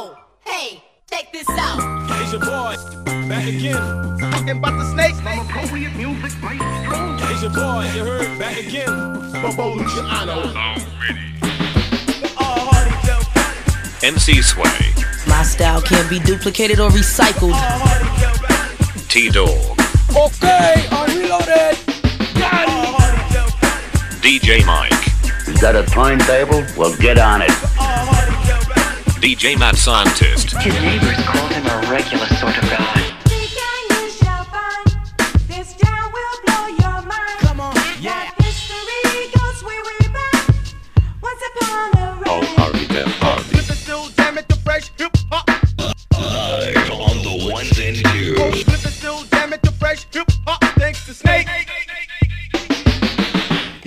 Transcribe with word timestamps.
Yo, 0.00 0.16
hey, 0.46 0.82
check 1.10 1.30
this 1.30 1.46
out. 1.50 1.78
It's 2.22 2.32
your 2.32 2.40
boy, 2.40 2.74
back 3.28 3.46
again. 3.46 3.74
Talking 4.18 4.56
about 4.56 4.78
the 4.78 4.84
snakes. 4.92 5.18
It's 7.30 7.42
your 7.42 7.50
boy, 7.52 7.84
you 7.94 8.04
heard, 8.04 8.38
back 8.38 8.56
again. 8.56 8.96
Bobo 9.42 9.74
Luciano. 9.74 10.54
MC 14.02 14.40
Sway, 14.40 14.94
My 15.28 15.42
style 15.42 15.82
can't 15.82 16.08
be 16.08 16.18
duplicated 16.20 16.80
or 16.80 16.88
recycled. 16.88 17.52
T 19.10 19.28
Dog, 19.28 19.50
Okay, 20.16 20.86
I'm 20.92 21.18
reloaded. 21.18 21.76
DJ 24.22 24.64
Mike, 24.64 24.92
Is 25.46 25.60
that 25.60 25.76
a 25.76 25.84
turntable? 25.84 26.64
Well, 26.78 26.96
get 26.96 27.18
on 27.18 27.42
it. 27.42 27.69
DJ 29.20 29.58
Matt 29.58 29.76
Scientist, 29.76 30.56
His 30.62 30.72
neighbors 30.80 31.16
called 31.26 31.52
him 31.52 31.66
a 31.66 31.90
regular 31.90 32.26
sort 32.26 32.56
of 32.56 32.62
guy. 32.70 32.99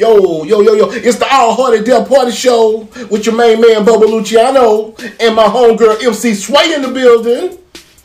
Yo, 0.03 0.43
yo, 0.43 0.59
yo, 0.59 0.73
yo. 0.73 0.89
It's 0.91 1.17
the 1.17 1.25
All 1.31 1.55
Hearty 1.55 1.81
Def 1.81 2.09
Party 2.09 2.31
Show 2.31 2.89
with 3.09 3.25
your 3.25 3.37
main 3.37 3.61
man, 3.61 3.85
Bubba 3.85 4.01
Luciano, 4.01 4.93
and 5.17 5.33
my 5.33 5.45
homegirl, 5.45 6.03
MC 6.03 6.33
Sway 6.33 6.73
in 6.73 6.81
the 6.81 6.89
building. 6.89 7.57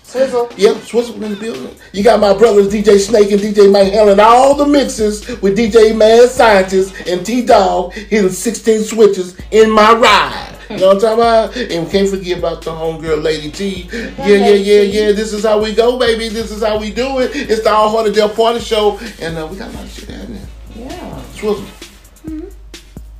Swizzle. 0.05 0.49
Yep, 0.57 0.77
Swizzle 0.85 1.21
in 1.25 1.31
the 1.33 1.37
building. 1.37 1.75
You 1.93 2.05
got 2.05 2.21
my 2.21 2.39
brothers, 2.39 2.73
DJ 2.73 3.01
Snake 3.01 3.33
and 3.33 3.41
DJ 3.41 3.73
Mike, 3.73 3.93
handling 3.93 4.21
all 4.21 4.55
the 4.55 4.65
mixes 4.65 5.27
with 5.43 5.59
DJ 5.59 5.97
Mad 5.99 6.29
Scientist 6.29 6.95
and 7.09 7.27
T 7.27 7.45
Dog 7.45 7.93
hitting 7.95 8.31
16 8.31 8.85
switches 8.85 9.37
in 9.51 9.69
my 9.69 9.93
ride. 9.93 10.57
You 10.71 10.77
know 10.77 10.95
what 10.95 11.05
I'm 11.05 11.19
talking 11.19 11.19
about? 11.19 11.57
And 11.57 11.85
we 11.85 11.91
can't 11.91 12.09
forget 12.09 12.39
about 12.39 12.63
the 12.63 12.71
homegirl, 12.71 13.25
Lady 13.25 13.51
T. 13.51 13.89
Yeah, 13.93 14.27
yeah, 14.29 14.49
yeah, 14.51 14.81
yeah. 14.83 15.13
This 15.13 15.33
is 15.33 15.45
how 15.45 15.61
we 15.61 15.75
go, 15.75 15.99
baby. 15.99 16.29
This 16.29 16.53
is 16.53 16.63
how 16.63 16.79
we 16.79 16.93
do 16.93 17.19
it. 17.19 17.33
It's 17.35 17.65
the 17.65 17.73
All 17.73 17.91
Hearty 17.91 18.13
Def 18.13 18.37
Party 18.37 18.61
Show. 18.61 19.01
And 19.21 19.37
uh, 19.37 19.49
we 19.51 19.57
got 19.57 19.75
a 19.75 19.77
lot 19.77 19.85
of 19.85 19.91
shit 19.91 20.09
happening. 20.09 20.47
Yeah. 20.77 21.23
Swizzle. 21.33 21.67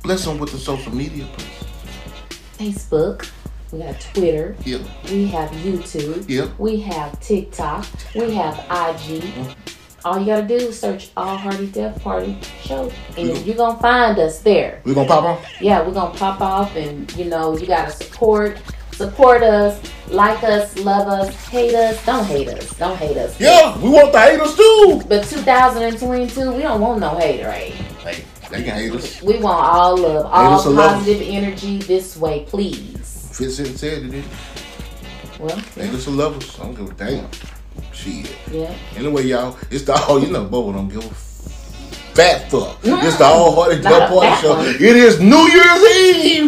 Bless 0.09 0.25
them 0.25 0.39
with 0.39 0.51
the 0.51 0.57
social 0.57 0.91
media, 0.91 1.27
please. 1.33 2.73
Facebook. 2.73 3.29
We 3.71 3.77
got 3.77 4.01
Twitter. 4.01 4.55
Yeah. 4.65 4.79
We 5.03 5.27
have 5.27 5.51
YouTube. 5.51 6.27
Yeah. 6.27 6.49
We 6.57 6.79
have 6.79 7.19
TikTok. 7.19 7.85
We 8.15 8.33
have 8.33 8.57
IG. 8.71 9.23
All 10.03 10.17
you 10.17 10.25
gotta 10.25 10.47
do 10.47 10.55
is 10.55 10.79
search 10.79 11.11
All 11.15 11.37
Hearty 11.37 11.67
Def 11.67 12.01
Party 12.01 12.39
Show, 12.63 12.91
and 13.19 13.37
you're 13.45 13.55
gonna 13.55 13.79
find 13.79 14.17
us 14.17 14.39
there. 14.39 14.81
We're 14.83 14.95
gonna 14.95 15.07
pop 15.07 15.25
on? 15.25 15.45
Yeah, 15.61 15.85
we're 15.85 15.93
gonna 15.93 16.17
pop 16.17 16.41
off, 16.41 16.75
and 16.75 17.15
you 17.15 17.25
know 17.25 17.55
you 17.55 17.67
gotta 17.67 17.91
support, 17.91 18.57
support 18.93 19.43
us, 19.43 19.79
like 20.07 20.41
us, 20.43 20.75
love 20.79 21.07
us, 21.07 21.35
hate 21.49 21.75
us. 21.75 22.03
Don't 22.03 22.25
hate 22.25 22.47
us. 22.47 22.75
Don't 22.79 22.97
hate 22.97 23.15
us. 23.15 23.39
Yeah, 23.39 23.79
we 23.79 23.89
want 23.89 24.11
the 24.11 24.19
haters 24.19 24.55
too. 24.55 25.03
But 25.07 25.25
2022, 25.25 26.53
we 26.53 26.63
don't 26.63 26.81
want 26.81 26.99
no 26.99 27.15
hater. 27.15 27.47
Right? 27.47 27.73
Hey, 28.01 28.23
they 28.49 28.63
can 28.63 28.75
hate 28.75 28.91
us. 28.93 29.21
We 29.21 29.37
want 29.39 29.63
all 29.63 29.97
love, 29.97 30.25
all 30.25 30.63
positive 30.75 31.21
energy 31.21 31.77
this 31.79 32.17
way, 32.17 32.45
please. 32.47 33.29
Fitz 33.33 33.57
said 33.79 34.03
it. 34.13 34.25
Well, 35.39 35.55
he? 35.55 35.81
Haters 35.81 36.07
will 36.07 36.15
love 36.15 36.37
us. 36.37 36.59
I 36.59 36.63
don't 36.63 36.75
give 36.75 36.89
a 36.89 36.93
damn. 36.93 37.29
Shit. 37.93 38.35
yeah. 38.51 38.73
Anyway, 38.95 39.23
y'all, 39.23 39.57
it's 39.71 39.83
the 39.83 39.93
all 39.93 40.19
you 40.19 40.31
know, 40.31 40.45
Bobo 40.45 40.73
don't 40.73 40.89
give 40.89 41.05
a 41.05 41.13
fat 42.15 42.49
fuck. 42.51 42.77
It's 42.83 43.17
the 43.17 43.23
all 43.23 43.55
hearted 43.55 43.83
Not 43.83 44.09
Party 44.09 44.41
show. 44.41 44.55
one. 44.55 44.65
It 44.67 44.81
is 44.81 45.19
New 45.21 45.47
Year's 45.47 45.83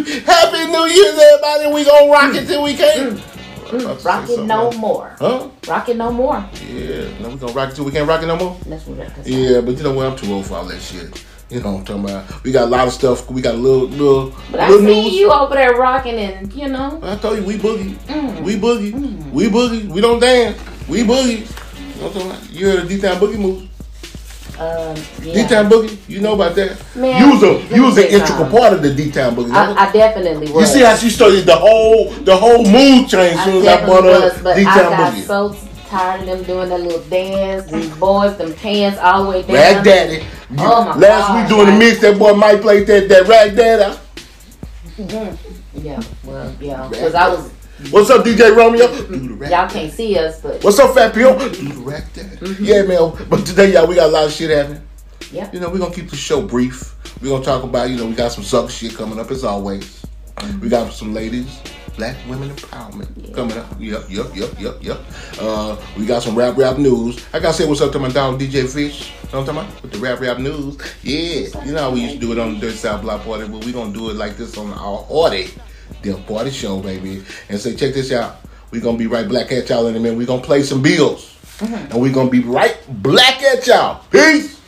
Eve. 0.06 0.24
Happy 0.26 0.66
New 0.70 0.86
Year's, 0.86 1.18
everybody. 1.18 1.72
We 1.72 1.84
gonna 1.84 2.10
rock 2.12 2.34
it 2.34 2.46
till 2.46 2.62
we 2.62 2.74
can't. 2.74 3.18
Mm, 3.18 4.04
rock 4.04 4.28
it 4.28 4.40
no 4.44 4.70
more. 4.72 5.16
Huh? 5.18 5.48
Rock 5.66 5.88
it 5.88 5.96
no 5.96 6.12
more. 6.12 6.44
Yeah. 6.68 7.08
No, 7.20 7.30
we 7.30 7.36
gonna 7.36 7.52
rock 7.52 7.70
it 7.70 7.76
till 7.76 7.86
we 7.86 7.92
can't 7.92 8.06
rock 8.06 8.22
it 8.22 8.26
no 8.26 8.36
more. 8.36 8.58
That's 8.66 8.86
what 8.86 9.26
Yeah, 9.26 9.62
but 9.62 9.76
you 9.76 9.82
know 9.84 9.94
what? 9.94 10.06
I'm 10.06 10.16
too 10.16 10.32
old 10.32 10.46
for 10.46 10.56
all 10.56 10.64
that 10.66 10.80
shit. 10.80 11.24
You 11.52 11.60
know 11.60 11.72
what 11.72 11.80
I'm 11.80 11.84
talking 11.84 12.04
about? 12.04 12.44
We 12.44 12.50
got 12.50 12.64
a 12.64 12.70
lot 12.70 12.86
of 12.88 12.94
stuff. 12.94 13.30
We 13.30 13.42
got 13.42 13.54
a 13.54 13.58
little, 13.58 13.86
little, 13.88 14.34
But 14.50 14.60
I 14.60 14.70
see 14.70 14.80
news. 14.80 15.12
you 15.12 15.30
over 15.30 15.54
there 15.54 15.74
rocking 15.74 16.14
and 16.14 16.50
you 16.54 16.66
know. 16.66 16.98
I 17.02 17.16
told 17.16 17.36
you 17.36 17.44
we 17.44 17.58
boogie. 17.58 17.94
Mm. 18.06 18.40
We 18.40 18.56
boogie. 18.56 19.30
We 19.32 19.48
boogie. 19.50 19.86
We 19.88 20.00
don't 20.00 20.18
dance. 20.18 20.58
We 20.88 21.02
boogie. 21.02 21.40
You 21.40 22.00
know 22.00 22.08
what 22.08 22.16
I'm 22.16 22.22
talking 22.22 22.30
about? 22.30 22.50
You 22.50 22.70
heard 22.70 22.78
of 22.84 22.88
D-Town 22.88 23.16
Boogie 23.20 23.38
moves? 23.38 23.68
Um, 24.58 24.96
yeah. 25.22 25.42
D-Town 25.46 25.70
Boogie? 25.70 25.98
You 26.08 26.20
know 26.22 26.32
about 26.34 26.54
that? 26.54 26.82
Man, 26.96 27.20
you 27.20 27.34
was 27.34 27.42
a 27.42 27.74
you 27.76 27.82
was 27.84 27.98
an 27.98 28.04
integral 28.04 28.48
part 28.48 28.72
of 28.72 28.82
the 28.82 28.94
D-Town 28.94 29.36
Boogie. 29.36 29.52
I, 29.52 29.88
I 29.88 29.92
definitely 29.92 30.50
was. 30.50 30.62
you 30.74 30.78
see 30.78 30.84
how 30.84 30.96
she 30.96 31.10
started 31.10 31.44
the 31.44 31.54
whole 31.56 32.10
the 32.12 32.34
whole 32.34 32.64
mood 32.64 33.08
change 33.10 33.36
as 33.36 33.44
soon 33.44 33.56
as 33.62 33.68
I 33.68 33.84
brought 33.84 34.04
definitely 34.04 34.12
up 34.12 34.32
was, 34.32 34.42
but 34.42 34.56
I 34.56 34.58
D-Town 34.58 34.92
Boogie. 35.12 35.26
so 35.26 35.71
tired 35.92 36.20
of 36.22 36.26
them 36.26 36.42
doing 36.44 36.68
that 36.70 36.80
little 36.80 37.02
dance. 37.04 37.70
These 37.70 37.94
boys, 37.96 38.36
them 38.38 38.54
pants 38.54 38.98
all 38.98 39.24
the 39.24 39.30
way 39.30 39.42
down. 39.42 39.52
Rag 39.52 39.84
Daddy. 39.84 40.26
Oh 40.58 40.84
my 40.86 40.96
Last 40.96 41.34
week 41.36 41.48
doing 41.48 41.66
the 41.66 41.78
mix, 41.78 42.00
that 42.00 42.18
boy 42.18 42.32
Mike 42.32 42.62
played 42.62 42.86
that 42.86 43.08
that 43.10 43.28
Rag 43.28 43.54
Daddy. 43.54 43.98
Yeah, 45.74 46.02
well, 46.24 46.54
yeah, 46.60 46.88
because 46.88 47.14
I 47.14 47.28
was. 47.28 47.50
What's 47.90 48.10
up, 48.10 48.24
DJ 48.24 48.56
Romeo? 48.56 48.86
Do 48.86 49.16
the 49.16 49.34
Rag 49.34 49.50
Y'all 49.50 49.68
can't 49.68 49.92
see 49.92 50.16
us, 50.16 50.40
but 50.40 50.62
What's 50.62 50.78
up, 50.78 50.94
Fat 50.94 51.12
Pio? 51.12 51.36
Do 51.36 51.48
the 51.48 51.80
Rag 51.80 52.04
Daddy. 52.14 52.36
Mm-hmm. 52.36 52.64
Yeah, 52.64 52.82
man. 52.82 53.28
But 53.28 53.44
today, 53.44 53.72
y'all, 53.72 53.86
we 53.86 53.96
got 53.96 54.08
a 54.08 54.12
lot 54.12 54.24
of 54.24 54.32
shit 54.32 54.50
happening. 54.50 54.82
yeah. 55.30 55.50
You 55.52 55.60
know, 55.60 55.68
we're 55.68 55.78
gonna 55.78 55.94
keep 55.94 56.08
the 56.08 56.16
show 56.16 56.40
brief. 56.40 56.94
We're 57.20 57.30
gonna 57.30 57.44
talk 57.44 57.64
about, 57.64 57.90
you 57.90 57.96
know, 57.96 58.06
we 58.06 58.14
got 58.14 58.32
some 58.32 58.44
sucker 58.44 58.70
shit 58.70 58.94
coming 58.94 59.18
up 59.18 59.30
as 59.30 59.44
always. 59.44 60.06
We 60.60 60.68
got 60.68 60.92
some 60.92 61.12
ladies, 61.12 61.60
black 61.96 62.16
women 62.28 62.50
empowerment 62.50 63.34
coming 63.34 63.56
up. 63.56 63.66
Yep, 63.78 64.04
yep, 64.08 64.26
yep, 64.34 64.60
yep, 64.60 64.76
yep. 64.82 65.00
Uh, 65.40 65.76
we 65.96 66.06
got 66.06 66.22
some 66.22 66.36
rap 66.36 66.56
rap 66.56 66.78
news. 66.78 67.24
I 67.32 67.40
gotta 67.40 67.54
say 67.54 67.66
what's 67.66 67.80
up 67.80 67.92
to 67.92 67.98
my 67.98 68.08
dog 68.08 68.40
DJ 68.40 68.68
Fish. 68.68 69.10
You 69.10 69.38
know 69.38 69.40
what 69.40 69.48
I'm 69.48 69.54
talking 69.56 69.70
about? 69.70 69.82
With 69.82 69.92
the 69.92 69.98
rap 69.98 70.20
rap 70.20 70.38
news. 70.38 70.78
Yeah. 71.02 71.64
You 71.64 71.72
know 71.72 71.82
how 71.82 71.90
we 71.90 72.00
used 72.00 72.14
to 72.14 72.20
do 72.20 72.32
it 72.32 72.38
on 72.38 72.54
the 72.54 72.60
Dirt 72.60 72.74
South 72.74 73.02
Block 73.02 73.22
Party, 73.24 73.48
but 73.48 73.64
we're 73.64 73.72
gonna 73.72 73.92
do 73.92 74.10
it 74.10 74.16
like 74.16 74.36
this 74.36 74.56
on 74.56 74.72
our 74.72 75.04
Hardy 75.04 75.50
The 76.02 76.14
Party 76.26 76.50
show, 76.50 76.80
baby. 76.80 77.22
And 77.48 77.58
say, 77.60 77.74
check 77.74 77.94
this 77.94 78.12
out. 78.12 78.36
we 78.70 78.80
gonna 78.80 78.98
be 78.98 79.06
right 79.06 79.28
back 79.28 79.52
at 79.52 79.68
y'all 79.68 79.86
in 79.86 79.96
a 79.96 80.00
minute. 80.00 80.16
we 80.16 80.26
gonna 80.26 80.42
play 80.42 80.62
some 80.62 80.82
bills. 80.82 81.28
And 81.60 82.00
we 82.00 82.10
gonna 82.10 82.30
be 82.30 82.40
right 82.40 82.76
black 83.02 83.42
at 83.42 83.66
y'all. 83.66 84.02
Peace. 84.10 84.61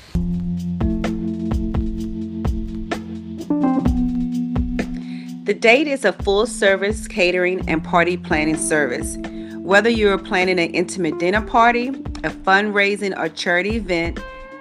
The 5.44 5.52
Date 5.52 5.86
is 5.86 6.04
a 6.06 6.14
full 6.14 6.46
service 6.46 7.06
catering 7.06 7.68
and 7.68 7.84
party 7.84 8.16
planning 8.16 8.56
service. 8.56 9.18
Whether 9.58 9.90
you're 9.90 10.16
planning 10.16 10.58
an 10.58 10.70
intimate 10.70 11.18
dinner 11.18 11.42
party, 11.42 11.88
a 11.88 12.30
fundraising 12.30 13.14
or 13.14 13.28
charity 13.28 13.76
event, 13.76 14.18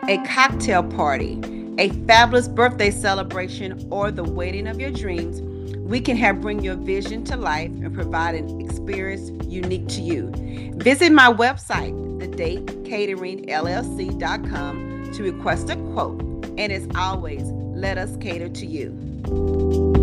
a 0.10 0.18
cocktail 0.26 0.84
party, 0.84 1.40
a 1.78 1.88
fabulous 2.06 2.50
birthday 2.50 2.92
celebration, 2.92 3.88
or 3.92 4.12
the 4.12 4.26
wedding 4.26 4.68
of 4.68 4.78
your 4.78 4.92
dreams, 4.92 5.42
we 5.78 6.02
can 6.02 6.18
help 6.18 6.42
bring 6.42 6.62
your 6.62 6.76
vision 6.76 7.24
to 7.24 7.38
life 7.38 7.70
and 7.70 7.96
provide 7.96 8.36
an 8.36 8.60
experience 8.60 9.30
unique 9.46 9.88
to 9.88 10.02
you. 10.02 10.34
Visit 10.76 11.14
my 11.14 11.32
website, 11.32 11.94
thedatecateringllc.com, 12.20 15.12
to 15.14 15.24
request 15.24 15.70
a 15.70 15.78
quote. 15.78 16.22
And 16.58 16.74
as 16.74 16.86
always, 16.94 17.44
let 17.44 17.98
us 17.98 18.18
cater 18.18 18.50
to 18.50 18.66
you. 18.66 20.03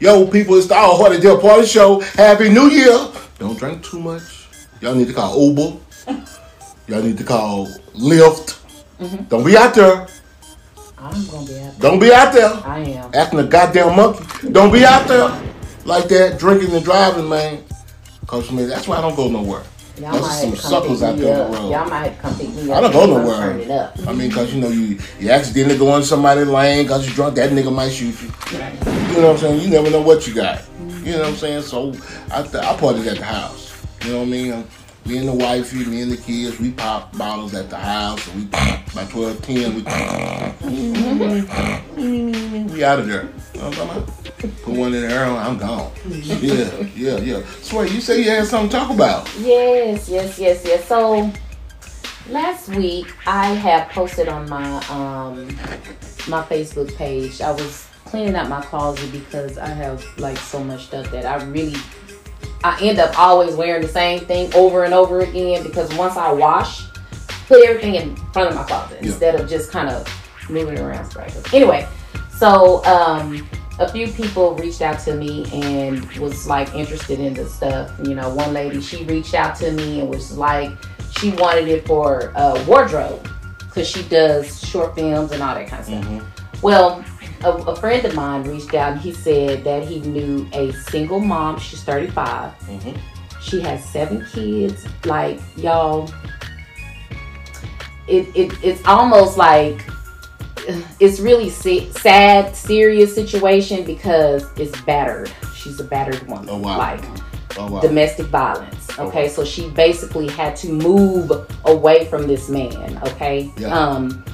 Yo, 0.00 0.26
people, 0.28 0.54
it's 0.56 0.66
the 0.68 0.76
All 0.76 0.96
Hearty 0.96 1.20
Def 1.20 1.40
Party 1.40 1.66
Show. 1.66 2.00
Happy 2.00 2.48
New 2.48 2.68
Year. 2.68 2.96
Don't 3.38 3.58
drink 3.58 3.82
too 3.84 3.98
much. 3.98 4.22
Y'all 4.80 4.94
need 4.94 5.08
to 5.08 5.12
call 5.14 5.40
Uber. 5.50 5.76
Y'all 6.86 7.02
need 7.02 7.18
to 7.18 7.24
call 7.24 7.66
Lyft. 7.96 8.60
Mm-hmm. 9.00 9.24
Don't 9.24 9.44
be 9.44 9.56
out 9.56 9.74
there. 9.74 10.06
I'm 10.98 11.26
gonna 11.26 11.46
be 11.46 11.58
out. 11.58 11.72
There. 11.72 11.74
Don't 11.80 11.98
be 12.00 12.12
out 12.12 12.32
there 12.32 12.48
I 12.64 12.78
am. 12.80 13.10
acting 13.14 13.38
a 13.40 13.44
goddamn 13.44 13.96
monkey. 13.96 14.50
Don't 14.50 14.72
be 14.72 14.84
out 14.84 15.06
there 15.06 15.28
like 15.84 16.08
that, 16.08 16.38
drinking 16.38 16.74
and 16.74 16.84
driving, 16.84 17.28
man. 17.28 17.64
Cause 18.26 18.50
man, 18.52 18.68
that's 18.68 18.86
why 18.88 18.98
I 18.98 19.00
don't 19.00 19.14
go 19.16 19.28
nowhere. 19.28 19.62
Y'all 20.00 20.12
Those 20.12 20.22
might 20.22 20.28
have 20.28 20.40
some 20.40 20.52
to 20.52 20.60
come 20.60 20.70
suckers 20.70 21.02
out 21.02 21.14
me 21.16 21.20
there 21.22 21.44
on 21.44 21.54
up. 21.54 21.62
the. 21.62 21.68
Y'all 21.68 21.88
might 21.88 22.06
have 22.08 22.16
to 22.16 22.22
come 22.22 22.38
pick 22.38 22.48
me 22.50 22.70
up. 22.70 22.76
I 22.76 22.80
don't 22.82 22.92
go 22.92 23.06
nowhere. 23.06 23.36
Turn 23.52 23.60
it 23.60 23.70
up. 23.70 23.98
I 24.08 24.12
mean, 24.12 24.30
cause 24.32 24.52
you 24.54 24.60
know 24.60 24.68
you 24.68 24.98
you 25.20 25.30
accidentally 25.30 25.78
go 25.78 25.96
in 25.96 26.02
somebody's 26.02 26.46
lane 26.48 26.86
cause 26.86 27.06
you 27.08 27.14
drunk. 27.14 27.36
That 27.36 27.50
nigga 27.50 27.72
might 27.74 27.90
shoot 27.90 28.14
you. 28.22 28.28
You 29.18 29.24
know 29.24 29.32
what 29.32 29.42
I'm 29.42 29.48
saying? 29.50 29.60
You 29.62 29.70
never 29.70 29.90
know 29.90 30.00
what 30.00 30.28
you 30.28 30.34
got. 30.34 30.62
You 31.02 31.10
know 31.14 31.18
what 31.18 31.28
I'm 31.30 31.34
saying? 31.34 31.62
So 31.62 31.88
I 32.30 32.42
th- 32.42 32.54
I 32.62 32.76
parted 32.76 33.04
at 33.08 33.16
the 33.18 33.24
house. 33.24 33.74
You 34.04 34.12
know 34.12 34.18
what 34.18 34.26
I 34.26 34.30
mean? 34.30 34.64
Me 35.06 35.18
and 35.18 35.26
the 35.26 35.32
wifey, 35.32 35.84
me 35.86 36.02
and 36.02 36.12
the 36.12 36.16
kids, 36.18 36.60
we 36.60 36.70
pop 36.70 37.18
bottles 37.18 37.52
at 37.52 37.68
the 37.68 37.78
house. 37.78 38.24
And 38.28 38.44
we 38.44 38.44
by 38.44 39.04
12, 39.10 39.42
10, 39.42 39.74
we 39.74 39.82
we 42.72 42.84
out 42.84 43.00
of 43.00 43.08
there. 43.08 43.28
You 43.54 43.60
know 43.60 43.70
what 43.70 43.78
I'm 43.80 43.88
talking 43.88 43.90
about? 43.90 44.62
Put 44.62 44.74
one 44.76 44.94
in 44.94 45.02
the 45.02 45.12
air, 45.12 45.24
I'm 45.24 45.58
gone. 45.58 45.90
Yeah, 46.06 46.86
yeah, 46.94 47.18
yeah. 47.18 47.42
Sway, 47.60 47.88
you 47.88 48.00
say 48.00 48.22
you 48.22 48.30
had 48.30 48.46
something 48.46 48.70
to 48.70 48.76
talk 48.76 48.90
about. 48.94 49.28
Yes, 49.40 50.08
yes, 50.08 50.38
yes, 50.38 50.64
yes. 50.64 50.84
So 50.86 51.28
last 52.30 52.68
week 52.68 53.12
I 53.26 53.46
have 53.46 53.88
posted 53.88 54.28
on 54.28 54.48
my 54.48 54.76
um 54.90 55.48
my 56.28 56.44
Facebook 56.44 56.94
page. 56.94 57.40
I 57.40 57.50
was 57.50 57.87
cleaning 58.08 58.34
out 58.36 58.48
my 58.48 58.60
closet 58.60 59.10
because 59.12 59.58
I 59.58 59.68
have 59.68 60.04
like 60.18 60.36
so 60.36 60.62
much 60.62 60.86
stuff 60.86 61.10
that 61.10 61.24
I 61.24 61.42
really 61.44 61.76
I 62.64 62.78
end 62.82 62.98
up 62.98 63.18
always 63.18 63.54
wearing 63.54 63.82
the 63.82 63.88
same 63.88 64.20
thing 64.20 64.52
over 64.54 64.84
and 64.84 64.92
over 64.92 65.20
again 65.20 65.62
because 65.62 65.92
once 65.94 66.16
I 66.16 66.32
wash, 66.32 66.84
put 67.46 67.64
everything 67.64 67.94
in 67.94 68.16
front 68.32 68.50
of 68.50 68.54
my 68.56 68.64
closet 68.64 68.98
Yeah. 69.00 69.08
instead 69.08 69.34
of 69.40 69.48
just 69.48 69.70
kind 69.70 69.88
of 69.88 70.06
moving 70.50 70.78
around. 70.78 71.14
Anyway, 71.52 71.86
so 72.30 72.84
um, 72.84 73.46
a 73.78 73.90
few 73.90 74.08
people 74.08 74.54
reached 74.56 74.82
out 74.82 74.98
to 75.00 75.14
me 75.14 75.46
and 75.52 76.04
was 76.16 76.46
like 76.46 76.74
interested 76.74 77.20
in 77.20 77.34
the 77.34 77.46
stuff. 77.46 77.92
You 78.02 78.14
know, 78.14 78.28
one 78.34 78.52
lady 78.52 78.80
she 78.80 79.04
reached 79.04 79.34
out 79.34 79.54
to 79.56 79.70
me 79.72 80.00
and 80.00 80.08
was 80.08 80.36
like 80.36 80.72
she 81.18 81.30
wanted 81.32 81.68
it 81.68 81.86
for 81.86 82.32
uh, 82.36 82.62
wardrobe 82.66 83.28
because 83.60 83.88
she 83.88 84.02
does 84.04 84.60
short 84.66 84.94
films 84.94 85.32
and 85.32 85.42
all 85.42 85.54
that 85.54 85.68
kind 85.68 85.80
of 85.80 85.86
stuff. 85.86 86.62
Well, 86.62 87.04
a, 87.44 87.50
a 87.52 87.76
friend 87.76 88.04
of 88.04 88.14
mine 88.14 88.44
reached 88.44 88.74
out 88.74 88.92
and 88.92 89.00
he 89.00 89.12
said 89.12 89.64
that 89.64 89.84
he 89.86 90.00
knew 90.00 90.46
a 90.52 90.72
single 90.72 91.20
mom. 91.20 91.58
She's 91.58 91.82
35. 91.82 92.52
She 93.40 93.60
has 93.60 93.84
seven 93.88 94.24
kids. 94.32 94.86
Like 95.04 95.40
y'all, 95.56 96.10
it, 98.06 98.28
it 98.34 98.52
it's 98.62 98.84
almost 98.86 99.36
like 99.36 99.84
it's 101.00 101.20
really 101.20 101.48
se- 101.48 101.90
sad, 101.92 102.54
serious 102.54 103.14
situation 103.14 103.84
because 103.84 104.46
it's 104.58 104.78
battered. 104.82 105.30
She's 105.54 105.80
a 105.80 105.84
battered 105.84 106.26
woman. 106.28 106.48
Oh, 106.50 106.58
wow. 106.58 106.78
Like 106.78 107.00
Oh 107.56 107.72
wow. 107.72 107.80
domestic 107.80 108.26
violence. 108.26 108.88
Okay, 108.98 109.28
so 109.28 109.44
she 109.44 109.68
basically 109.70 110.28
had 110.28 110.54
to 110.56 110.72
move 110.72 111.30
away 111.64 112.04
from 112.06 112.26
this 112.26 112.48
man. 112.48 112.98
Okay, 113.04 113.50
Yeah. 113.56 113.68
um, 113.76 114.24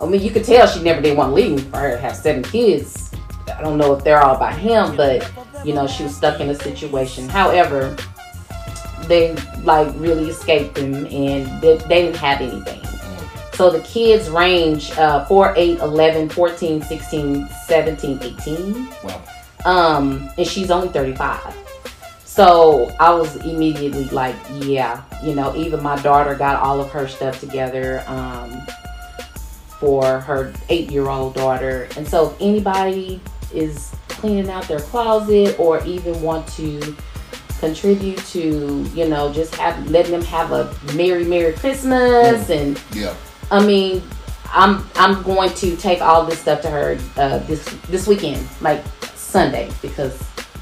I 0.00 0.06
mean, 0.06 0.22
you 0.22 0.30
could 0.30 0.44
tell 0.44 0.66
she 0.66 0.82
never 0.82 1.00
did 1.00 1.16
want 1.16 1.30
to 1.30 1.34
leave 1.34 1.64
for 1.68 1.76
her 1.78 1.90
to 1.92 1.98
have 1.98 2.16
seven 2.16 2.42
kids. 2.42 3.10
I 3.54 3.60
don't 3.60 3.76
know 3.76 3.94
if 3.94 4.02
they're 4.04 4.22
all 4.22 4.38
by 4.38 4.52
him, 4.52 4.96
but 4.96 5.30
you 5.64 5.74
know, 5.74 5.86
she 5.86 6.04
was 6.04 6.16
stuck 6.16 6.40
in 6.40 6.48
a 6.48 6.54
situation. 6.54 7.28
However, 7.28 7.94
they 9.04 9.34
like 9.62 9.92
really 9.96 10.30
escaped 10.30 10.78
him 10.78 10.94
and 11.06 11.60
they, 11.60 11.76
they 11.78 12.02
didn't 12.02 12.16
have 12.16 12.40
anything. 12.40 12.80
So 13.54 13.68
the 13.68 13.80
kids 13.80 14.30
range 14.30 14.90
uh, 14.92 15.26
4, 15.26 15.52
8, 15.56 15.78
11, 15.80 16.28
14, 16.30 16.80
16, 16.82 17.48
17, 17.66 18.18
18 18.22 18.88
Wow. 19.04 19.22
um 19.66 20.30
and 20.38 20.46
she's 20.46 20.70
only 20.70 20.88
35 20.88 21.54
so 22.24 22.90
i 22.98 23.12
was 23.12 23.36
immediately 23.44 24.04
like 24.06 24.34
yeah 24.60 25.02
you 25.22 25.34
know 25.34 25.54
even 25.54 25.82
my 25.82 26.00
daughter 26.00 26.34
got 26.34 26.56
all 26.56 26.80
of 26.80 26.90
her 26.90 27.06
stuff 27.06 27.38
together 27.40 28.02
um 28.06 28.50
for 29.80 30.20
her 30.20 30.52
eight-year-old 30.68 31.34
daughter 31.34 31.88
and 31.96 32.06
so 32.06 32.30
if 32.30 32.40
anybody 32.40 33.20
is 33.52 33.92
cleaning 34.08 34.48
out 34.50 34.68
their 34.68 34.80
closet 34.80 35.58
or 35.58 35.82
even 35.84 36.20
want 36.22 36.46
to 36.48 36.94
contribute 37.58 38.18
to 38.26 38.86
you 38.94 39.08
know 39.08 39.32
just 39.32 39.54
have 39.56 39.90
letting 39.90 40.12
them 40.12 40.22
have 40.22 40.52
a 40.52 40.72
merry 40.94 41.24
merry 41.24 41.52
christmas 41.54 42.48
and 42.50 42.80
Yeah. 42.92 43.14
I 43.50 43.64
mean, 43.64 44.02
I'm 44.52 44.84
I'm 44.94 45.22
going 45.22 45.52
to 45.54 45.76
take 45.76 46.00
all 46.00 46.24
this 46.24 46.38
stuff 46.38 46.62
to 46.62 46.70
her 46.70 46.98
uh, 47.16 47.38
this 47.38 47.64
this 47.88 48.06
weekend, 48.06 48.46
like 48.60 48.84
Sunday, 49.14 49.70
because 49.82 50.16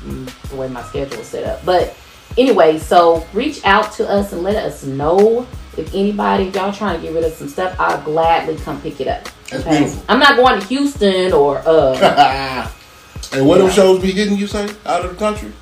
mm, 0.05 0.49
the 0.51 0.57
way 0.57 0.69
my 0.69 0.83
schedule 0.83 1.21
is 1.21 1.27
set 1.27 1.45
up. 1.45 1.65
But 1.65 1.95
anyway, 2.37 2.79
so 2.79 3.27
reach 3.33 3.65
out 3.65 3.93
to 3.93 4.09
us 4.09 4.33
and 4.33 4.43
let 4.43 4.57
us 4.57 4.85
know 4.85 5.47
if 5.79 5.95
anybody, 5.95 6.45
if 6.49 6.55
y'all 6.55 6.73
trying 6.73 6.97
to 7.01 7.03
get 7.07 7.15
rid 7.15 7.25
of 7.25 7.33
some 7.33 7.49
stuff, 7.49 7.77
I'll 7.79 8.03
gladly 8.03 8.57
come 8.57 8.81
pick 8.81 9.01
it 9.01 9.09
up. 9.09 9.29
That's 9.51 9.65
beautiful. 9.65 10.03
I'm 10.09 10.19
not 10.19 10.37
going 10.37 10.61
to 10.61 10.67
Houston 10.67 11.33
or 11.33 11.63
uh 11.65 12.71
and 13.33 13.47
what 13.47 13.59
them 13.59 13.71
shows 13.71 14.01
be 14.03 14.13
getting 14.13 14.37
you 14.37 14.47
say 14.47 14.69
out 14.85 15.05
of 15.05 15.11
the 15.13 15.17
country? 15.17 15.53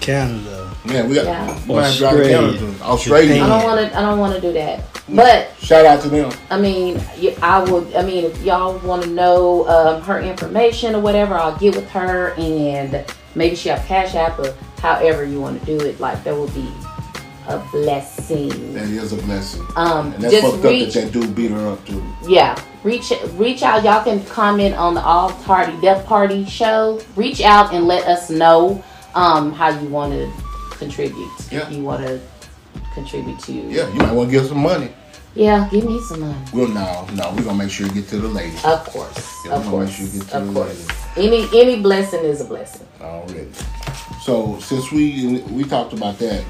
Canada. 0.00 0.74
Man, 0.84 1.08
we 1.08 1.14
got 1.16 1.26
Yeah. 1.26 1.46
man, 1.46 1.56
drive 1.66 1.66
to 1.66 2.04
Australia. 2.06 2.28
Canada, 2.58 2.74
Australia. 2.82 3.42
I 3.44 3.46
don't 3.48 3.64
want 3.64 3.90
to 3.90 3.98
I 3.98 4.00
don't 4.00 4.18
want 4.18 4.34
to 4.34 4.40
do 4.40 4.52
that. 4.54 4.84
But 5.08 5.50
Shout 5.60 5.86
out 5.86 6.02
to 6.02 6.08
them. 6.08 6.30
I 6.50 6.58
mean, 6.60 7.00
I 7.42 7.64
would. 7.64 7.94
I 7.94 8.02
mean, 8.02 8.24
if 8.24 8.42
y'all 8.42 8.78
want 8.80 9.02
to 9.04 9.08
know 9.10 9.66
um, 9.68 10.02
her 10.02 10.20
information 10.20 10.94
or 10.94 11.00
whatever, 11.00 11.34
I'll 11.34 11.56
get 11.58 11.74
with 11.74 11.88
her 11.90 12.34
and 12.36 13.04
maybe 13.34 13.56
she 13.56 13.70
have 13.70 13.84
Cash 13.86 14.14
App 14.14 14.38
or 14.38 14.54
however 14.80 15.24
you 15.24 15.40
want 15.40 15.60
to 15.60 15.66
do 15.66 15.84
it. 15.84 15.98
Like 15.98 16.24
that 16.24 16.36
would 16.36 16.52
be 16.54 16.70
a 17.48 17.58
blessing. 17.72 18.74
That 18.74 18.84
is 18.88 19.12
a 19.12 19.16
blessing. 19.16 19.64
Um, 19.76 20.12
And 20.12 20.22
that's 20.24 20.40
fucked 20.40 20.62
reach, 20.64 20.88
up 20.88 20.92
that 20.94 21.04
that 21.04 21.12
dude 21.12 21.34
beat 21.34 21.50
her 21.50 21.66
up 21.72 21.84
too. 21.86 22.02
yeah, 22.28 22.60
reach 22.84 23.12
reach 23.34 23.62
out. 23.62 23.82
Y'all 23.84 24.04
can 24.04 24.24
comment 24.26 24.74
on 24.76 24.94
the 24.94 25.00
All 25.02 25.30
Party 25.44 25.72
Death 25.80 26.04
Party 26.06 26.44
show. 26.44 27.00
Reach 27.16 27.40
out 27.40 27.72
and 27.74 27.86
let 27.86 28.06
us 28.06 28.30
know 28.30 28.82
um, 29.14 29.52
how 29.52 29.68
you 29.70 29.88
want 29.88 30.12
to 30.12 30.30
contribute. 30.76 31.30
Yeah. 31.50 31.66
If 31.66 31.72
you 31.72 31.82
want 31.82 32.06
to 32.06 32.20
contribute 32.94 33.38
to. 33.40 33.52
Yeah, 33.52 33.88
you 33.92 33.98
might 33.98 34.12
want 34.12 34.28
to 34.30 34.32
give 34.38 34.46
some 34.46 34.58
money. 34.62 34.90
Yeah, 35.34 35.68
give 35.70 35.84
me 35.84 36.00
some 36.08 36.20
money. 36.20 36.36
Well, 36.52 36.68
no, 36.68 37.06
no, 37.14 37.32
we're 37.36 37.44
gonna 37.44 37.58
make 37.58 37.70
sure 37.70 37.86
you 37.86 37.92
get 37.92 38.08
to 38.08 38.18
the 38.18 38.28
lady. 38.28 38.56
Of 38.64 38.84
course. 38.86 39.34
Yeah, 39.46 39.52
of 39.56 39.66
course. 39.66 39.90
sure 39.94 40.06
you 40.06 40.18
get 40.20 40.28
to 40.30 40.38
Of 40.38 40.46
the 40.48 40.52
course. 40.52 40.88
lady. 41.16 41.28
Any 41.52 41.60
any 41.60 41.82
blessing 41.82 42.24
is 42.24 42.40
a 42.40 42.44
blessing. 42.44 42.86
Already. 43.00 43.48
So 44.22 44.58
since 44.58 44.90
we 44.90 45.38
we 45.52 45.62
talked 45.64 45.92
about 45.92 46.18
that, 46.18 46.42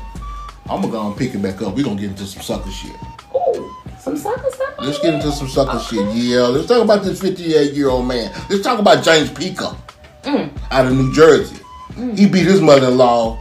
I'm 0.70 0.80
gonna 0.82 0.88
go 0.92 1.06
and 1.06 1.16
pick 1.16 1.34
it 1.34 1.42
back 1.42 1.60
up. 1.62 1.74
We're 1.74 1.84
gonna 1.84 2.00
get 2.00 2.10
into 2.10 2.26
some 2.26 2.42
sucker 2.42 2.70
shit. 2.70 2.94
Ooh, 3.34 3.74
some 3.98 4.16
sucker 4.16 4.50
stuff. 4.50 4.74
Let's 4.80 4.98
get 4.98 5.14
into 5.14 5.32
some 5.32 5.48
sucker 5.48 5.78
shit. 5.80 6.14
Yeah, 6.14 6.42
let's 6.42 6.66
talk 6.68 6.82
about 6.82 7.02
this 7.04 7.20
58 7.20 7.72
year 7.72 7.88
old 7.88 8.06
man. 8.06 8.32
Let's 8.50 8.62
talk 8.62 8.78
about 8.78 9.02
James 9.04 9.30
Pica 9.30 9.76
mm. 10.22 10.50
out 10.70 10.86
of 10.86 10.92
New 10.92 11.12
Jersey. 11.14 11.56
Mm. 11.92 12.18
He 12.18 12.26
beat 12.28 12.46
his 12.46 12.60
mother 12.60 12.88
in 12.88 12.96
law 12.98 13.38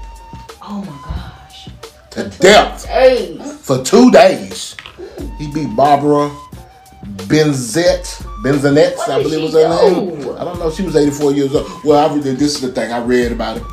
Oh 0.61 0.81
my 0.81 1.11
gosh. 1.11 1.69
to 2.11 2.29
death 2.39 2.85
Hey. 2.85 3.37
for 3.61 3.83
two 3.83 4.09
days. 4.11 4.75
He 5.37 5.51
beat 5.53 5.75
Barbara 5.75 6.29
Benzette. 7.27 8.23
Benzonet, 8.43 8.97
I 9.09 9.21
believe 9.21 9.41
was 9.43 9.53
her 9.53 9.67
name. 9.67 10.29
I 10.37 10.43
don't 10.43 10.59
know. 10.59 10.71
She 10.71 10.83
was 10.83 10.95
84 10.95 11.33
years 11.33 11.53
old. 11.55 11.69
Well, 11.83 12.09
I 12.09 12.13
read 12.13 12.23
this 12.23 12.55
is 12.55 12.61
the 12.61 12.71
thing 12.71 12.91
I 12.91 13.03
read 13.03 13.31
about 13.31 13.57
it. 13.57 13.63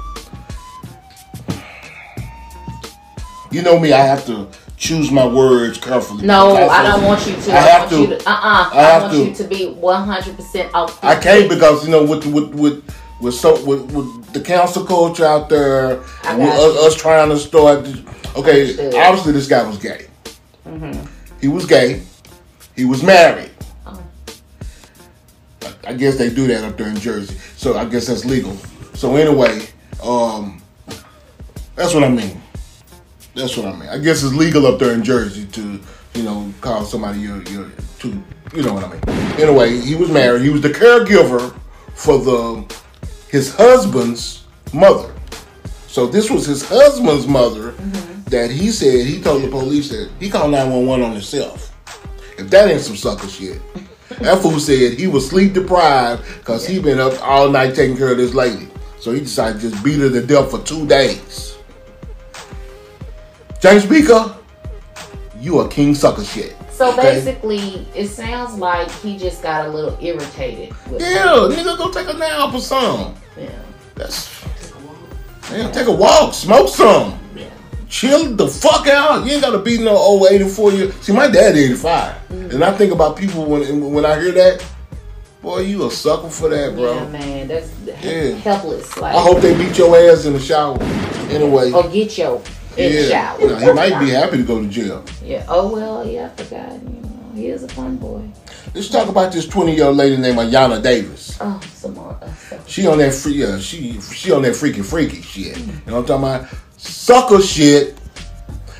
You 3.55 3.63
know 3.63 3.79
me, 3.79 3.93
I 3.93 4.01
have 4.05 4.27
to 4.27 4.49
choose 4.77 5.13
my 5.13 5.25
words 5.25 5.79
carefully. 5.79 6.27
No, 6.27 6.55
because 6.55 6.71
I 6.73 6.83
don't 6.83 7.05
want 7.05 7.25
you 7.25 7.37
to. 7.37 7.53
I 7.53 7.61
have 7.61 7.93
want 7.93 8.11
to. 8.11 8.19
To 8.19 8.29
uh 8.29 8.33
uh 8.33 8.35
I 8.35 8.71
I, 8.75 8.83
have 8.83 9.03
want 9.03 9.15
to. 9.15 9.25
you 9.27 9.35
to 9.37 9.45
be 9.45 9.69
one 9.75 10.03
hundred 10.05 10.35
percent 10.35 10.75
authentic. 10.75 11.05
I 11.05 11.15
can't 11.23 11.49
because 11.49 11.85
you 11.85 11.93
know 11.93 12.03
with 12.03 12.27
with 12.27 12.53
with 12.53 12.97
with 13.21 13.35
so 13.35 13.65
with, 13.65 13.93
with 13.93 14.33
the 14.33 14.41
cancel 14.41 14.85
culture 14.85 15.25
out 15.25 15.49
there, 15.49 16.03
and 16.25 16.39
with 16.41 16.49
us, 16.53 16.77
us 16.85 16.97
trying 16.97 17.29
to 17.31 17.39
start. 17.39 17.87
Okay, 18.35 18.75
obviously 18.99 19.31
this 19.31 19.47
guy 19.47 19.63
was 19.65 19.79
gay. 19.79 20.09
Mm-hmm. 20.67 21.07
He 21.41 21.47
was 21.47 21.65
gay. 21.65 22.03
He 22.75 22.85
was 22.85 23.05
married. 23.05 23.53
Oh. 23.87 24.03
I- 25.63 25.75
I 25.91 25.93
guess 25.93 26.19
they 26.19 26.29
do 26.29 26.49
that 26.49 26.65
up 26.65 26.77
there 26.77 26.89
in 26.89 26.97
Jersey, 26.97 27.37
so 27.57 27.77
I 27.79 27.85
guess 27.85 28.09
that's 28.09 28.25
legal. 28.25 28.57
So 28.95 29.15
anyway, 29.15 29.65
um, 30.03 30.61
that's 31.77 31.95
what 31.95 32.03
I 32.03 32.09
mean. 32.09 32.41
That's 33.35 33.57
what 33.57 33.67
I 33.67 33.73
mean. 33.73 33.89
I 33.89 33.99
guess 33.99 34.23
it's 34.23 34.35
legal 34.35 34.67
up 34.67 34.79
there 34.79 34.93
in 34.93 35.03
Jersey 35.03 35.47
to, 35.47 35.81
you 36.15 36.23
know, 36.23 36.53
call 36.61 36.85
somebody 36.85 37.21
your 37.21 37.43
your 37.45 37.71
to, 37.99 38.23
you 38.55 38.63
know 38.63 38.75
what 38.75 38.85
I 38.85 38.91
mean. 38.91 39.41
Anyway, 39.41 39.81
he 39.81 39.97
was 39.97 40.11
married. 40.11 40.43
He 40.43 40.51
was 40.51 40.61
the 40.61 40.71
caregiver 40.71 41.59
for 41.95 42.19
the 42.19 42.75
his 43.29 43.55
husband's 43.55 44.45
mother. 44.73 45.13
So 45.89 46.07
this 46.07 46.31
was 46.31 46.47
his 46.47 46.67
husband's 46.67 47.27
mother 47.27 47.73
mm-hmm. 47.73 48.23
that 48.31 48.51
he 48.51 48.71
said 48.71 49.07
he 49.07 49.21
told 49.21 49.43
the 49.43 49.49
police 49.49 49.91
that 49.91 50.11
he 50.21 50.31
called 50.31 50.53
nine 50.53 50.71
one 50.71 50.87
one 50.87 51.03
on 51.03 51.13
himself. 51.13 51.75
If 52.39 52.51
that 52.51 52.71
ain't 52.71 52.81
some 52.81 52.97
sucker 52.97 53.29
shit. 53.29 53.61
That 54.21 54.41
fool 54.43 54.61
said 54.61 54.93
he 54.93 55.09
was 55.09 55.29
sleep 55.29 55.55
deprived 55.55 56.25
because 56.39 56.67
he 56.67 56.79
been 56.79 57.01
up 57.01 57.21
all 57.21 57.51
night 57.51 57.75
taking 57.75 57.97
care 57.97 58.13
of 58.13 58.17
this 58.19 58.35
lady. 58.35 58.69
So 59.01 59.13
he 59.13 59.21
decided 59.21 59.61
to 59.61 59.71
just 59.71 59.83
beat 59.83 59.99
her 59.99 60.09
to 60.09 60.25
death 60.25 60.53
for 60.53 60.63
two 60.63 60.87
days. 60.87 61.54
James 63.65 63.87
Beaker, 63.87 64.37
you 65.41 65.61
a 65.61 65.69
king 65.71 65.95
sucker 65.95 66.23
shit. 66.23 66.55
So 66.71 66.93
okay? 66.93 67.15
basically, 67.15 67.87
it 67.95 68.09
sounds 68.09 68.59
like 68.59 68.91
he 68.91 69.17
just 69.17 69.43
got 69.43 69.65
a 69.65 69.71
little 69.71 69.97
irritated. 70.03 70.75
With 70.91 71.01
Yeah, 71.01 71.49
nigga, 71.49 71.79
go 71.79 71.91
take 71.91 72.11
a 72.11 72.13
nap 72.13 72.53
or 72.53 72.61
something. 72.61 73.19
Yeah. 73.39 73.49
That's 73.95 74.45
Take 75.45 75.51
a 75.51 75.63
man, 75.63 75.73
take 75.73 75.87
a 75.87 75.93
walk, 75.93 76.35
smoke 76.35 76.69
some. 76.69 77.19
Yeah. 77.35 77.47
chill 77.89 78.37
the 78.37 78.49
fuck 78.49 78.87
out. 78.87 79.25
You 79.25 79.33
ain't 79.33 79.41
gotta 79.41 79.61
be 79.61 79.79
no 79.79 79.97
old 79.97 80.31
84 80.31 80.73
year. 80.73 80.93
See, 81.01 81.15
my 81.15 81.29
dad 81.29 81.57
85. 81.57 82.17
Mm. 82.29 82.55
And 82.57 82.65
I 82.65 82.71
think 82.71 82.93
about 82.93 83.17
people 83.17 83.47
when 83.47 83.93
when 83.95 84.05
I 84.05 84.21
hear 84.21 84.33
that, 84.33 84.63
Boy, 85.41 85.61
you 85.61 85.87
a 85.87 85.91
sucker 85.91 86.29
for 86.31 86.51
that, 86.51 86.75
bro. 86.75 86.95
Yeah, 86.95 87.09
man, 87.09 87.49
that's 87.49 87.71
Yeah. 88.03 88.31
helpless. 88.37 88.97
Like, 88.97 89.15
I 89.15 89.21
hope 89.21 89.41
they 89.41 89.55
beat 89.55 89.77
your 89.77 89.95
ass 89.95 90.25
in 90.27 90.35
the 90.35 90.41
shower. 90.41 90.79
Anyway. 91.31 91.73
or 91.73 91.89
get 91.89 92.17
your 92.19 92.41
in 92.77 92.93
yeah. 92.93 93.09
shower. 93.09 93.49
Now, 93.49 93.59
he 93.59 93.73
might 93.73 94.01
be 94.01 94.11
happy 94.11 94.39
to 94.39 94.43
go 94.43 94.61
to 94.61 94.69
jail. 94.69 95.05
Yeah. 95.23 95.45
Oh 95.49 95.73
well, 95.73 96.07
yeah, 96.07 96.27
I 96.27 96.43
forgot. 96.43 96.73
You 96.73 97.01
know, 97.01 97.33
he 97.35 97.47
is 97.49 97.63
a 97.63 97.69
fun 97.69 97.97
boy. 97.97 98.29
Let's 98.75 98.89
talk 98.89 99.09
about 99.09 99.33
this 99.33 99.47
20 99.47 99.75
year 99.75 99.87
old 99.87 99.97
lady 99.97 100.17
named 100.17 100.39
Ayana 100.39 100.83
Davis. 100.83 101.37
Oh, 101.41 101.61
some 101.75 101.95
more. 101.95 102.19
Uh, 102.21 102.59
She 102.67 102.87
on 102.87 102.99
that 102.99 103.15
free, 103.15 103.45
uh, 103.45 103.59
she 103.59 104.01
she 104.01 104.33
on 104.33 104.43
that 104.43 104.57
freaky 104.57 104.83
freaky 104.83 105.23
shit. 105.23 105.57
You 105.59 105.67
know 105.87 106.01
what 106.01 106.11
I'm 106.11 106.23
talking 106.23 106.47
about? 106.49 106.55
Sucker 106.77 107.41
shit. 107.41 107.97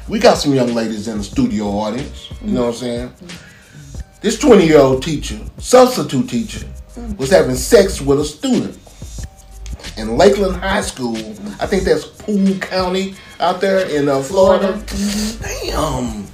We 0.09 0.19
got 0.19 0.35
some 0.35 0.53
young 0.53 0.75
ladies 0.75 1.09
in 1.09 1.19
the 1.19 1.25
studio 1.25 1.67
audience. 1.67 2.31
You 2.43 2.53
know 2.53 2.67
what 2.67 2.75
I'm 2.75 2.75
saying? 2.75 3.13
This 4.21 4.39
20 4.39 4.67
year 4.67 4.81
old 4.81 5.03
teacher, 5.03 5.39
substitute 5.59 6.29
teacher, 6.29 6.67
was 7.17 7.31
having 7.31 7.57
sex 7.57 8.01
with 8.01 8.21
a 8.21 8.25
student 8.25 8.84
in 9.97 10.17
Lakeland 10.17 10.57
High 10.57 10.81
School. 10.83 11.17
I 11.61 11.67
think 11.67 11.85
that's 11.85 12.05
Polk 12.05 12.61
County 12.61 13.15
out 13.41 13.61
there 13.61 13.87
in 13.89 14.09
uh, 14.09 14.21
Florida. 14.23 14.83
Damn. 15.43 16.27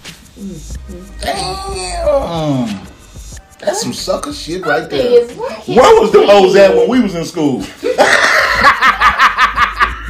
Damn. 1.21 2.87
That's 3.59 3.83
some 3.83 3.93
sucker 3.93 4.33
shit 4.33 4.64
right 4.64 4.88
there. 4.88 5.26
what 5.37 5.69
Where 5.69 6.00
was 6.00 6.12
the 6.12 6.21
you 6.21 6.26
hoes 6.26 6.57
at 6.57 6.75
when 6.75 6.88
we 6.88 7.00
was 7.00 7.14
in 7.14 7.25
school? 7.26 7.59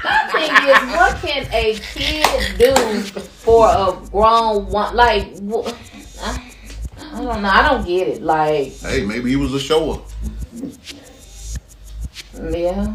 My 0.02 0.28
thing 0.32 0.52
is, 0.68 0.96
what 0.96 1.16
can 1.20 1.46
a 1.52 1.74
kid 1.92 2.58
do 2.58 2.74
for 3.02 3.66
a 3.68 3.96
grown 4.10 4.66
one? 4.66 4.94
Like, 4.94 5.36
wh- 5.40 5.72
I, 6.22 6.52
I 7.12 7.22
don't 7.24 7.42
know. 7.42 7.48
I 7.48 7.68
don't 7.68 7.84
get 7.86 8.06
it. 8.08 8.22
Like, 8.22 8.72
Hey, 8.78 9.04
maybe 9.04 9.30
he 9.30 9.36
was 9.36 9.52
a 9.52 9.58
shower. 9.60 10.00
yeah, 12.52 12.94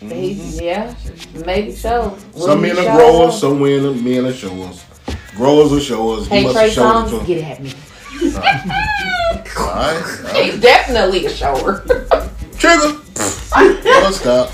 he, 0.00 0.32
yeah, 0.64 0.94
maybe 1.46 1.72
so. 1.72 2.18
Some 2.36 2.62
men 2.62 2.78
are 2.78 2.96
growers, 2.96 3.40
some 3.40 3.62
men 3.62 3.84
are, 3.84 3.94
men 3.94 4.26
are 4.26 4.32
showers. 4.32 4.84
Growers 5.36 5.72
are 5.72 5.80
showers. 5.80 6.28
He 6.28 6.42
Hey, 6.42 6.52
Trey 6.52 6.70
Songz, 6.70 7.26
get 7.26 7.44
at 7.44 7.62
me. 7.62 7.72
All 9.58 9.66
right. 9.66 10.44
He's 10.44 10.60
definitely 10.60 11.26
a 11.26 11.30
shower. 11.30 11.80
Trigger. 12.58 13.00
stop. 14.12 14.52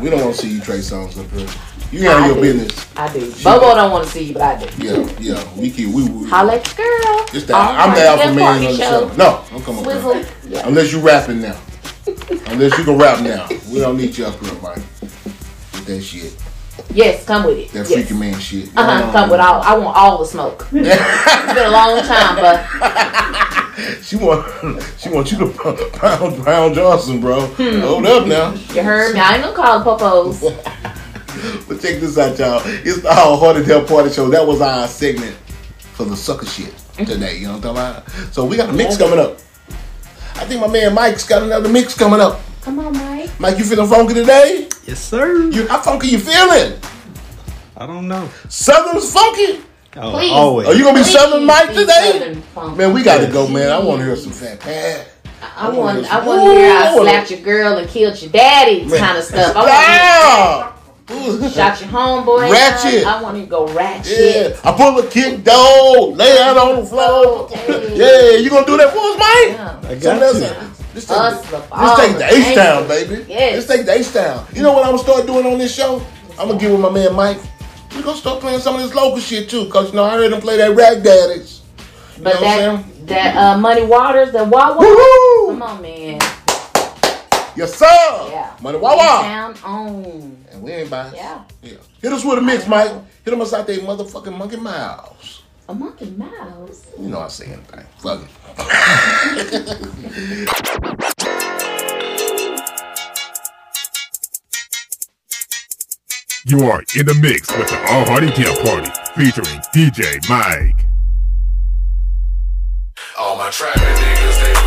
We 0.00 0.10
don't 0.10 0.20
want 0.20 0.34
to 0.34 0.40
see 0.40 0.54
you 0.54 0.60
Trey 0.60 0.78
Songz 0.78 1.18
up 1.18 1.30
here. 1.30 1.48
You 1.90 2.02
handle 2.02 2.26
your 2.26 2.34
do. 2.34 2.40
business. 2.42 2.86
I 2.96 3.12
do. 3.12 3.32
Bobo 3.42 3.74
don't 3.74 3.90
want 3.90 4.04
to 4.04 4.10
see 4.10 4.24
you, 4.24 4.34
but 4.34 4.42
I 4.42 4.66
do. 4.66 4.84
Yeah, 4.84 5.18
yeah. 5.18 5.54
We 5.58 5.70
keep. 5.70 5.88
We. 5.88 6.08
we 6.08 6.28
Holla 6.28 6.56
at 6.56 6.78
your 6.78 6.86
girl. 6.86 7.26
it's 7.32 7.44
the, 7.44 7.54
All 7.54 7.62
I'm 7.62 7.94
the 7.94 8.02
alpha 8.02 8.24
that 8.24 8.34
man 8.34 8.56
on 8.56 8.62
the 8.62 8.76
show. 8.76 9.08
No, 9.16 9.44
don't 9.50 9.64
come 9.64 9.78
up 9.78 9.86
here. 9.86 10.28
Yeah. 10.48 10.68
Unless 10.68 10.92
you 10.92 11.00
rapping 11.00 11.40
now. 11.40 11.58
Unless 12.46 12.78
you 12.78 12.84
can 12.84 12.98
rap 12.98 13.22
now. 13.22 13.48
We 13.70 13.80
don't 13.80 13.96
need 13.96 14.16
you 14.16 14.26
up 14.26 14.38
here, 14.40 14.54
Mike. 14.60 14.76
With 14.76 15.86
that 15.86 16.02
shit. 16.02 16.36
Yes, 16.94 17.24
come 17.24 17.44
with 17.44 17.58
it. 17.58 17.70
That 17.72 17.88
yes. 17.88 17.92
freaky 17.92 18.14
man 18.14 18.38
shit. 18.38 18.70
Uh 18.76 19.02
huh. 19.02 19.12
Come 19.12 19.30
with 19.30 19.40
all. 19.40 19.60
I 19.62 19.76
want 19.76 19.96
all 19.96 20.18
the 20.18 20.26
smoke. 20.26 20.66
it's 20.72 21.54
been 21.54 21.66
a 21.66 21.70
long 21.70 22.02
time, 22.02 22.36
but 22.36 22.64
She 24.02 24.16
want 24.16 24.44
she 24.98 25.08
want 25.08 25.30
you 25.30 25.38
to 25.38 25.90
pound 25.92 26.44
pound 26.44 26.74
Johnson, 26.74 27.20
bro. 27.20 27.46
Hmm. 27.46 27.80
Hold 27.80 28.06
up 28.06 28.26
now. 28.26 28.52
you 28.74 28.82
heard 28.82 29.14
me. 29.14 29.20
I 29.20 29.34
ain't 29.34 29.44
gonna 29.44 29.56
call 29.56 29.78
them 29.78 29.98
popos. 29.98 30.94
But 31.68 31.80
check 31.80 32.00
this 32.00 32.18
out, 32.18 32.36
y'all. 32.36 32.62
It's 32.64 33.00
the 33.00 33.14
How 33.14 33.36
Hard 33.36 33.58
to 33.58 33.64
Tell 33.64 33.84
Party 33.84 34.10
Show. 34.10 34.28
That 34.28 34.44
was 34.44 34.60
our 34.60 34.88
segment 34.88 35.36
for 35.92 36.04
the 36.04 36.16
sucker 36.16 36.46
shit 36.46 36.74
today. 36.96 37.36
You 37.36 37.46
know 37.46 37.58
what 37.58 37.66
I'm 37.66 37.74
talking 37.74 38.20
about? 38.22 38.34
So 38.34 38.44
we 38.44 38.56
got 38.56 38.70
a 38.70 38.72
mix 38.72 38.96
coming 38.96 39.20
up. 39.20 39.38
I 40.38 40.44
think 40.44 40.60
my 40.60 40.68
man 40.68 40.94
Mike's 40.94 41.26
got 41.26 41.42
another 41.42 41.68
mix 41.68 41.94
coming 41.96 42.20
up. 42.20 42.40
Come 42.62 42.78
on, 42.78 42.92
Mike. 42.92 43.30
Mike, 43.40 43.58
you 43.58 43.64
feeling 43.64 43.88
funky 43.88 44.14
today? 44.14 44.68
Yes, 44.86 45.00
sir. 45.00 45.48
You 45.50 45.66
how 45.68 45.80
funky 45.80 46.08
you 46.08 46.18
feeling? 46.18 46.78
I 47.76 47.86
don't 47.86 48.08
know. 48.08 48.28
Southern's 48.48 49.12
funky. 49.12 49.60
Oh, 49.96 50.12
Please. 50.12 50.30
always. 50.32 50.68
Are 50.68 50.74
you 50.74 50.84
gonna 50.84 50.98
be 50.98 51.02
Please 51.02 51.12
Southern 51.12 51.44
Mike 51.44 51.72
today? 51.72 52.42
Southern. 52.54 52.76
Man, 52.76 52.92
we 52.92 53.02
gotta 53.02 53.26
go, 53.30 53.48
man. 53.48 53.70
I 53.70 53.78
want 53.78 54.00
to 54.00 54.04
hear 54.06 54.16
some 54.16 54.32
fat 54.32 54.60
pat. 54.60 55.08
I 55.56 55.70
want. 55.70 56.12
I 56.12 56.24
want 56.24 56.42
to 56.42 56.58
hear 56.60 56.72
I 56.72 56.88
I 56.88 56.94
slapped 56.96 57.30
your 57.30 57.40
girl 57.40 57.78
and 57.78 57.88
killed 57.88 58.20
your 58.20 58.30
daddy 58.30 58.84
Man. 58.84 58.98
kind 58.98 59.18
of 59.18 59.24
stuff. 59.24 59.56
I 59.56 59.60
want 60.60 60.74
to 60.74 60.77
shot 61.08 61.80
your 61.80 61.90
homeboy. 61.90 62.50
Ratchet. 62.50 63.06
I 63.06 63.22
want 63.22 63.36
to 63.38 63.46
go 63.46 63.66
ratchet. 63.72 64.18
Yeah, 64.18 64.60
I 64.64 64.72
pull 64.76 64.98
a 64.98 65.06
kick 65.08 65.42
dog, 65.42 66.16
lay 66.16 66.38
out 66.38 66.56
on 66.56 66.80
the 66.80 66.86
floor. 66.86 67.44
Okay. 67.44 67.96
Yeah, 67.96 68.38
you 68.38 68.50
gonna 68.50 68.66
do 68.66 68.76
that 68.76 68.92
for 68.92 68.98
us, 68.98 69.18
Mike? 69.18 69.56
Yeah. 69.56 69.90
I 69.90 69.98
So 69.98 70.10
got 70.10 70.20
let's- 70.20 70.40
you. 70.40 70.68
Let's 70.94 71.06
take, 71.06 71.16
Us, 71.18 71.42
the, 71.50 71.58
the 71.58 71.66
let's 71.76 72.00
take 72.00 72.18
the. 72.18 72.50
H 72.50 72.54
Town, 72.56 72.88
baby. 72.88 73.24
Yes. 73.28 73.54
Let's 73.54 73.66
take 73.68 73.86
the 73.86 73.92
H 73.92 74.12
Town. 74.12 74.44
You 74.52 74.62
know 74.62 74.72
what 74.72 74.84
I'm 74.84 74.92
gonna 74.92 75.02
start 75.02 75.26
doing 75.26 75.46
on 75.46 75.58
this 75.58 75.72
show? 75.74 76.02
I'm 76.38 76.48
gonna 76.48 76.58
get 76.58 76.70
with 76.72 76.80
my 76.80 76.90
man 76.90 77.14
Mike. 77.14 77.38
We're 77.94 78.02
gonna 78.02 78.16
start 78.16 78.40
playing 78.40 78.60
some 78.60 78.74
of 78.74 78.80
this 78.82 78.94
local 78.94 79.20
shit 79.20 79.48
too, 79.48 79.66
cause 79.68 79.90
you 79.90 79.96
know 79.96 80.04
I 80.04 80.14
heard 80.16 80.32
him 80.32 80.40
play 80.40 80.56
that 80.56 80.74
Rag 80.74 81.02
Daddies. 81.04 81.60
You 82.16 82.24
But 82.24 82.34
know 82.34 82.40
what 82.40 82.48
I'm 82.60 82.82
saying? 82.82 83.06
that 83.06 83.34
that 83.34 83.36
uh, 83.36 83.58
Money 83.58 83.84
Waters, 83.84 84.32
the 84.32 84.44
Wawa. 84.44 84.76
Woo-hoo! 84.78 85.50
Come 85.52 85.62
on, 85.62 85.82
man. 85.82 86.18
Yes, 87.54 87.74
sir. 87.74 87.86
Yeah. 88.30 88.54
Money 88.60 88.78
Wawa. 88.78 88.96
Town 89.22 89.54
on. 89.64 90.36
And 90.58 90.66
we 90.66 90.72
ain't 90.72 90.90
biased. 90.90 91.14
Yeah. 91.14 91.44
Yeah. 91.62 91.76
Hit 92.02 92.12
us 92.12 92.24
with 92.24 92.38
a 92.38 92.40
mix, 92.40 92.66
Mike. 92.66 92.90
Hit 93.24 93.30
them 93.30 93.40
us 93.40 93.52
out 93.52 93.68
there, 93.68 93.78
motherfucking 93.78 94.36
monkey 94.36 94.56
miles. 94.56 95.42
A 95.68 95.74
monkey 95.74 96.10
mouse. 96.10 96.84
You 96.98 97.08
know 97.10 97.20
I 97.20 97.28
say 97.28 97.46
anything. 97.46 97.86
Fuck 97.98 98.22
it. 98.22 98.30
You 106.44 106.64
are 106.64 106.82
in 106.96 107.06
the 107.06 107.14
mix 107.14 107.56
with 107.56 107.68
the 107.68 107.78
All 107.90 108.04
Hardy 108.06 108.32
Tea 108.32 108.46
Party 108.64 108.90
featuring 109.14 109.60
DJ 109.72 110.28
Mike. 110.28 110.86
All 113.16 113.36
my 113.36 113.50
trapping 113.50 113.82
niggas, 113.82 114.40
they 114.42 114.57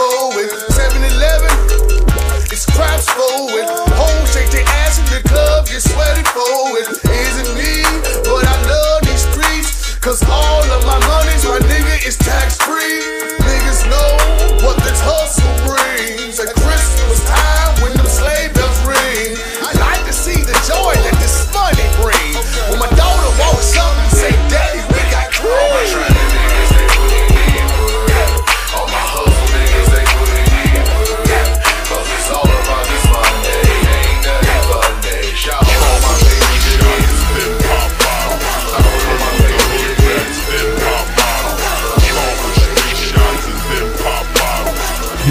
split 0.00 0.50
7 0.72 1.02
Eleven, 1.12 1.52
it's 2.48 2.64
craps 2.72 3.08
for 3.12 3.52
it. 3.60 3.68
Hoes 4.00 4.32
shake 4.32 4.50
their 4.50 4.64
ass 4.80 4.98
in 4.98 5.04
the 5.12 5.28
club, 5.28 5.66
get 5.66 5.82
sweaty 5.82 6.24
it. 6.80 6.88
Isn't 7.04 7.52
me, 7.52 7.84
but 8.24 8.44
I 8.48 8.56
love 8.64 9.02
these 9.04 9.24
streets. 9.28 9.98
Cause 9.98 10.22
all 10.24 10.64
of 10.64 10.82
my 10.86 10.98
money's 11.06 11.44
my 11.44 11.58
nigga 11.68 12.06
is 12.06 12.16
tax 12.16 12.56
free. 12.56 13.04
Niggas 13.44 13.84
know 13.92 14.10
what 14.64 14.76
this 14.84 15.00
hustle 15.04 15.52
brings. 15.68 16.59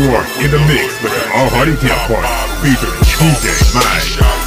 In 0.09 0.49
the 0.49 0.57
mix 0.65 0.99
with 1.03 1.13
the 1.13 1.21
All 1.37 1.49
Hardy 1.51 1.75
Tea 1.75 1.89
Party 2.09 2.25
featuring 2.65 2.97
DJ 3.19 3.75
Mike. 3.75 4.38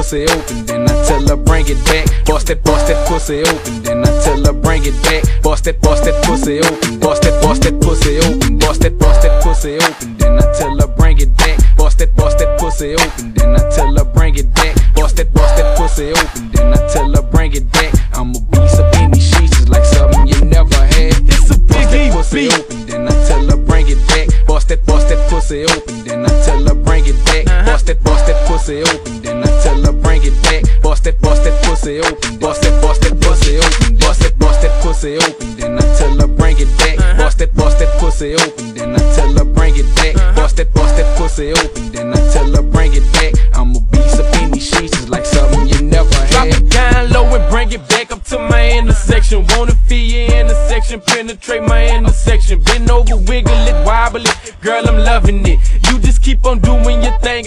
pussy 0.00 0.24
open, 0.24 0.64
then 0.64 0.88
I 0.88 1.04
tell 1.04 1.28
her 1.28 1.36
bring 1.36 1.66
it 1.68 1.84
back. 1.84 2.06
Bust 2.24 2.46
that, 2.46 2.64
bust 2.64 2.86
that 2.86 3.06
pussy 3.06 3.42
open, 3.42 3.82
then 3.82 4.02
I 4.02 4.22
tell 4.24 4.42
her 4.46 4.52
bring 4.54 4.82
it 4.86 4.94
back. 5.02 5.24
Bust 5.42 5.64
that, 5.64 5.78
bust 5.82 6.04
that 6.04 6.24
pussy 6.24 6.58
open, 6.60 6.98
bust 7.00 7.22
that, 7.22 7.42
bust 7.42 7.62
that 7.64 7.78
pussy 7.82 8.16
open, 8.16 8.58
bust 8.58 8.80
that, 8.80 8.98
bust 8.98 9.20
that 9.22 9.42
pussy 9.42 9.76
open. 9.76 10.19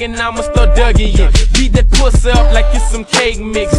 And 0.02 0.16
I'ma 0.18 0.42
start 0.42 0.76
Dougie 0.76 1.14
it. 1.14 1.54
Beat 1.54 1.74
that 1.74 1.90
pussy 1.92 2.32
up 2.32 2.52
like 2.52 2.66
it's 2.74 2.90
some 2.90 3.06
cake 3.06 3.40
mix. 3.40 3.72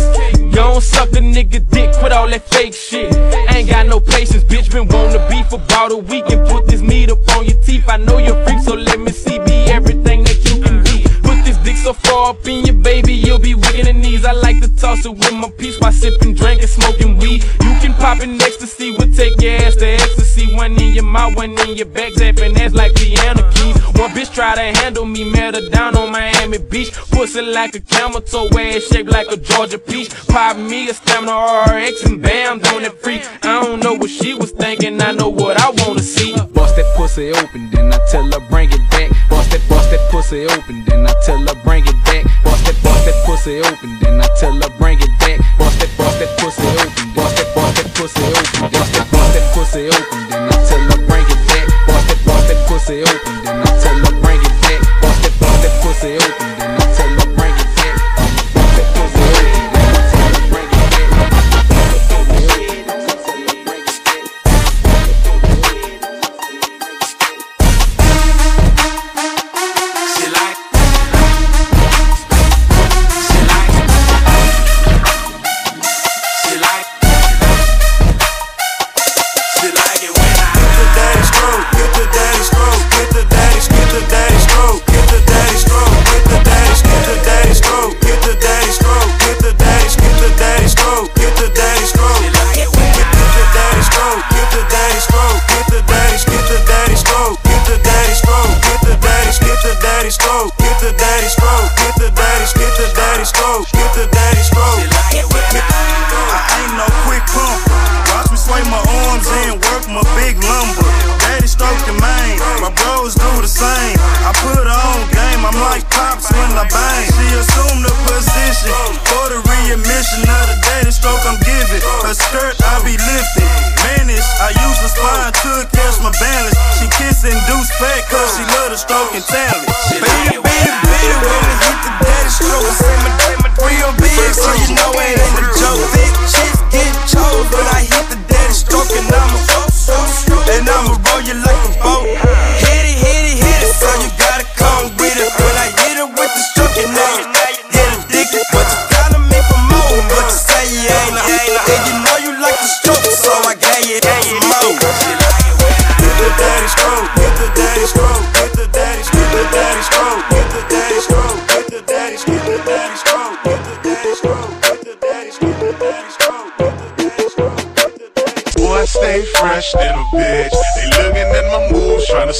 Gon' 0.55 0.81
suck 0.81 1.09
a 1.11 1.19
nigga 1.19 1.59
dick, 1.71 1.91
with 2.03 2.13
all 2.13 2.29
that 2.29 2.49
fake 2.49 2.73
shit. 2.73 3.13
Ain't 3.51 3.69
got 3.69 3.89
no 3.89 3.99
patience, 3.99 4.45
bitch, 4.45 4.71
been 4.71 4.87
wanna 4.87 5.19
beef 5.29 5.53
about 5.53 5.91
a 5.91 5.97
week 5.97 6.25
and 6.31 6.47
put 6.49 6.69
this 6.69 6.81
meat 6.81 7.11
up 7.11 7.19
on 7.37 7.47
your 7.47 7.61
teeth. 7.63 7.89
I 7.89 7.97
know 7.97 8.19
you're 8.19 8.43
freak, 8.47 8.61
so 8.61 8.75
let 8.75 9.01
me 9.01 9.11
see, 9.11 9.39
be 9.41 9.67
everything 9.69 10.23
that 10.25 10.39
you 10.49 10.63
can 10.63 10.85
be. 10.85 11.03
Put 11.27 11.45
this 11.45 11.59
dick 11.59 11.77
so 11.77 11.93
far 11.93 12.31
up 12.31 12.47
in 12.47 12.65
your 12.65 12.77
baby, 12.77 13.13
you'll 13.13 13.41
be 13.41 13.55
wiggin' 13.57 13.87
the 13.87 13.93
knees. 13.93 14.25
I 14.25 14.33
like 14.33 14.61
to 14.63 14.75
toss 14.77 15.05
it 15.05 15.11
with 15.11 15.33
my 15.35 15.51
piece 15.51 15.81
while 15.81 15.93
sippin', 15.93 16.37
drinkin', 16.37 16.69
smoking 16.69 17.19
weed. 17.19 17.43
You 17.61 17.75
can 17.83 17.93
pop 17.95 18.21
an 18.21 18.41
ecstasy, 18.41 18.93
we'll 18.97 19.13
take 19.13 19.41
your 19.43 19.57
ass 19.57 19.75
to 19.77 19.87
ecstasy 19.87 20.24
see 20.35 20.53
one 20.55 20.73
in 20.81 20.95
your 20.95 21.05
mouth, 21.05 21.37
one 21.37 21.53
in 21.65 21.77
your 21.77 21.87
back, 21.87 22.13
zapping 22.15 22.59
ass 22.59 22.75
like 22.75 22.95
piano 22.95 23.43
keys. 23.53 23.77
One 23.95 24.11
bitch 24.11 24.35
try 24.35 24.55
to 24.55 24.79
handle 24.81 25.05
me, 25.07 25.31
met 25.31 25.55
her 25.55 25.69
down 25.71 25.97
on 25.97 26.11
Miami 26.11 26.59
Beach. 26.59 26.93
Pussy 27.13 27.41
like 27.41 27.75
a 27.77 27.81
camel 27.81 28.21
toe, 28.21 28.49
ass 28.59 28.83
shaped 28.91 29.11
like 29.11 29.29
a 29.31 29.37
Georgia 29.37 29.79
peach. 29.79 30.11
Pop 30.27 30.57
me 30.57 30.89
a 30.91 30.95
stamina 30.95 31.35
RX 31.71 32.05
and 32.05 32.21
bam, 32.21 32.59
don't 32.59 32.85
it 32.85 32.95
freak. 33.01 33.23
I 33.45 33.63
don't 33.63 33.81
know 33.81 33.95
what 33.95 34.11
she 34.11 34.35
was 34.35 34.51
thinking, 34.51 35.01
I 35.01 35.13
know 35.13 35.29
what 35.29 35.61
I 35.61 35.71
wanna 35.79 36.01
see. 36.01 36.35
Bust 36.53 36.75
that 36.77 36.89
pussy 36.97 37.31
open, 37.31 37.71
then 37.71 37.93
I 37.93 37.99
tell 38.11 38.25
her 38.25 38.41
bring 38.51 38.71
it 38.73 38.85
back. 38.91 39.11
Bust 39.31 39.51
that, 39.53 39.63
bust 39.69 39.91
that 39.93 40.11
pussy 40.11 40.47
open, 40.47 40.85
then 40.87 41.07
I 41.07 41.15
tell 41.25 41.39
her 41.39 41.55
bring 41.63 41.85
it 41.87 41.99
back. 42.05 42.25
Bust 42.43 42.65
that, 42.67 42.77
bust 42.83 43.05
that 43.07 43.17
pussy 43.25 43.61
open, 43.61 43.99
then 44.01 44.21
I 44.21 44.27
tell 44.41 44.53
her 44.53 44.71
bring 44.79 44.99
it 44.99 45.13
back. 45.21 45.39
Bust 45.59 45.79
that, 45.79 45.91
bust 45.97 46.19
that 46.19 46.31
pussy 46.39 46.67
open, 46.67 47.15
bust 47.15 47.37
that, 47.37 47.55
bust 47.55 47.77
that 47.79 47.95
pussy 47.95 48.25
open, 48.25 48.73
bust 48.73 48.93
that, 48.95 49.07
bust 49.13 49.35
that 49.35 49.55
pussy 49.55 49.87
open 49.89 50.24
then 50.35 50.51
I 50.51 50.57
tell 50.67 50.83
her 50.91 51.01
bring 51.07 51.27
it 51.31 51.41
back. 51.49 51.67
Bust 51.87 52.05
that, 52.11 52.21
bust 52.27 52.49
that 52.49 52.59
pussy 52.69 53.03
open, 53.03 53.35
then 53.45 53.57
I 53.63 53.71
tell 53.83 53.99
her 54.05 54.15
bring 54.21 54.41
it 54.43 54.57
back. 54.63 54.81
Bust 55.03 55.23
that, 55.23 55.35
bust 55.41 55.63
that 55.63 55.75
pussy 55.83 56.13
open, 56.17 56.59
then 56.59 56.71
I 56.81 56.84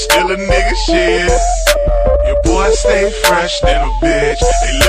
still 0.05 0.31
a 0.31 0.37
nigga 0.37 0.75
shit. 0.85 1.31
Your 2.27 2.41
boy 2.43 2.69
stay 2.71 3.09
fresh 3.25 3.59
than 3.61 3.81
a 3.81 3.91
bitch. 4.01 4.39
They 4.39 4.84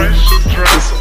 fresh 0.00 0.44
dress. 0.44 0.99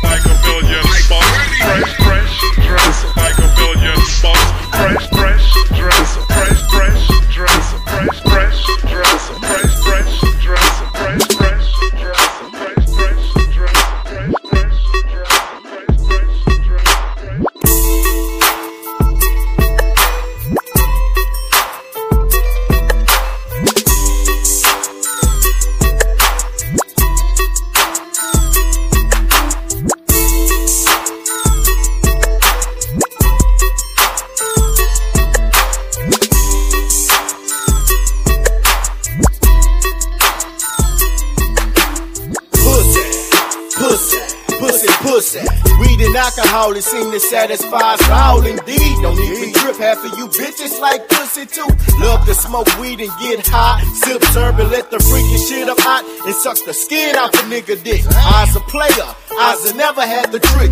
satisfies 47.29 48.01
all 48.09 48.43
indeed. 48.43 48.95
Don't 49.01 49.19
even 49.19 49.53
trip 49.53 49.77
half 49.77 50.03
of 50.03 50.17
you 50.17 50.27
bitches 50.27 50.79
like 50.81 51.07
pussy 51.09 51.45
too. 51.45 51.67
Love 52.01 52.25
to 52.25 52.33
smoke 52.33 52.67
weed 52.79 52.99
and 52.99 53.11
get 53.21 53.45
high. 53.45 53.83
Sip 54.01 54.21
turban, 54.33 54.69
let 54.71 54.89
the 54.89 54.97
freaking 54.97 55.47
shit 55.47 55.69
up 55.69 55.77
hot 55.79 56.03
and 56.25 56.35
sucks 56.35 56.63
the 56.63 56.73
skin 56.73 57.15
out 57.15 57.31
the 57.31 57.45
nigga 57.45 57.81
dick. 57.83 58.01
I's 58.09 58.55
a 58.55 58.59
player, 58.61 59.09
I's 59.39 59.75
never 59.75 60.01
had 60.01 60.31
the 60.31 60.39
trick 60.39 60.71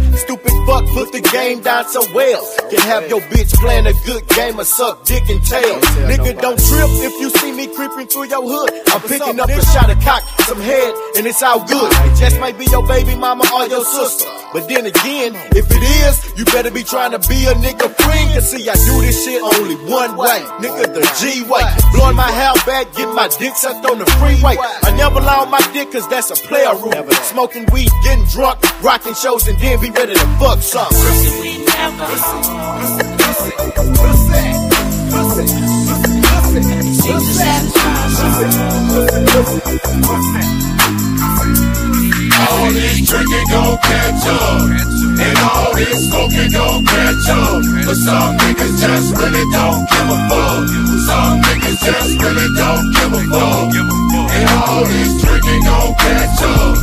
put 0.97 1.11
the 1.13 1.21
game 1.29 1.61
down 1.61 1.85
so 1.85 2.01
well. 2.13 2.41
Can 2.69 2.81
have 2.89 3.07
your 3.07 3.21
bitch 3.29 3.53
playing 3.61 3.85
a 3.85 3.93
good 4.05 4.27
game 4.29 4.57
of 4.59 4.65
suck 4.65 5.05
dick 5.05 5.29
and 5.29 5.43
tail. 5.45 5.77
Nigga, 6.09 6.41
don't 6.41 6.57
trip 6.57 6.89
if 7.05 7.13
you 7.21 7.29
see 7.37 7.51
me 7.51 7.67
creeping 7.67 8.07
through 8.07 8.29
your 8.33 8.41
hood. 8.41 8.71
I'm 8.87 9.01
picking 9.01 9.39
up 9.39 9.49
a 9.49 9.61
shot 9.73 9.91
of 9.91 10.01
cock, 10.01 10.23
some 10.49 10.59
head, 10.59 10.93
and 11.17 11.27
it's 11.27 11.43
all 11.43 11.61
good. 11.67 11.91
Just 12.17 12.39
might 12.39 12.57
be 12.57 12.65
your 12.65 12.85
baby 12.87 13.15
mama 13.15 13.45
or 13.53 13.67
your 13.67 13.85
sister. 13.85 14.25
But 14.53 14.67
then 14.69 14.85
again, 14.87 15.37
if 15.53 15.69
it 15.69 15.83
is, 16.01 16.15
you 16.37 16.45
better 16.45 16.71
be 16.71 16.81
trying 16.81 17.11
to 17.11 17.21
be 17.29 17.45
a 17.45 17.53
nigga 17.61 17.93
friend. 17.93 18.33
Cause 18.33 18.49
see, 18.49 18.67
I 18.67 18.73
do 18.73 19.01
this 19.05 19.23
shit 19.23 19.41
only 19.43 19.75
one 19.85 20.17
way. 20.17 20.41
Nigga, 20.63 20.89
the 20.97 21.05
G 21.21 21.43
way. 21.45 21.67
Blowing 21.93 22.15
my 22.15 22.31
hair 22.31 22.53
back, 22.65 22.89
get 22.95 23.13
my 23.13 23.27
dick 23.37 23.53
sucked 23.55 23.85
on 23.85 23.99
the 23.99 24.07
freeway. 24.17 24.57
I 24.81 24.95
never 24.97 25.19
allow 25.19 25.45
my 25.45 25.61
dick 25.73 25.91
cause 25.91 26.07
that's 26.09 26.31
a 26.31 26.39
player 26.47 26.73
rule. 26.73 27.05
Smoking 27.29 27.67
weed, 27.71 27.91
getting 28.03 28.25
drunk, 28.33 28.57
rocking 28.81 29.13
shows, 29.13 29.47
and 29.47 29.59
then 29.59 29.79
be 29.79 29.91
ready 29.91 30.13
to 30.13 30.27
fuck 30.39 30.59
some 30.59 30.86
out. 30.87 30.93
Pussy, 30.93 31.31
we 31.41 31.57
never. 31.65 32.05
Pussy, 32.05 33.03
pussy, 33.19 33.51
pussy, 33.87 34.37
pussy, 35.11 35.45
pussy, 35.87 36.21
pussy. 36.27 36.61
She 36.93 37.09
just 37.11 37.39
had 37.41 37.63
a 37.63 37.71
child. 37.71 38.11
Pussy, 38.27 39.21
pussy, 39.31 39.59
pussy, 39.67 40.01
pussy. 40.01 40.76
All 42.47 42.71
this 42.71 43.01
drinking 43.03 43.47
gon' 43.51 43.77
catch 43.83 44.25
up. 44.27 44.61
And 45.19 45.37
all 45.43 45.75
this 45.75 45.99
smoking 46.07 46.51
gon' 46.51 46.85
catch 46.85 47.27
up. 47.29 47.59
But 47.85 47.97
some 47.97 48.37
niggas 48.37 48.79
just 48.79 49.17
really 49.17 49.45
don't 49.51 49.83
give 49.91 50.07
a 50.07 50.17
fuck. 50.31 50.67
Some 51.07 51.41
niggas 51.43 51.79
just 51.83 52.11
really 52.23 52.47
don't 52.55 52.85
give 52.95 53.11
a 53.11 53.21
fuck. 53.27 53.75
And 54.31 54.49
all 54.63 54.85
this 54.85 55.11
drinking 55.21 55.63
gon' 55.67 55.93
catch 55.99 56.41
up. 56.43 56.77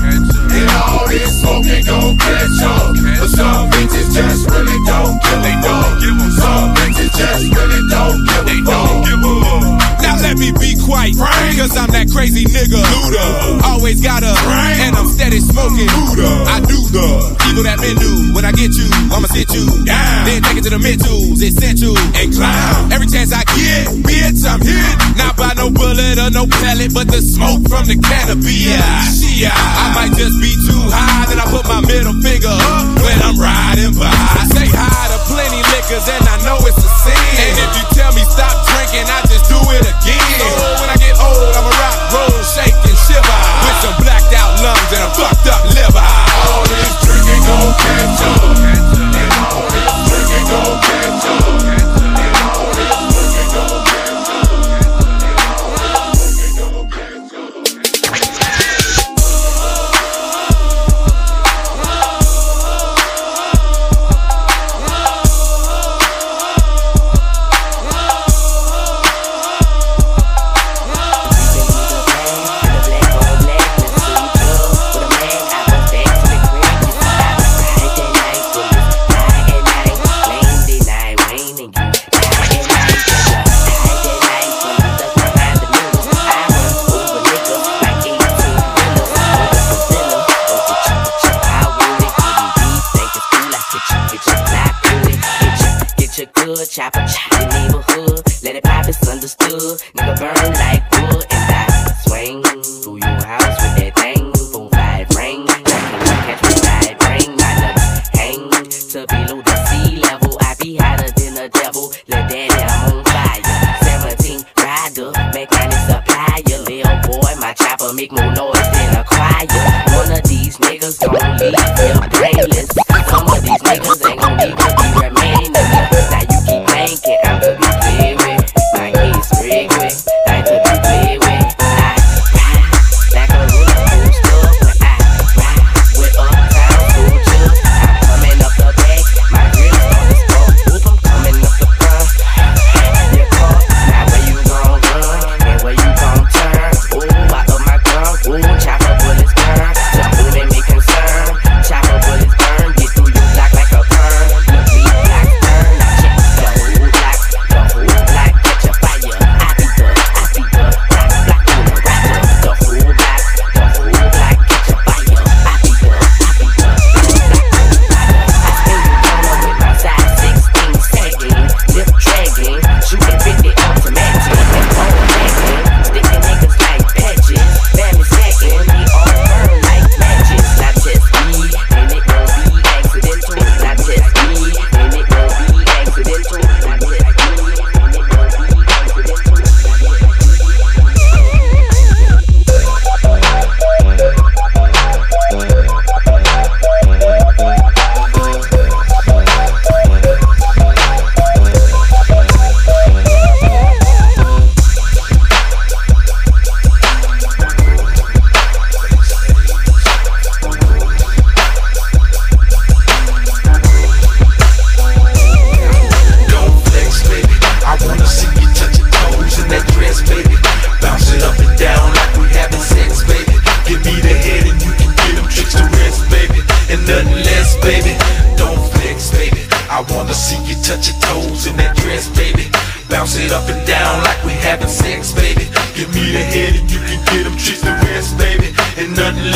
And 0.52 0.70
all 0.84 1.08
this 1.08 1.40
smoking 1.40 1.84
gon' 1.84 2.18
catch 2.18 2.62
up. 2.62 2.92
But 3.20 3.30
some 3.32 3.70
bitches 3.70 4.08
just 4.12 4.50
really 4.50 4.78
don't 4.84 5.16
give 5.22 5.48
a 5.48 5.52
fuck. 5.64 6.00
Some 6.40 6.74
bitches 6.76 7.12
just 7.16 7.44
really 7.56 7.82
don't 7.88 8.20
give 8.20 8.48
a 8.52 9.40
fuck. 9.80 9.93
Now 10.14 10.30
let 10.30 10.38
me 10.38 10.54
be 10.62 10.78
quiet, 10.78 11.18
cause 11.58 11.74
I'm 11.74 11.90
that 11.90 12.06
crazy 12.06 12.46
nigga. 12.46 12.78
Luda. 12.78 13.66
Always 13.66 13.98
got 13.98 14.22
a, 14.22 14.30
and 14.30 14.94
I'm 14.94 15.10
steady 15.10 15.42
smoking. 15.42 15.90
Luda. 15.90 16.30
I 16.54 16.62
do 16.62 16.78
the 16.94 17.02
evil 17.50 17.66
that 17.66 17.82
men 17.82 17.98
do. 17.98 18.30
When 18.30 18.46
I 18.46 18.54
get 18.54 18.70
you, 18.78 18.86
I'ma 19.10 19.26
sit 19.34 19.50
you 19.50 19.66
down. 19.82 20.22
Then 20.22 20.46
take 20.46 20.62
it 20.62 20.64
to 20.70 20.70
the 20.70 20.78
mid 20.78 21.02
tools, 21.02 21.42
essential, 21.42 21.98
and 22.14 22.30
clown. 22.30 22.94
Every 22.94 23.10
chance 23.10 23.34
I 23.34 23.42
get, 23.58 23.90
bitch, 24.06 24.46
I'm 24.46 24.62
hit. 24.62 24.94
Not 25.18 25.34
by 25.34 25.50
no 25.58 25.74
bullet 25.74 26.22
or 26.22 26.30
no 26.30 26.46
pellet, 26.46 26.94
but 26.94 27.10
the 27.10 27.18
smoke 27.18 27.66
from 27.66 27.90
the 27.90 27.98
canopy. 27.98 28.70
Yeah, 28.70 29.10
she, 29.10 29.50
I 29.50 29.98
might 29.98 30.14
just 30.14 30.38
be 30.38 30.54
too 30.62 30.84
high, 30.94 31.26
then 31.26 31.42
I 31.42 31.46
put 31.50 31.66
my 31.66 31.82
middle 31.82 32.14
finger 32.22 32.54
up 32.54 32.86
when 33.02 33.18
I'm 33.18 33.34
riding 33.34 33.98
by. 33.98 34.14
I 34.14 34.46
say 34.46 34.70
hi 34.70 35.10
to 35.10 35.18
plenty 35.26 35.58
liquors, 35.74 36.06
and 36.06 36.22
I 36.22 36.38
know 36.46 36.62
it's 36.70 36.78
a 36.78 36.90
sin. 37.02 37.18
And 37.18 37.54
if 37.66 37.70
you 37.74 37.84
tell 37.98 38.14
me 38.14 38.22
stop 38.30 38.73
drinking, 38.94 39.10
I 39.10 39.20
just 39.26 39.50
do 39.50 39.58
it 39.74 39.82
again. 39.82 40.38
So 40.38 40.46
when 40.80 40.90
I 40.90 40.96
get 40.96 41.18
old, 41.18 41.54
I'ma 41.54 41.70
rock, 41.82 41.98
roll, 42.12 42.42
shake, 42.42 42.74
and 42.74 42.98
shiver. 42.98 43.38
With 43.64 43.78
some 43.82 43.96
blacked 44.02 44.32
out 44.34 44.54
lungs 44.62 44.90
and 44.94 45.02
a 45.02 45.10
fucked 45.14 45.46
up 45.50 45.64
liver. 45.74 45.98
All 45.98 46.62
this 46.70 46.94
drinking 47.02 47.42
gon' 47.42 47.74
catch 47.74 48.22
up. 48.22 48.73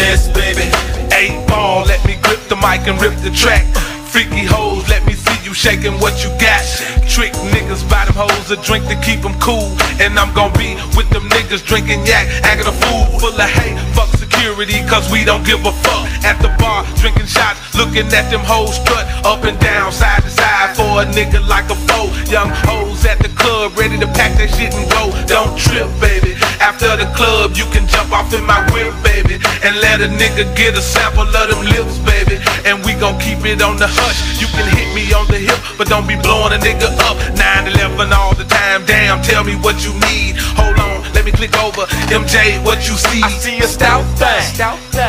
Nothing 0.09 0.33
baby. 0.33 0.67
Eight 1.13 1.37
ball, 1.49 1.85
let 1.85 2.05
me 2.07 2.17
grip 2.23 2.41
the 2.49 2.57
mic 2.57 2.87
and 2.89 3.01
rip 3.01 3.15
the 3.21 3.31
track. 3.31 3.65
Freaky 4.09 4.45
hoes, 4.45 4.89
let 4.89 5.05
me 5.05 5.13
see 5.13 5.37
you 5.45 5.53
shaking 5.53 6.01
what 6.01 6.25
you 6.25 6.31
got. 6.41 6.65
Trick 7.05 7.33
niggas 7.53 7.85
buy 7.91 8.05
them 8.07 8.17
hoes 8.17 8.51
a 8.51 8.57
drink 8.65 8.89
to 8.89 8.97
keep 9.05 9.21
them 9.21 9.37
cool. 9.39 9.69
And 10.01 10.19
I'm 10.19 10.33
gon' 10.33 10.53
be 10.57 10.77
with 10.97 11.09
them 11.11 11.29
niggas 11.29 11.65
drinking 11.65 12.07
yak, 12.07 12.27
acting 12.43 12.67
a 12.67 12.73
fool 12.73 13.05
full 13.21 13.37
of 13.37 13.51
hate. 13.51 13.77
Fuck 13.93 14.09
security, 14.17 14.81
cause 14.89 15.11
we 15.13 15.25
don't 15.25 15.45
give 15.45 15.61
a 15.67 15.73
fuck. 15.85 16.09
At 16.25 16.41
the 16.41 16.49
bar, 16.57 16.87
drinking 16.97 17.27
shots, 17.27 17.61
looking 17.77 18.09
at 18.09 18.31
them 18.31 18.41
hoes 18.41 18.77
strut 18.81 19.05
up 19.27 19.45
and 19.45 19.59
down, 19.61 19.93
side 19.93 20.23
to 20.23 20.31
side 20.31 20.75
for 20.77 21.03
a 21.03 21.05
nigga 21.05 21.47
like 21.47 21.69
a 21.69 21.77
foe. 21.89 22.09
Young 22.33 22.49
hoes 22.65 23.05
at 23.05 23.19
the 23.19 23.29
club, 23.37 23.77
ready 23.77 23.99
to 23.99 24.07
pack 24.17 24.33
that 24.41 24.49
shit 24.57 24.73
and 24.73 24.89
go. 24.89 25.13
Don't 25.29 25.53
trip, 25.59 25.89
baby. 26.01 26.33
After 26.61 26.97
the 26.97 27.07
club, 27.15 27.57
you 27.57 27.65
can 27.71 27.87
jump 27.87 28.13
off 28.13 28.33
in 28.35 28.45
my 28.45 28.61
whip, 28.73 28.95
baby. 29.03 29.39
And 29.63 29.75
let 29.81 30.01
a 30.01 30.09
nigga 30.09 30.45
get 30.57 30.77
a 30.77 30.83
sample 30.83 31.27
of 31.27 31.47
them 31.51 31.63
lips, 31.71 31.99
baby. 32.03 32.43
And 32.67 32.85
we 32.85 32.95
gon' 32.95 33.19
keep 33.19 33.45
it 33.47 33.63
on 33.63 33.77
the 33.77 33.87
hush. 33.87 34.19
You 34.43 34.47
can 34.53 34.67
hit 34.75 34.91
me 34.95 35.11
on 35.15 35.27
the 35.27 35.39
hip, 35.39 35.59
but 35.79 35.89
don't 35.89 36.07
be 36.07 36.17
blowing 36.19 36.53
a 36.53 36.61
nigga 36.61 36.91
up. 37.07 37.17
9-11 37.35 38.13
all 38.13 38.35
the 38.35 38.45
time, 38.45 38.85
damn, 38.87 39.23
tell 39.23 39.45
me 39.45 39.55
what 39.63 39.85
you 39.87 39.95
need. 40.11 40.37
Hold 40.59 40.79
on, 40.79 41.03
let 41.15 41.25
me 41.25 41.33
click 41.33 41.55
over. 41.63 41.87
MJ, 42.11 42.63
what 42.65 42.87
you 42.89 42.95
see? 42.99 43.23
I 43.23 43.31
see 43.31 43.59
a 43.59 43.69
stout 43.69 44.05
thing. 44.19 44.43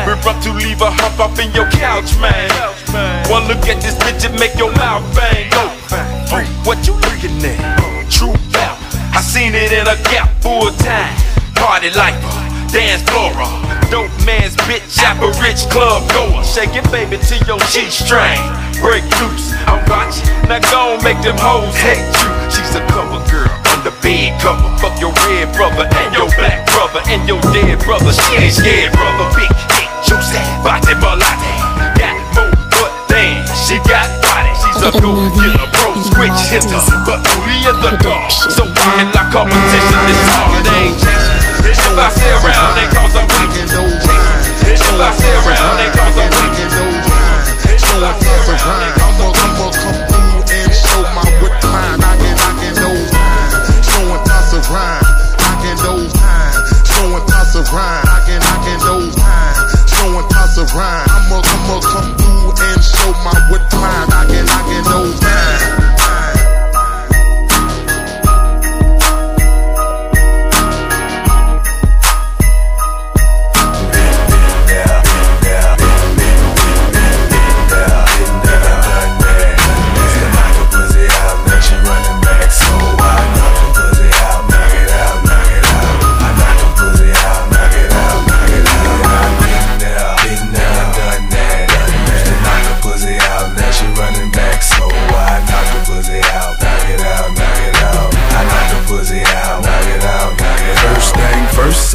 We're 0.06 0.18
up 0.26 0.38
to 0.42 0.52
leave 0.54 0.80
a 0.80 0.90
hump 0.90 1.18
up 1.18 1.38
in 1.38 1.50
your 1.52 1.68
couch, 1.70 2.14
man. 2.18 2.50
One 3.30 3.46
look 3.46 3.66
at 3.66 3.82
this 3.82 3.94
bitch 3.98 4.26
and 4.26 4.38
make 4.38 4.54
your 4.56 4.72
mouth 4.74 5.04
bang. 5.14 5.50
Go, 5.50 5.66
oh, 6.34 6.44
what 6.64 6.86
you 6.86 6.94
looking 6.94 7.42
at? 7.44 8.10
True 8.10 8.34
rap. 8.54 8.78
I 9.12 9.20
seen 9.20 9.54
it 9.54 9.72
in 9.72 9.86
a 9.86 9.96
gap 10.10 10.30
full 10.42 10.70
time. 10.78 11.29
Party 11.60 11.92
lifer, 11.92 12.32
dance 12.72 13.04
flora. 13.04 13.44
Dope 13.92 14.08
man's 14.24 14.56
bitch, 14.64 14.96
apple 15.04 15.28
rich 15.44 15.68
club 15.68 16.08
goer. 16.08 16.42
Shake 16.42 16.72
it, 16.72 16.88
baby, 16.90 17.20
to 17.20 17.36
your 17.44 17.60
G 17.68 17.84
string. 17.92 18.40
Break 18.80 19.04
loose, 19.20 19.52
I'm 19.68 19.84
watching. 19.84 20.24
Now 20.48 20.64
go 20.72 20.96
and 20.96 21.02
make 21.04 21.20
them 21.20 21.36
hoes 21.36 21.76
hate 21.76 22.00
you. 22.00 22.30
She's 22.48 22.72
a 22.74 22.80
cover 22.88 23.20
girl, 23.28 23.52
under 23.76 23.92
bed 24.00 24.40
cover. 24.40 24.72
Fuck 24.80 24.96
your 25.04 25.12
red 25.28 25.52
brother 25.52 25.84
and 25.84 26.10
your 26.16 26.32
black 26.40 26.64
brother 26.72 27.04
and 27.12 27.28
your 27.28 27.40
dead 27.52 27.76
brother. 27.84 28.08
She 28.08 28.40
ain't 28.40 28.56
scared, 28.56 28.96
brother. 28.96 29.28
Big 29.36 29.52
dick, 29.76 29.90
juicy, 30.08 30.40
body 30.64 30.96
malate. 30.96 31.36
Got 32.00 32.16
more 32.34 32.56
butt 32.72 32.92
than 33.12 33.44
she 33.52 33.76
got 33.84 34.08
body. 34.24 34.48
She's 34.64 34.80
a 34.80 34.90
go 34.96 35.12
getter, 35.36 35.68
bro, 35.76 35.92
switch 36.08 36.40
hitter. 36.48 36.80
But 37.04 37.20
we 37.44 37.52
in 37.68 37.76
the 37.84 38.00
dark, 38.00 38.32
so 38.32 38.64
why 38.64 39.04
in 39.04 39.12
our 39.12 39.28
competition 39.28 40.02
is 40.08 40.22
hard. 40.32 40.64
They 40.64 40.88
ain't 40.88 41.29
I 42.00 42.08
stay 42.08 42.32
around, 42.32 42.80
they 42.80 42.88
cause 42.96 43.12
I'm 43.12 43.28
weak. 43.28 43.60
If 43.60 44.80
I 44.80 45.12
stay 45.12 45.36
around, 45.36 45.76
they 45.76 45.90
cause 45.92 46.16
I'm 46.16 46.32
weak. 46.32 46.56
Showing 47.76 48.00
lots 48.00 48.24
of 48.24 48.56
grind. 48.56 48.96
I'ma, 49.04 49.28
I'ma 49.36 49.68
come 49.68 50.00
through 50.08 50.48
and 50.48 50.72
show 50.72 51.04
my 51.12 51.28
what 51.44 51.52
kind. 51.60 52.00
I 52.00 52.16
can, 52.16 52.36
I 52.40 52.50
can 52.56 52.72
those 52.72 53.04
times. 53.12 53.52
Showing 53.84 54.24
lots 54.24 54.52
of 54.56 54.64
grind. 54.64 55.04
I 55.44 55.52
can 55.60 55.76
those 55.84 56.12
times. 56.16 56.56
Showing 56.88 57.24
lots 57.28 57.52
of 57.60 57.64
grind. 57.68 58.08
I 58.08 58.18
can, 58.24 58.40
I 58.40 58.56
can 58.64 58.78
those 58.80 59.14
times. 59.20 59.60
Showing 59.92 60.24
lots 60.24 60.56
of 60.56 60.66
grind. 60.72 61.04
I'ma, 61.04 61.44
I'ma 61.44 61.76
come 61.84 62.10
through 62.16 62.64
and 62.64 62.80
show 62.80 63.12
my 63.20 63.36
what 63.52 63.59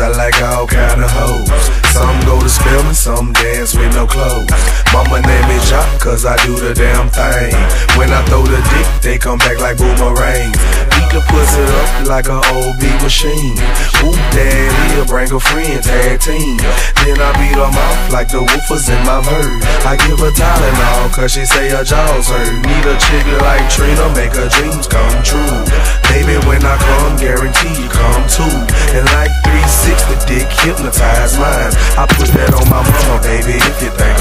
I 0.06 0.10
like 0.13 0.38
all 0.38 0.68
kind 0.68 1.02
of 1.02 1.10
hoes. 1.10 1.50
Some 1.89 2.13
go 2.30 2.38
to 2.38 2.46
Spelman, 2.46 2.94
some 2.94 3.34
dance 3.34 3.74
with 3.74 3.89
no 3.98 4.06
clothes. 4.06 4.54
Mama 4.94 5.18
name 5.18 5.48
me 5.50 5.58
Jock, 5.65 5.89
cause 5.98 6.30
I 6.30 6.38
do 6.46 6.54
the 6.62 6.78
damn 6.78 7.10
thing. 7.10 7.58
When 7.98 8.13
I 8.13 8.22
throw 8.30 8.46
the 8.46 8.62
dick, 8.70 8.86
they 9.02 9.18
come 9.18 9.41
back 9.41 9.58
like 9.58 9.82
boomerang. 9.82 10.54
Beat 10.94 11.10
the 11.10 11.26
pussy 11.26 11.65
up 11.82 11.89
like 12.06 12.30
an 12.30 12.38
old 12.54 12.78
beat 12.78 12.94
machine. 13.02 13.58
Whoop 14.06 14.13
daddy, 14.30 14.94
will 14.94 15.10
bring 15.10 15.34
a 15.34 15.41
friend, 15.41 15.82
tag 15.82 16.22
team. 16.22 16.62
Then 17.02 17.18
I 17.18 17.34
beat 17.41 17.58
her 17.58 17.65
mouth 17.74 18.13
like 18.13 18.30
the 18.30 18.46
woofers 18.46 18.86
in 18.86 19.02
my 19.10 19.26
verse. 19.26 19.58
I 19.89 19.98
give 20.06 20.22
her 20.22 20.30
Tylenol, 20.38 21.18
cause 21.18 21.34
she 21.34 21.50
say 21.50 21.74
her 21.74 21.82
jaws 21.82 22.30
hurt. 22.30 22.54
Need 22.62 22.86
a 22.86 22.94
chick 23.10 23.26
like 23.41 23.65
Trina, 23.74 24.13
make 24.13 24.38
her 24.38 24.54
dreams 24.54 24.86
come 24.86 25.18
true. 25.26 25.65
Baby, 26.13 26.38
when 26.46 26.62
I 26.62 26.78
come, 26.78 27.18
guarantee 27.18 27.74
you 27.74 27.89
come 27.89 28.22
too. 28.30 28.55
And 30.67 30.80
like 30.80 30.93
360 30.93 31.06
dick 31.06 31.06
hypnotize 31.06 31.38
mine. 31.38 31.73
I 31.97 32.06
put 32.10 32.28
that 32.34 32.54
on 32.58 32.65
my 32.69 32.82
mama, 32.82 33.21
baby, 33.21 33.54
if 33.54 33.82
you 33.84 33.91
think 33.93 34.14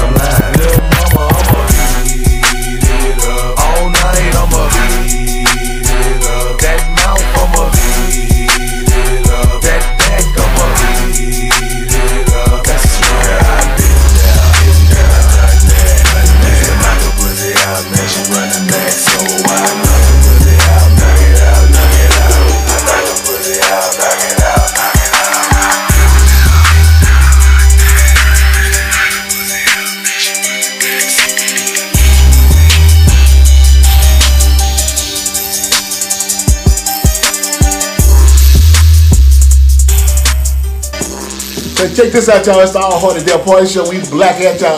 check 41.95 42.11
this 42.11 42.27
out, 42.27 42.45
y'all. 42.45 42.59
It's 42.59 42.73
the 42.73 42.79
All 42.79 42.99
Hearty 42.99 43.23
Def 43.23 43.45
Party 43.45 43.67
Show. 43.67 43.89
We 43.89 43.99
black 44.09 44.41
at 44.41 44.59
y'all. 44.59 44.77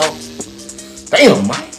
Damn, 1.10 1.46
Mike. 1.48 1.74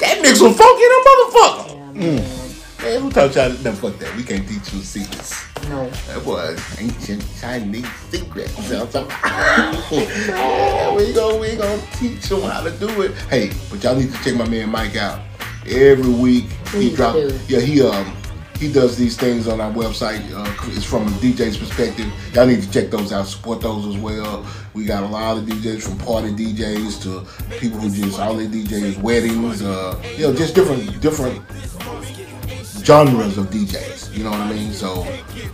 That 0.00 0.20
mix 0.22 0.40
was 0.40 0.56
funky, 0.56 0.82
that 0.82 1.02
motherfucker. 1.06 1.92
Mm. 1.94 2.82
Man, 2.82 3.02
who 3.02 3.10
taught 3.10 3.34
y'all? 3.34 3.50
No, 3.62 3.72
fuck 3.72 3.98
that. 3.98 4.16
We 4.16 4.22
can't 4.22 4.48
teach 4.48 4.72
you 4.72 4.80
secrets. 4.80 5.44
No. 5.68 5.90
That 5.90 6.24
was 6.24 6.80
ancient 6.80 7.22
Chinese 7.38 7.86
secret. 8.08 8.50
You 8.62 8.70
know 8.70 8.84
what 8.86 8.96
I'm 8.96 9.08
talking 9.90 10.30
about? 10.30 10.96
we 10.96 11.12
gon' 11.12 11.40
we 11.40 11.56
gon' 11.56 11.80
teach 11.92 12.28
them 12.30 12.40
how 12.42 12.62
to 12.62 12.70
do 12.70 13.02
it. 13.02 13.12
Hey, 13.28 13.52
but 13.70 13.84
y'all 13.84 13.94
need 13.94 14.10
to 14.10 14.24
check 14.24 14.36
my 14.36 14.48
man 14.48 14.70
Mike 14.70 14.96
out. 14.96 15.20
Every 15.66 16.08
week 16.08 16.46
he 16.72 16.94
drop. 16.94 17.16
Yeah, 17.46 17.60
he 17.60 17.82
um 17.82 18.16
he 18.60 18.70
does 18.70 18.96
these 18.98 19.16
things 19.16 19.48
on 19.48 19.58
our 19.58 19.72
website. 19.72 20.20
Uh, 20.32 20.44
it's 20.76 20.84
from 20.84 21.06
a 21.08 21.10
DJ's 21.12 21.56
perspective. 21.56 22.06
Y'all 22.34 22.46
need 22.46 22.62
to 22.62 22.70
check 22.70 22.90
those 22.90 23.10
out. 23.10 23.26
Support 23.26 23.62
those 23.62 23.86
as 23.86 23.96
well. 23.96 24.46
We 24.74 24.84
got 24.84 25.02
a 25.02 25.06
lot 25.06 25.38
of 25.38 25.44
DJs 25.44 25.82
from 25.82 25.98
party 25.98 26.28
DJs 26.28 27.02
to 27.04 27.58
people 27.58 27.78
who 27.78 27.88
just 27.88 28.20
all 28.20 28.34
they 28.34 28.46
DJs 28.46 29.00
weddings. 29.00 29.62
Uh, 29.62 30.00
you 30.14 30.26
know, 30.26 30.34
just 30.34 30.54
different 30.54 31.00
different 31.00 31.42
genres 32.84 33.38
of 33.38 33.46
DJs. 33.46 34.14
You 34.14 34.24
know 34.24 34.30
what 34.30 34.40
I 34.40 34.52
mean? 34.52 34.72
So 34.72 35.06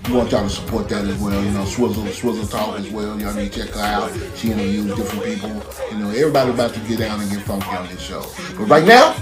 we 0.09 0.17
want 0.17 0.33
y'all 0.33 0.43
to 0.43 0.51
support 0.51 0.89
that 0.89 1.05
as 1.05 1.17
well. 1.21 1.45
You 1.45 1.53
know, 1.53 1.65
Swizzle 1.65 2.09
Swizzle 2.09 2.49
Talk 2.49 2.81
as 2.81 2.91
well. 2.91 3.21
Y'all 3.21 3.35
need 3.35 3.53
to 3.53 3.61
check 3.61 3.73
her 3.77 3.83
out. 3.83 4.11
She 4.35 4.51
interviews 4.51 4.97
different 4.97 5.25
people. 5.25 5.63
You 5.93 5.99
know, 5.99 6.11
everybody 6.11 6.51
about 6.51 6.75
to 6.75 6.81
get 6.81 6.99
down 6.99 7.21
and 7.21 7.31
get 7.31 7.43
funky 7.43 7.69
on 7.69 7.87
this 7.87 8.01
show. 8.01 8.27
But 8.59 8.65
right 8.65 8.85
now, 8.85 9.15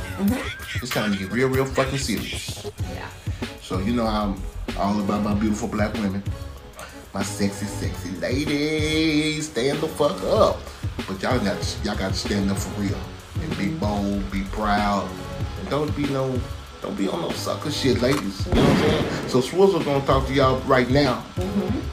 it's 0.76 0.88
time 0.88 1.12
to 1.12 1.18
get 1.18 1.30
real, 1.30 1.48
real 1.48 1.66
fucking 1.66 1.98
serious. 1.98 2.70
So 3.74 3.80
you 3.80 3.92
know 3.92 4.06
I'm 4.06 4.40
all 4.78 5.00
about 5.00 5.24
my 5.24 5.34
beautiful 5.34 5.66
black 5.66 5.92
women. 5.94 6.22
My 7.12 7.24
sexy, 7.24 7.66
sexy 7.66 8.10
ladies. 8.20 9.48
Stand 9.50 9.80
the 9.80 9.88
fuck 9.88 10.22
up. 10.22 10.60
But 11.08 11.20
y'all 11.20 11.40
got 11.40 11.78
y'all 11.82 11.96
got 11.96 12.12
to 12.12 12.16
stand 12.16 12.52
up 12.52 12.56
for 12.56 12.80
real. 12.80 12.96
And 13.40 13.58
be 13.58 13.70
bold, 13.70 14.30
be 14.30 14.44
proud. 14.52 15.10
And 15.58 15.68
don't 15.70 15.90
be 15.96 16.04
no 16.04 16.40
don't 16.82 16.96
be 16.96 17.08
on 17.08 17.22
no 17.22 17.30
sucker 17.30 17.72
shit, 17.72 18.00
ladies. 18.00 18.46
You 18.46 18.54
know 18.54 18.62
what 18.62 18.70
I'm 18.70 18.78
saying? 18.78 19.28
So 19.28 19.40
Swizzle 19.40 19.84
gonna 19.84 20.06
talk 20.06 20.28
to 20.28 20.32
y'all 20.32 20.60
right 20.60 20.88
now 20.88 21.24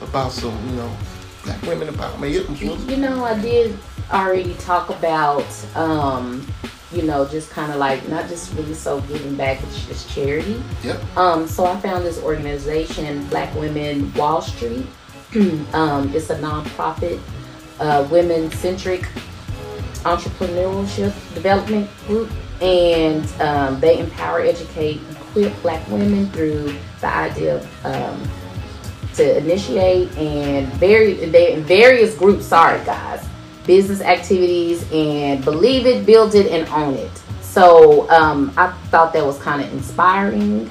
about 0.04 0.34
some, 0.34 0.54
you 0.70 0.76
know, 0.76 0.98
black 1.44 1.64
women 1.64 1.88
empowerment. 1.88 2.46
Them, 2.46 2.56
Swizzle. 2.58 2.92
You 2.92 2.98
know, 2.98 3.24
I 3.24 3.42
did 3.42 3.76
already 4.12 4.54
talk 4.60 4.92
about, 4.92 5.48
um, 5.76 6.46
you 6.94 7.04
know, 7.04 7.28
just 7.28 7.50
kind 7.50 7.72
of 7.72 7.78
like 7.78 8.08
not 8.10 8.28
just 8.28 8.54
really 8.54 8.74
so 8.74 9.02
giving 9.02 9.36
back, 9.36 9.62
it's 9.64 9.86
just 9.86 10.10
charity. 10.10 10.62
Yep. 10.84 11.18
Um, 11.18 11.48
so 11.48 11.66
I 11.66 11.80
found 11.80 12.06
this 12.06 12.22
organization, 12.22 13.26
Black 13.28 13.54
Women 13.56 14.14
Wall 14.14 14.42
Street. 14.42 14.86
um, 15.74 16.14
it's 16.14 16.30
a 16.30 16.38
nonprofit, 16.38 17.20
uh, 17.80 18.08
women-centric 18.12 19.08
entrepreneurship 20.04 21.14
development 21.34 21.90
group, 22.08 22.30
and 22.62 23.26
um, 23.42 23.80
they 23.80 24.00
empower, 24.00 24.42
educate, 24.42 25.00
equip 25.12 25.62
Black 25.62 25.88
women 25.88 26.30
through 26.32 26.76
the 27.00 27.08
idea 27.08 27.56
of 27.56 27.86
um, 27.86 28.30
to 29.14 29.38
initiate 29.38 30.16
and 30.18 30.68
very 30.74 31.14
they 31.14 31.54
in 31.54 31.64
various 31.64 32.18
groups. 32.18 32.46
Sorry, 32.46 32.84
guys, 32.86 33.26
business 33.66 34.02
activities 34.02 34.86
and 34.92 35.44
believe 35.44 35.86
it, 35.86 36.06
build 36.06 36.36
it, 36.36 36.52
and 36.52 36.68
own 36.70 36.96
it. 36.96 37.12
So 37.42 38.10
um, 38.10 38.52
I 38.58 38.72
thought 38.90 39.14
that 39.14 39.26
was 39.26 39.38
kind 39.40 39.64
of 39.64 39.72
inspiring 39.74 40.70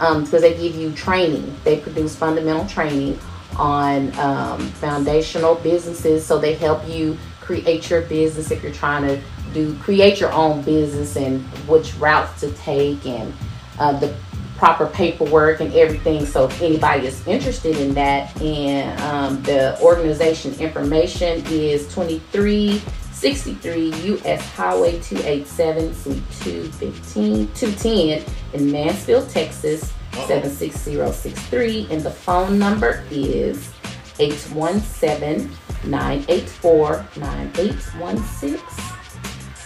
um, 0.00 0.24
because 0.24 0.42
they 0.42 0.56
give 0.56 0.74
you 0.74 0.92
training. 0.92 1.54
They 1.64 1.78
produce 1.78 2.16
fundamental 2.16 2.66
training 2.66 3.18
on 3.56 4.16
um, 4.18 4.60
foundational 4.68 5.56
businesses. 5.56 6.24
So 6.24 6.38
they 6.38 6.54
help 6.54 6.86
you 6.88 7.18
create 7.40 7.90
your 7.90 8.02
business 8.02 8.50
if 8.50 8.62
you're 8.62 8.72
trying 8.72 9.06
to 9.06 9.20
do 9.52 9.74
create 9.78 10.20
your 10.20 10.32
own 10.32 10.62
business 10.62 11.16
and 11.16 11.42
which 11.66 11.94
routes 11.96 12.40
to 12.40 12.52
take 12.52 13.04
and 13.04 13.34
uh, 13.78 13.98
the 13.98 14.14
proper 14.60 14.86
paperwork 14.88 15.60
and 15.60 15.72
everything. 15.72 16.26
So 16.26 16.44
if 16.44 16.60
anybody 16.60 17.06
is 17.06 17.26
interested 17.26 17.78
in 17.78 17.94
that, 17.94 18.38
and 18.42 19.00
um, 19.00 19.42
the 19.42 19.80
organization 19.80 20.52
information 20.60 21.42
is 21.46 21.88
2363 21.94 24.16
US 24.16 24.46
Highway 24.50 25.00
287, 25.00 25.94
Suite 25.94 26.22
215, 26.42 27.50
210 27.54 28.22
in 28.52 28.70
Mansfield, 28.70 29.30
Texas 29.30 29.94
76063, 30.26 31.86
and 31.90 32.02
the 32.02 32.10
phone 32.10 32.58
number 32.58 33.02
is 33.10 33.70
817 34.18 35.50
984 35.84 37.06
9816. 37.16 38.60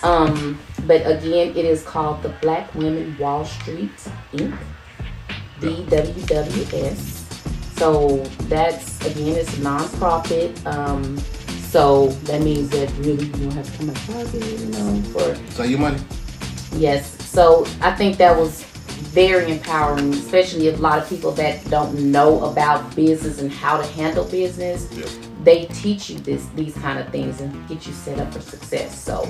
Um, 0.05 0.57
but 0.87 1.01
again, 1.01 1.57
it 1.57 1.65
is 1.65 1.83
called 1.83 2.23
the 2.23 2.29
Black 2.41 2.73
Women 2.77 3.19
Wall 3.19 3.45
Street 3.45 3.91
Inc. 4.35 4.57
BWWS. 5.65 7.15
So 7.79 8.19
that's 8.49 9.05
again, 9.05 9.37
it's 9.37 9.53
a 9.55 9.61
nonprofit. 9.61 10.65
Um, 10.67 11.19
so 11.75 12.09
that 12.25 12.41
means 12.43 12.71
that 12.71 12.91
really 12.99 13.25
you 13.27 13.33
don't 13.33 13.51
have 13.53 13.71
to 13.71 13.79
come 13.79 13.89
and 13.89 13.99
target, 13.99 14.61
you 14.61 14.67
know, 14.67 15.03
for 15.13 15.35
So 15.53 15.65
your 15.65 15.81
money. 15.81 15.99
Yes. 16.77 17.11
So 17.29 17.67
I 17.81 17.93
think 17.93 18.17
that 18.19 18.37
was 18.37 18.63
very 19.15 19.51
empowering, 19.51 20.15
especially 20.15 20.69
if 20.69 20.79
a 20.79 20.83
lot 20.83 20.99
of 20.99 21.09
people 21.09 21.33
that 21.33 21.69
don't 21.69 22.13
know 22.13 22.45
about 22.45 22.95
business 22.95 23.41
and 23.41 23.51
how 23.51 23.77
to 23.77 23.87
handle 23.89 24.25
business. 24.25 24.89
They 25.43 25.67
teach 25.67 26.09
you 26.09 26.19
this 26.21 26.47
these 26.55 26.75
kind 26.75 26.99
of 26.99 27.09
things 27.11 27.41
and 27.41 27.69
get 27.69 27.87
you 27.87 27.93
set 27.93 28.19
up 28.19 28.33
for 28.33 28.41
success. 28.41 28.99
So 28.99 29.29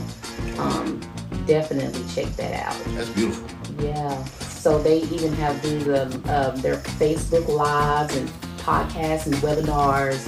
um, 0.58 1.00
definitely 1.46 2.04
check 2.14 2.32
that 2.36 2.66
out. 2.66 2.76
That's 2.94 3.10
beautiful. 3.10 3.48
Yeah. 3.84 4.24
So 4.64 4.82
they 4.82 5.02
even 5.02 5.34
have 5.34 5.60
do 5.60 5.78
the 5.80 6.04
um, 6.04 6.58
their 6.62 6.76
Facebook 6.96 7.48
lives 7.48 8.16
and 8.16 8.26
podcasts 8.56 9.26
and 9.26 9.34
webinars. 9.44 10.24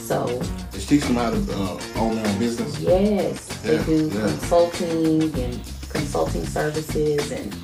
So 0.00 0.26
It's 0.74 0.86
teaching 0.86 1.14
them 1.14 1.22
how 1.22 1.30
to 1.30 1.36
uh, 1.54 2.00
own 2.00 2.16
their 2.16 2.26
own 2.26 2.38
business. 2.40 2.80
Yes, 2.80 3.46
they 3.62 3.80
do 3.84 4.08
yeah. 4.08 4.22
consulting 4.22 5.32
and 5.38 5.72
consulting 5.88 6.44
services 6.46 7.30
and 7.30 7.56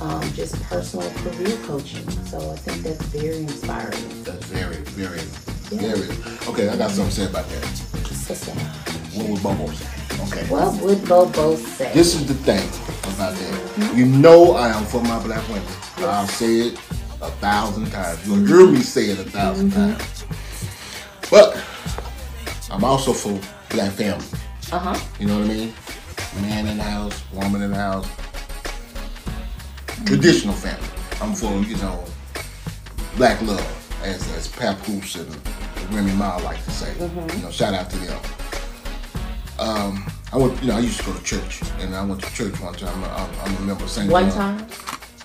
um, 0.00 0.22
just 0.34 0.54
personal 0.62 1.10
career 1.14 1.56
coaching. 1.64 2.08
So 2.26 2.38
I 2.52 2.56
think 2.58 2.84
that's 2.84 3.04
very 3.06 3.38
inspiring. 3.38 4.22
That's 4.22 4.46
very, 4.46 4.76
very, 4.94 5.18
very. 5.18 6.08
Okay, 6.46 6.68
I 6.68 6.76
got 6.76 6.92
something 6.92 7.06
to 7.06 7.22
say 7.22 7.26
about 7.26 7.48
that. 7.48 7.64
What 9.16 9.30
would 9.30 9.42
Bobo 9.42 9.72
say? 9.72 10.05
Okay. 10.20 10.44
What 10.48 10.80
would 10.82 11.06
Bobo 11.08 11.56
say? 11.56 11.92
This 11.92 12.14
is 12.14 12.26
the 12.26 12.34
thing 12.34 12.66
about 13.14 13.34
that. 13.36 13.96
You 13.96 14.06
know 14.06 14.52
I 14.52 14.68
am 14.70 14.84
for 14.84 15.02
my 15.02 15.22
black 15.22 15.46
women. 15.48 15.64
I'll 15.98 16.26
say 16.26 16.68
it 16.68 16.74
a 17.22 17.30
thousand 17.40 17.90
times. 17.90 18.26
You'll 18.26 18.44
hear 18.44 18.66
me 18.66 18.80
say 18.80 19.06
it 19.10 19.18
a 19.18 19.22
1000 19.22 19.70
times. 19.72 20.24
But 21.30 21.62
I'm 22.70 22.84
also 22.84 23.12
for 23.12 23.38
black 23.70 23.92
family. 23.92 24.24
Uh 24.72 24.78
huh. 24.78 25.06
You 25.18 25.26
know 25.26 25.38
what 25.38 25.50
I 25.50 25.54
mean? 25.54 25.74
Man 26.42 26.66
in 26.66 26.76
the 26.78 26.82
house, 26.82 27.22
woman 27.32 27.62
in 27.62 27.70
the 27.70 27.76
house. 27.76 28.06
Traditional 30.04 30.54
family. 30.54 30.88
I'm 31.20 31.34
for, 31.34 31.52
you 31.68 31.76
know, 31.78 32.04
black 33.16 33.40
love, 33.42 33.64
as 34.02 34.28
as 34.32 34.48
Papoose 34.48 35.16
and 35.16 35.34
Remy 35.94 36.12
Ma 36.12 36.36
like 36.38 36.62
to 36.64 36.70
say. 36.70 36.92
Mhm. 36.94 37.36
You 37.36 37.42
know, 37.44 37.50
shout 37.50 37.74
out 37.74 37.88
to 37.90 37.96
them. 37.98 38.20
Um, 39.58 40.04
I 40.32 40.36
went, 40.36 40.60
you 40.62 40.68
know, 40.68 40.76
I 40.76 40.80
used 40.80 41.00
to 41.00 41.06
go 41.06 41.12
to 41.14 41.22
church, 41.24 41.62
and 41.78 41.94
I 41.94 42.04
went 42.04 42.22
to 42.22 42.32
church 42.34 42.60
one 42.60 42.74
time. 42.74 43.02
I'm, 43.04 43.30
I'm 43.40 43.56
a 43.56 43.60
member 43.60 43.84
of 43.84 43.90
St. 43.90 44.10
One 44.10 44.30
John. 44.30 44.58
time. 44.58 44.68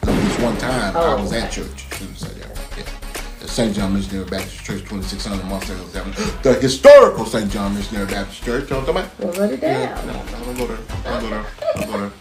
No, 0.06 0.14
just 0.24 0.40
one 0.42 0.58
time. 0.58 0.96
I 0.96 1.00
Oh, 1.00 1.22
was 1.22 1.34
okay. 1.34 1.42
at 1.42 1.52
church. 1.52 1.86
Shouldn't 1.94 2.18
say 2.18 2.30
that. 2.40 2.58
Yeah. 2.78 2.84
The 3.42 3.48
St. 3.48 3.76
John 3.76 3.94
Missionary 3.94 4.26
Baptist 4.30 4.64
Church, 4.64 4.82
2600 4.82 5.44
Monsanto 5.46 5.96
Avenue. 5.96 6.32
The 6.44 6.54
historical 6.56 7.26
St. 7.26 7.52
John 7.52 7.74
Missionary 7.76 8.06
Baptist 8.08 8.44
Church. 8.44 8.70
You 8.70 8.78
know 8.78 8.80
what 8.82 8.90
I'm 8.90 8.96
talking 8.96 9.26
about? 9.26 9.36
Well, 9.38 9.42
write 9.48 9.54
it 9.54 9.62
down. 9.62 9.82
Yeah, 9.82 10.06
no, 10.06 10.14
no, 10.40 10.46
don't 10.46 10.58
go 10.58 10.68
there. 10.68 10.78
Don't 11.04 11.04
go 11.22 11.30
there. 11.30 11.46
Don't 11.76 11.92
go 11.92 12.00
there. 12.00 12.12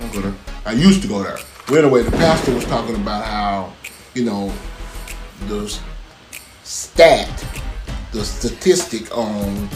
Don't 0.00 0.12
go 0.12 0.20
there. 0.20 0.34
I 0.64 0.72
used 0.72 1.02
to 1.02 1.08
go 1.08 1.22
there. 1.22 1.38
Well, 1.68 1.78
anyway, 1.84 2.02
the 2.02 2.10
pastor 2.12 2.54
was 2.54 2.64
talking 2.66 2.94
about 2.96 3.24
how, 3.24 3.72
you 4.14 4.24
know, 4.24 4.52
the 5.48 5.76
stat, 6.62 7.44
the 8.12 8.24
statistic 8.24 9.16
on 9.16 9.68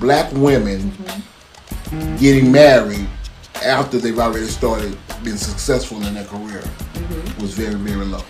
black 0.00 0.32
women 0.32 0.92
getting 2.18 2.50
married 2.50 3.06
after 3.64 3.98
they've 3.98 4.18
already 4.18 4.46
started 4.46 4.96
being 5.22 5.36
successful 5.36 6.02
in 6.04 6.14
their 6.14 6.24
career 6.24 6.60
mm-hmm. 6.60 7.42
was 7.42 7.54
very, 7.54 7.74
very 7.74 8.04
low. 8.04 8.22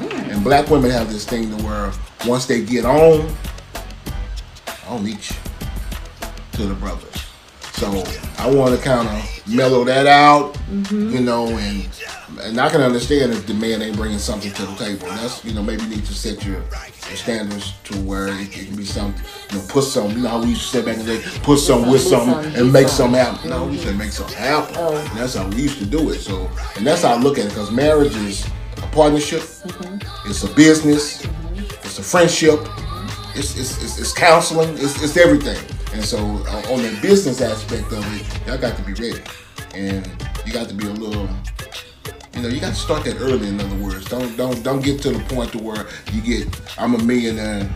And 0.00 0.44
black 0.44 0.68
women 0.70 0.90
have 0.90 1.12
this 1.12 1.24
thing 1.24 1.56
to 1.56 1.64
where 1.64 1.92
once 2.26 2.46
they 2.46 2.62
get 2.62 2.84
on, 2.84 3.28
need 5.00 5.18
you 5.18 5.36
to 6.52 6.66
the 6.66 6.74
brothers. 6.74 7.27
So 7.78 8.02
I 8.38 8.50
want 8.50 8.76
to 8.76 8.84
kind 8.84 9.06
of 9.06 9.46
mellow 9.54 9.84
that 9.84 10.08
out, 10.08 10.54
mm-hmm. 10.68 11.10
you 11.10 11.20
know, 11.20 11.46
and 11.46 11.88
and 12.42 12.60
I 12.60 12.68
can 12.70 12.80
understand 12.80 13.32
if 13.32 13.46
the 13.46 13.54
man 13.54 13.82
ain't 13.82 13.96
bringing 13.96 14.18
something 14.18 14.52
to 14.52 14.66
the 14.66 14.74
table. 14.74 15.06
That's 15.06 15.44
you 15.44 15.54
know 15.54 15.62
maybe 15.62 15.84
you 15.84 15.90
need 15.90 16.04
to 16.06 16.12
set 16.12 16.44
your, 16.44 16.56
your 16.56 17.16
standards 17.16 17.74
to 17.84 17.96
where 17.98 18.26
it 18.28 18.50
can 18.50 18.74
be 18.74 18.84
something. 18.84 19.22
You 19.52 19.58
know, 19.58 19.64
put 19.68 19.84
some. 19.84 20.10
You 20.10 20.22
know 20.22 20.28
how 20.28 20.42
we 20.42 20.48
used 20.48 20.62
to 20.62 20.68
say 20.78 20.84
back 20.84 20.98
in 20.98 21.06
the 21.06 21.18
day, 21.18 21.24
put 21.44 21.58
some 21.58 21.88
with 21.88 22.00
some 22.00 22.30
some, 22.30 22.44
and 22.56 22.72
make 22.72 22.88
some. 22.88 23.12
some 23.12 23.14
happen. 23.14 23.50
No, 23.50 23.66
we 23.66 23.74
mm-hmm. 23.74 23.84
said 23.84 23.96
make 23.96 24.10
something 24.10 24.36
happen. 24.36 24.74
Oh. 24.76 24.96
And 24.96 25.16
that's 25.16 25.34
how 25.36 25.48
we 25.48 25.62
used 25.62 25.78
to 25.78 25.86
do 25.86 26.10
it. 26.10 26.18
So 26.18 26.50
and 26.76 26.84
that's 26.84 27.02
how 27.02 27.14
I 27.14 27.18
look 27.18 27.38
at 27.38 27.46
it 27.46 27.50
because 27.50 27.70
marriage 27.70 28.16
is 28.16 28.44
a 28.78 28.86
partnership. 28.88 29.42
Mm-hmm. 29.42 30.28
It's 30.28 30.42
a 30.42 30.52
business. 30.52 31.24
It's 31.84 32.00
a 32.00 32.02
friendship. 32.02 32.58
It's, 33.36 33.56
it's, 33.56 33.80
it's, 33.84 34.00
it's 34.00 34.12
counseling. 34.12 34.70
It's, 34.78 35.00
it's 35.00 35.16
everything. 35.16 35.58
And 35.92 36.04
so 36.04 36.18
uh, 36.18 36.72
on 36.72 36.82
the 36.82 36.98
business 37.02 37.40
aspect 37.40 37.92
of 37.92 38.04
it, 38.14 38.46
y'all 38.46 38.58
got 38.58 38.76
to 38.76 38.82
be 38.82 38.92
ready. 38.94 39.22
And 39.74 40.06
you 40.46 40.52
got 40.52 40.68
to 40.68 40.74
be 40.74 40.86
a 40.86 40.90
little, 40.90 41.28
you 42.34 42.42
know, 42.42 42.48
you 42.48 42.60
got 42.60 42.70
to 42.70 42.80
start 42.80 43.04
that 43.04 43.20
early. 43.20 43.48
In 43.48 43.60
other 43.60 43.76
words, 43.76 44.04
don't 44.06 44.36
don't 44.36 44.62
don't 44.62 44.82
get 44.82 45.00
to 45.02 45.10
the 45.10 45.34
point 45.34 45.52
to 45.52 45.58
where 45.58 45.86
you 46.12 46.20
get 46.20 46.48
I'm 46.78 46.94
a 46.94 46.98
millionaire. 47.02 47.68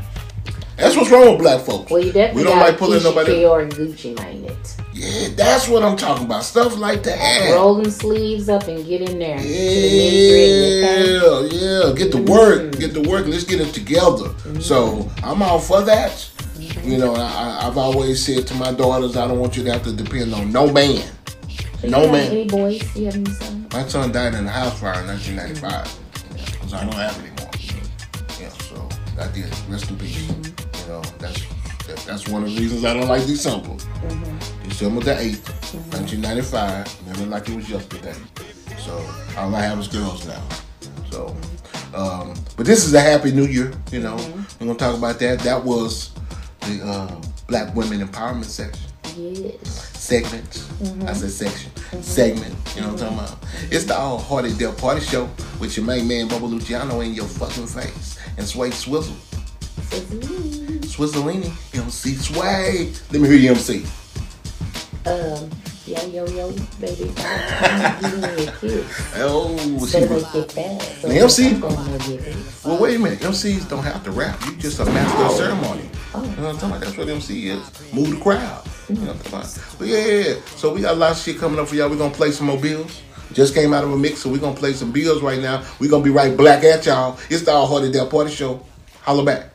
That's 0.76 0.96
what's 0.96 1.10
wrong 1.10 1.32
with 1.32 1.38
black 1.38 1.60
folks. 1.60 1.90
Well, 1.90 2.02
you 2.02 2.12
definitely 2.12 2.42
we 2.42 2.48
don't 2.48 2.58
got 2.58 2.70
like 2.70 2.78
pulling 2.78 3.02
nobody. 3.02 3.44
And 3.44 3.72
Gucci? 3.72 4.18
Yeah, 4.94 5.28
that's 5.34 5.68
what 5.68 5.82
I'm 5.82 5.96
talking 5.96 6.26
about. 6.26 6.44
Stuff 6.44 6.76
like 6.76 7.02
that. 7.04 7.52
Roll 7.54 7.74
them 7.76 7.90
sleeves 7.90 8.48
up 8.48 8.68
and 8.68 8.84
get 8.86 9.08
in 9.08 9.18
there. 9.18 9.36
To 9.36 9.42
the 9.42 9.48
nitty-gritty, 9.48 11.18
okay? 11.18 11.50
Yeah, 11.50 11.86
yeah. 11.86 11.94
Get 11.94 12.12
to 12.12 12.22
work. 12.22 12.78
Get 12.78 12.94
to 12.94 13.00
work. 13.08 13.26
Let's 13.26 13.44
get 13.44 13.60
it 13.60 13.72
together. 13.74 14.34
So 14.60 15.10
I'm 15.22 15.42
all 15.42 15.58
for 15.58 15.82
that. 15.82 16.30
You 16.84 16.98
know, 16.98 17.14
I, 17.14 17.66
I've 17.66 17.78
always 17.78 18.24
said 18.24 18.46
to 18.48 18.54
my 18.54 18.72
daughters, 18.72 19.16
I 19.16 19.26
don't 19.26 19.38
want 19.38 19.56
you 19.56 19.64
to 19.64 19.72
have 19.72 19.84
to 19.84 19.92
depend 19.92 20.34
on 20.34 20.52
no 20.52 20.72
man. 20.72 21.02
So 21.80 21.88
No 21.88 22.04
you 22.04 22.12
man. 22.12 22.30
Any 22.30 22.46
boys? 22.46 22.96
You 22.96 23.06
have 23.06 23.14
any 23.16 23.30
sons? 23.30 23.72
My 23.72 23.88
son 23.88 24.12
died 24.12 24.34
in 24.34 24.46
a 24.46 24.50
house 24.50 24.78
fire 24.78 25.00
in 25.00 25.06
1995. 25.08 26.68
So 26.68 26.76
I 26.76 26.84
don't 26.84 26.94
have 26.94 27.18
anymore. 27.18 27.50
Yeah, 28.40 28.48
so 28.68 28.88
I 29.20 29.26
did. 29.32 29.50
Rest 29.68 29.90
in 29.90 29.98
peace. 29.98 30.22
Mm-hmm. 30.22 30.82
You 30.82 30.88
know, 30.88 31.02
that's 31.18 31.42
that, 31.86 31.98
that's 32.06 32.28
one 32.28 32.44
of 32.44 32.54
the 32.54 32.60
reasons 32.60 32.84
I 32.84 32.94
don't 32.94 33.08
like 33.08 33.26
December. 33.26 33.68
Mm-hmm. 33.68 34.68
December 34.68 35.00
the 35.00 35.12
8th, 35.12 35.74
1995. 35.92 36.86
Mm-hmm. 36.86 37.10
Remember 37.10 37.36
like 37.36 37.48
it 37.48 37.56
was 37.56 37.68
yesterday. 37.68 38.14
So 38.78 39.04
all 39.36 39.54
I 39.54 39.62
have 39.62 39.78
is 39.80 39.88
girls 39.88 40.26
now. 40.26 40.42
So, 41.10 41.36
um, 41.94 42.34
but 42.56 42.64
this 42.64 42.84
is 42.84 42.94
a 42.94 43.00
happy 43.00 43.32
new 43.32 43.46
year. 43.46 43.72
You 43.90 44.00
know, 44.00 44.16
we're 44.60 44.66
gonna 44.66 44.78
talk 44.78 44.96
about 44.96 45.18
that. 45.18 45.40
That 45.40 45.64
was 45.64 46.11
the 46.62 46.84
uh, 46.84 47.20
Black 47.46 47.74
Women 47.74 48.06
Empowerment 48.06 48.44
section 48.44 48.88
Yes. 49.16 49.90
segment. 49.98 50.50
Mhm. 50.82 51.08
I 51.08 51.12
said 51.12 51.30
section. 51.30 51.70
Segment. 52.02 52.54
You 52.74 52.80
know 52.82 52.92
what 52.92 53.02
I'm 53.02 53.10
talking 53.18 53.18
about? 53.18 53.44
It's 53.70 53.84
the 53.84 53.96
All 53.96 54.18
Hearty 54.18 54.52
Def 54.54 54.76
Party 54.78 55.00
Show 55.02 55.28
with 55.60 55.76
your 55.76 55.84
main 55.84 56.08
man 56.08 56.28
Bubba 56.28 56.48
Luciano 56.50 57.00
in 57.00 57.12
your 57.14 57.26
fucking 57.26 57.66
face. 57.66 58.16
And 58.38 58.46
Sway 58.46 58.70
Swizzle. 58.70 59.14
Swizzolini. 60.86 61.50
MC 61.74 62.14
Sway. 62.14 62.92
Let 63.10 63.20
me 63.20 63.28
hear 63.28 63.36
you 63.36 63.50
MC. 63.50 63.84
Um, 65.06 65.50
yo, 65.86 66.06
yo, 66.06 66.26
yo, 66.26 66.52
baby. 66.80 67.12
I'm 67.16 68.24
a 68.24 68.52
kiss. 68.60 69.12
Oh, 69.16 69.56
she 69.86 70.04
was. 70.06 70.52
fast. 70.52 71.00
So 71.00 71.08
The 71.08 71.18
MC? 71.18 71.48
I'm 71.54 71.60
gonna 71.60 71.98
get 71.98 72.20
it. 72.20 72.36
Well, 72.64 72.80
wait 72.80 72.96
a 72.96 72.98
minute. 72.98 73.20
MCs 73.20 73.68
don't 73.68 73.82
have 73.82 74.04
to 74.04 74.10
rap. 74.10 74.40
You 74.46 74.56
just 74.56 74.80
a 74.80 74.84
master 74.84 75.24
of 75.24 75.32
ceremony. 75.32 75.88
Oh. 76.14 76.22
You 76.22 76.28
know 76.36 76.42
what 76.42 76.48
I'm 76.48 76.54
talking 76.54 76.68
about? 76.68 76.80
That's 76.80 76.96
what 76.96 77.08
MC 77.08 77.48
is. 77.48 77.92
Move 77.92 78.10
the 78.10 78.20
crowd. 78.20 78.64
You 78.88 78.94
know 78.96 79.12
what 79.12 79.16
I'm 79.16 79.18
talking 79.22 79.38
about? 79.38 79.76
But 79.78 79.88
yeah, 79.88 80.06
yeah, 80.06 80.28
yeah. 80.28 80.34
So 80.56 80.72
we 80.72 80.80
got 80.82 80.94
a 80.94 80.98
lot 80.98 81.12
of 81.12 81.18
shit 81.18 81.38
coming 81.38 81.58
up 81.58 81.68
for 81.68 81.74
y'all. 81.74 81.88
We're 81.88 81.96
going 81.96 82.10
to 82.10 82.16
play 82.16 82.30
some 82.30 82.46
more 82.46 82.58
bills. 82.60 83.00
Just 83.32 83.54
came 83.54 83.72
out 83.72 83.82
of 83.82 83.90
a 83.92 83.96
mix, 83.96 84.20
so 84.20 84.28
we're 84.30 84.38
going 84.38 84.54
to 84.54 84.60
play 84.60 84.74
some 84.74 84.92
bills 84.92 85.22
right 85.22 85.40
now. 85.40 85.64
We're 85.80 85.88
going 85.90 86.02
to 86.02 86.08
be 86.08 86.14
right 86.14 86.36
black 86.36 86.64
at 86.64 86.84
y'all. 86.84 87.18
It's 87.30 87.42
the 87.42 87.50
All 87.52 87.66
Hearty 87.66 87.90
Def 87.90 88.10
Party 88.10 88.30
Show. 88.30 88.64
Holla 89.00 89.24
back. 89.24 89.51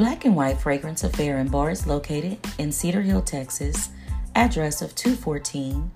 White 0.00 0.58
Fragrance 0.58 1.04
Affair 1.04 1.36
and 1.36 1.50
Bar 1.50 1.70
is 1.70 1.86
located 1.86 2.38
in 2.56 2.72
Cedar 2.72 3.02
Hill, 3.02 3.20
Texas. 3.20 3.90
Address 4.34 4.80
of 4.80 4.94
214 4.94 5.90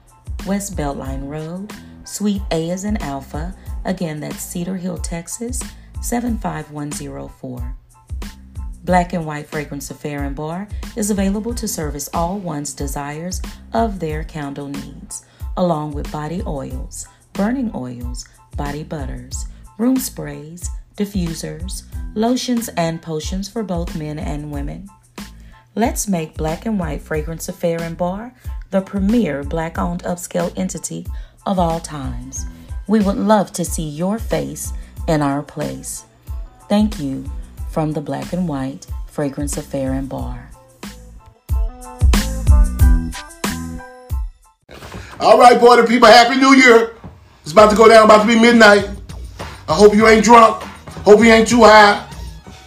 West 0.46 0.76
Beltline 0.76 1.26
Road, 1.26 1.72
Suite 2.05 2.42
A 2.50 2.68
is 2.68 2.84
in 2.84 2.98
Alpha. 2.98 3.57
Again, 3.86 4.20
that's 4.20 4.42
Cedar 4.42 4.76
Hill, 4.76 4.98
Texas 4.98 5.62
75104. 6.02 7.76
Black 8.84 9.14
and 9.14 9.24
White 9.24 9.46
Fragrance 9.46 9.90
Affair 9.90 10.24
and 10.24 10.36
Bar 10.36 10.68
is 10.96 11.11
available 11.11 11.55
to 11.55 11.66
service 11.66 12.11
all 12.12 12.38
one's 12.38 12.74
desires 12.74 13.40
of 13.72 14.00
their 14.00 14.22
candle 14.22 14.68
needs, 14.68 15.24
along 15.57 15.92
with 15.92 16.12
body 16.12 16.42
oils, 16.46 17.09
burning 17.32 17.70
oils, 17.74 18.26
body 18.55 18.82
butters, 18.82 19.46
room 19.78 19.96
sprays, 19.96 20.68
diffusers, 20.94 21.84
lotions, 22.14 22.68
and 22.76 23.02
potions 23.02 23.48
for 23.48 23.62
both 23.62 23.96
men 23.96 24.18
and 24.18 24.50
women. 24.52 24.88
Let's 25.74 26.06
make 26.08 26.36
Black 26.36 26.66
and 26.66 26.78
White 26.78 27.02
Fragrance 27.02 27.48
Affair 27.48 27.82
and 27.82 27.96
Bar 27.96 28.32
the 28.74 28.80
premier 28.80 29.44
black 29.44 29.78
owned 29.78 30.02
upscale 30.02 30.52
entity 30.56 31.06
of 31.46 31.60
all 31.60 31.78
times. 31.78 32.44
We 32.88 32.98
would 32.98 33.16
love 33.16 33.52
to 33.52 33.64
see 33.64 33.88
your 33.88 34.18
face 34.18 34.72
in 35.06 35.22
our 35.22 35.44
place. 35.44 36.04
Thank 36.68 36.98
you 36.98 37.30
from 37.70 37.92
the 37.92 38.00
Black 38.00 38.32
and 38.32 38.48
White 38.48 38.88
Fragrance 39.06 39.56
Affair 39.56 39.92
and 39.92 40.08
Bar. 40.08 40.50
All 45.20 45.38
right, 45.38 45.60
party 45.60 45.86
people, 45.86 46.08
Happy 46.08 46.40
New 46.40 46.54
Year. 46.54 46.96
It's 47.42 47.52
about 47.52 47.70
to 47.70 47.76
go 47.76 47.88
down, 47.88 48.06
about 48.06 48.22
to 48.22 48.26
be 48.26 48.36
midnight. 48.36 48.90
I 49.68 49.74
hope 49.74 49.94
you 49.94 50.08
ain't 50.08 50.24
drunk. 50.24 50.64
Hope 51.05 51.22
he 51.22 51.30
ain't 51.30 51.46
too 51.46 51.64
high. 51.64 52.09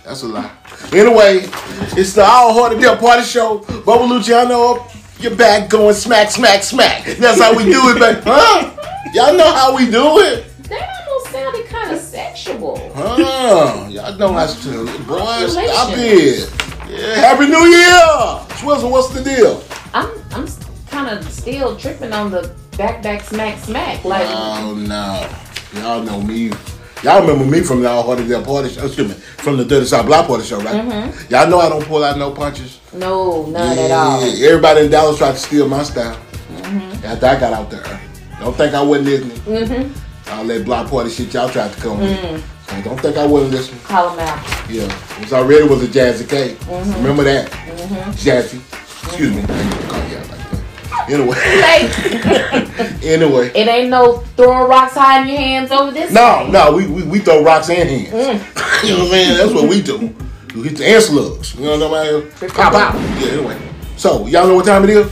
That's 0.05 0.21
a 0.21 0.27
lie. 0.27 0.51
Anyway, 0.93 1.49
it's 1.97 2.13
the 2.13 2.23
All 2.23 2.53
Hearty 2.53 2.79
Def 2.79 2.99
Party 2.99 3.23
Show. 3.23 3.59
Bubba 3.59 4.07
Luciano, 4.07 4.85
you're 5.19 5.35
back 5.35 5.69
going 5.69 5.95
smack, 5.95 6.29
smack, 6.29 6.61
smack. 6.61 7.03
That's 7.17 7.41
how 7.41 7.57
we 7.57 7.65
do 7.65 7.89
it, 7.89 7.99
baby. 7.99 8.21
Huh? 8.23 8.75
Y'all 9.13 9.35
know 9.35 9.51
how 9.51 9.75
we 9.75 9.89
do 9.89 10.19
it. 10.19 10.45
That 10.69 10.87
almost 11.07 11.31
sounded 11.31 11.65
kind 11.65 11.91
of 11.91 11.99
sexual. 11.99 12.91
Huh? 12.93 13.87
Y'all 13.89 14.17
know 14.17 14.33
how 14.33 14.45
to 14.45 14.61
do 14.61 14.87
it. 14.87 15.07
Boy, 15.07 15.47
stop 15.47 15.93
it. 15.97 16.53
Yeah, 16.87 17.15
Happy 17.15 17.47
New 17.47 17.65
Year. 17.65 18.57
Swizzle, 18.59 18.91
what's 18.91 19.09
the 19.09 19.23
deal? 19.23 19.63
I'm 19.93 20.11
I'm 20.31 20.47
kind 20.89 21.09
of 21.09 21.27
still 21.29 21.75
tripping 21.75 22.13
on 22.13 22.29
the 22.29 22.53
back 22.77 23.01
back 23.01 23.23
smack 23.23 23.57
smack 23.59 24.05
like 24.05 24.27
Oh 24.29 24.75
no. 24.75 25.81
Y'all 25.81 26.03
know 26.03 26.21
me. 26.21 26.51
Y'all 27.03 27.21
remember 27.21 27.45
me 27.45 27.61
from 27.61 27.81
the 27.81 27.89
All 27.89 28.03
Hearty 28.03 28.27
Def 28.27 28.43
Party 28.45 28.69
Show. 28.69 28.85
Excuse 28.85 29.07
me, 29.09 29.13
from 29.13 29.57
the 29.57 29.63
Dirty 29.65 29.85
South 29.85 30.05
Block 30.07 30.27
Party 30.27 30.43
Show, 30.43 30.59
right? 30.61 30.75
Mhm. 30.83 31.29
Y'all 31.29 31.47
know 31.47 31.59
I 31.59 31.69
don't 31.69 31.85
pull 31.85 32.03
out 32.03 32.17
no 32.17 32.31
punches. 32.31 32.79
no 32.93 33.45
none 33.45 33.77
at 33.77 33.89
Yeah, 33.89 33.95
all. 33.97 34.23
Everybody 34.23 34.85
in 34.85 34.91
Dallas 34.91 35.17
tried 35.17 35.33
to 35.33 35.37
steal 35.39 35.67
my 35.67 35.83
style. 35.83 36.17
Mhm. 36.63 37.03
After 37.05 37.25
I 37.27 37.35
got 37.39 37.53
out 37.53 37.69
there. 37.69 37.83
Don't 38.39 38.55
think 38.57 38.73
I 38.73 38.81
wasn't 38.81 39.07
listening. 39.07 39.37
Mhm. 39.47 39.91
All 40.31 40.43
that 40.45 40.65
block 40.65 40.89
party 40.89 41.09
shit 41.11 41.33
y'all 41.33 41.49
tried 41.49 41.71
to 41.73 41.79
come 41.81 41.99
with. 41.99 42.09
Mm. 42.09 42.41
So 42.69 42.81
don't 42.89 42.99
think 42.99 43.15
I 43.17 43.25
wasn't 43.25 43.51
listening. 43.51 43.79
Call 43.87 44.09
him 44.09 44.19
out. 44.19 44.39
Yeah. 44.69 44.83
It 44.83 45.21
was 45.23 45.33
already 45.33 45.63
was 45.63 45.83
a 45.83 45.87
Jazzy 45.87 46.27
K. 46.27 46.55
Mhm. 46.69 46.95
Remember 46.97 47.23
that? 47.23 47.49
Mhm. 47.51 48.13
Jazzy. 48.15 48.59
Excuse 49.05 49.35
me. 49.35 49.43
Anyway. 51.13 51.37
Like, 51.37 53.03
anyway. 53.03 53.47
it 53.55 53.67
ain't 53.69 53.89
no 53.89 54.17
throwing 54.35 54.67
rocks 54.69 54.93
hiding 54.93 55.31
your 55.31 55.39
hands 55.39 55.71
over 55.71 55.89
this. 55.91 56.11
No, 56.11 56.45
no, 56.47 56.75
we, 56.75 56.85
we, 56.85 57.03
we 57.03 57.19
throw 57.19 57.41
rocks 57.41 57.69
and 57.69 57.87
hands. 57.87 58.09
Mm. 58.09 58.83
You 58.83 58.89
know 58.89 58.97
what 58.99 59.05
I'm 59.05 59.11
saying? 59.11 59.37
That's 59.37 59.53
what 59.53 59.69
we 59.69 59.81
do. 59.81 60.13
We 60.53 60.67
hit 60.67 60.77
the 60.77 60.87
ant 60.87 61.03
slugs. 61.03 61.55
You 61.55 61.65
know 61.65 61.89
what 61.89 62.05
I'm 62.05 62.29
saying? 62.39 62.51
Pop 62.51 62.73
out. 62.73 62.93
Yeah, 62.93 63.31
anyway. 63.31 63.57
So, 63.95 64.27
y'all 64.27 64.47
know 64.47 64.55
what 64.55 64.65
time 64.65 64.83
it 64.83 64.89
is? 64.91 65.11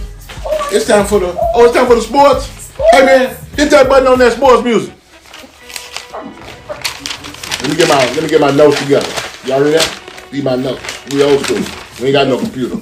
It's 0.72 0.86
time 0.88 1.06
for 1.06 1.20
the 1.20 1.36
oh, 1.56 1.66
it's 1.66 1.74
time 1.74 1.88
for 1.88 1.96
the 1.96 2.02
sports. 2.02 2.74
Hey 2.92 3.06
man, 3.06 3.36
hit 3.56 3.72
that 3.72 3.88
button 3.88 4.08
on 4.08 4.20
that 4.20 4.34
sports 4.34 4.64
music. 4.64 4.94
Let 7.62 7.70
me 7.70 7.76
get 7.78 7.88
my 7.88 8.06
let 8.14 8.24
me 8.24 8.30
get 8.30 8.42
my 8.42 8.52
notes 8.52 8.80
together. 8.82 9.08
Y'all 9.46 9.62
ready 9.62 9.78
that? 9.78 10.28
These 10.32 10.44
my 10.44 10.56
notes. 10.56 11.06
We 11.12 11.24
old 11.24 11.44
school. 11.46 11.58
We 12.00 12.08
ain't 12.08 12.14
got 12.14 12.28
no 12.28 12.38
computer. 12.38 12.76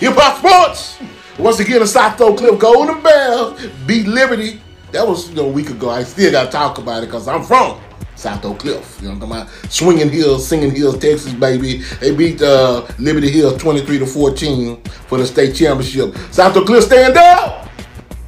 Hip 0.00 0.14
hop 0.16 0.38
sports. 0.38 0.98
Once 1.38 1.60
again, 1.60 1.82
a 1.82 1.86
South 1.86 2.20
Oak 2.20 2.38
Cliff 2.38 2.58
Golden 2.58 3.02
Bell 3.02 3.56
beat 3.86 4.06
Liberty. 4.06 4.60
That 4.92 5.06
was 5.06 5.28
you 5.30 5.36
know, 5.36 5.46
a 5.46 5.52
week 5.52 5.70
ago. 5.70 5.90
I 5.90 6.02
still 6.02 6.32
got 6.32 6.46
to 6.46 6.50
talk 6.50 6.78
about 6.78 7.02
it 7.02 7.06
because 7.06 7.28
I'm 7.28 7.42
from 7.42 7.80
South 8.16 8.44
Oak 8.44 8.60
Cliff. 8.60 8.98
You 9.00 9.08
know 9.08 9.14
what 9.14 9.22
I'm 9.24 9.28
talking 9.30 9.42
about? 9.42 9.72
Swinging 9.72 10.10
Hills, 10.10 10.46
Singing 10.46 10.74
Hills, 10.74 10.98
Texas, 10.98 11.32
baby. 11.32 11.78
They 12.00 12.14
beat 12.14 12.42
uh, 12.42 12.86
Liberty 12.98 13.30
Hills 13.30 13.60
23 13.60 13.98
to 14.00 14.06
14 14.06 14.82
for 14.82 15.18
the 15.18 15.26
state 15.26 15.54
championship. 15.54 16.16
South 16.32 16.56
Oak 16.56 16.66
Cliff 16.66 16.84
stand 16.84 17.16
up. 17.16 17.68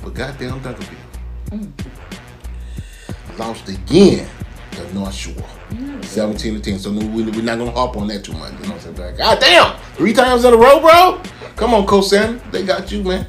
But 0.02 0.14
goddamn 0.14 0.60
Duncanville 0.60 0.96
lost 3.40 3.68
again 3.68 4.28
to 4.72 4.94
North 4.94 5.14
Shore. 5.14 5.49
17 6.02 6.54
to 6.54 6.60
10. 6.60 6.78
So 6.78 6.90
we- 6.90 7.22
we're 7.24 7.42
not 7.42 7.58
going 7.58 7.70
to 7.70 7.76
harp 7.76 7.96
on 7.96 8.08
that 8.08 8.24
too 8.24 8.32
much. 8.32 8.52
You 8.52 8.68
know 8.68 8.74
what 8.74 8.86
I'm 8.86 8.96
saying? 8.96 9.16
God 9.16 9.38
ah, 9.38 9.40
damn. 9.40 9.80
Three 9.96 10.12
times 10.12 10.44
in 10.44 10.52
a 10.52 10.56
row, 10.56 10.80
bro? 10.80 11.20
Come 11.56 11.74
on, 11.74 11.86
Coach 11.86 12.06
Sam. 12.06 12.40
They 12.50 12.64
got 12.64 12.90
you, 12.90 13.02
man. 13.02 13.26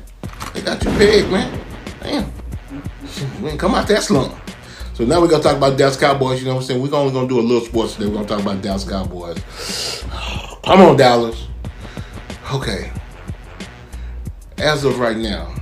They 0.54 0.62
got 0.62 0.84
you 0.84 0.92
pegged, 0.92 1.30
man. 1.30 1.60
Damn. 2.02 2.32
Man, 3.42 3.58
come 3.58 3.76
out 3.76 3.88
that 3.88 4.04
slump. 4.04 4.34
So 4.94 5.06
now 5.06 5.20
we're 5.20 5.28
gonna 5.28 5.44
talk 5.44 5.58
about 5.58 5.78
Dallas 5.78 5.98
Cowboys. 5.98 6.40
You 6.42 6.48
know 6.48 6.56
what 6.56 6.62
I'm 6.62 6.68
saying? 6.68 6.82
We're 6.82 6.94
only 6.96 7.14
gonna 7.14 7.28
do 7.28 7.40
a 7.40 7.42
little 7.42 7.66
sports 7.66 7.94
today. 7.96 8.08
We're 8.08 8.16
gonna 8.16 8.28
talk 8.28 8.42
about 8.42 8.62
Dallas 8.62 8.84
Cowboys. 8.88 10.04
Come 10.64 10.82
on, 10.82 10.96
Dallas. 10.98 11.48
Okay. 12.54 12.92
As 14.58 14.84
of 14.84 15.00
right 15.00 15.18
now, 15.18 15.54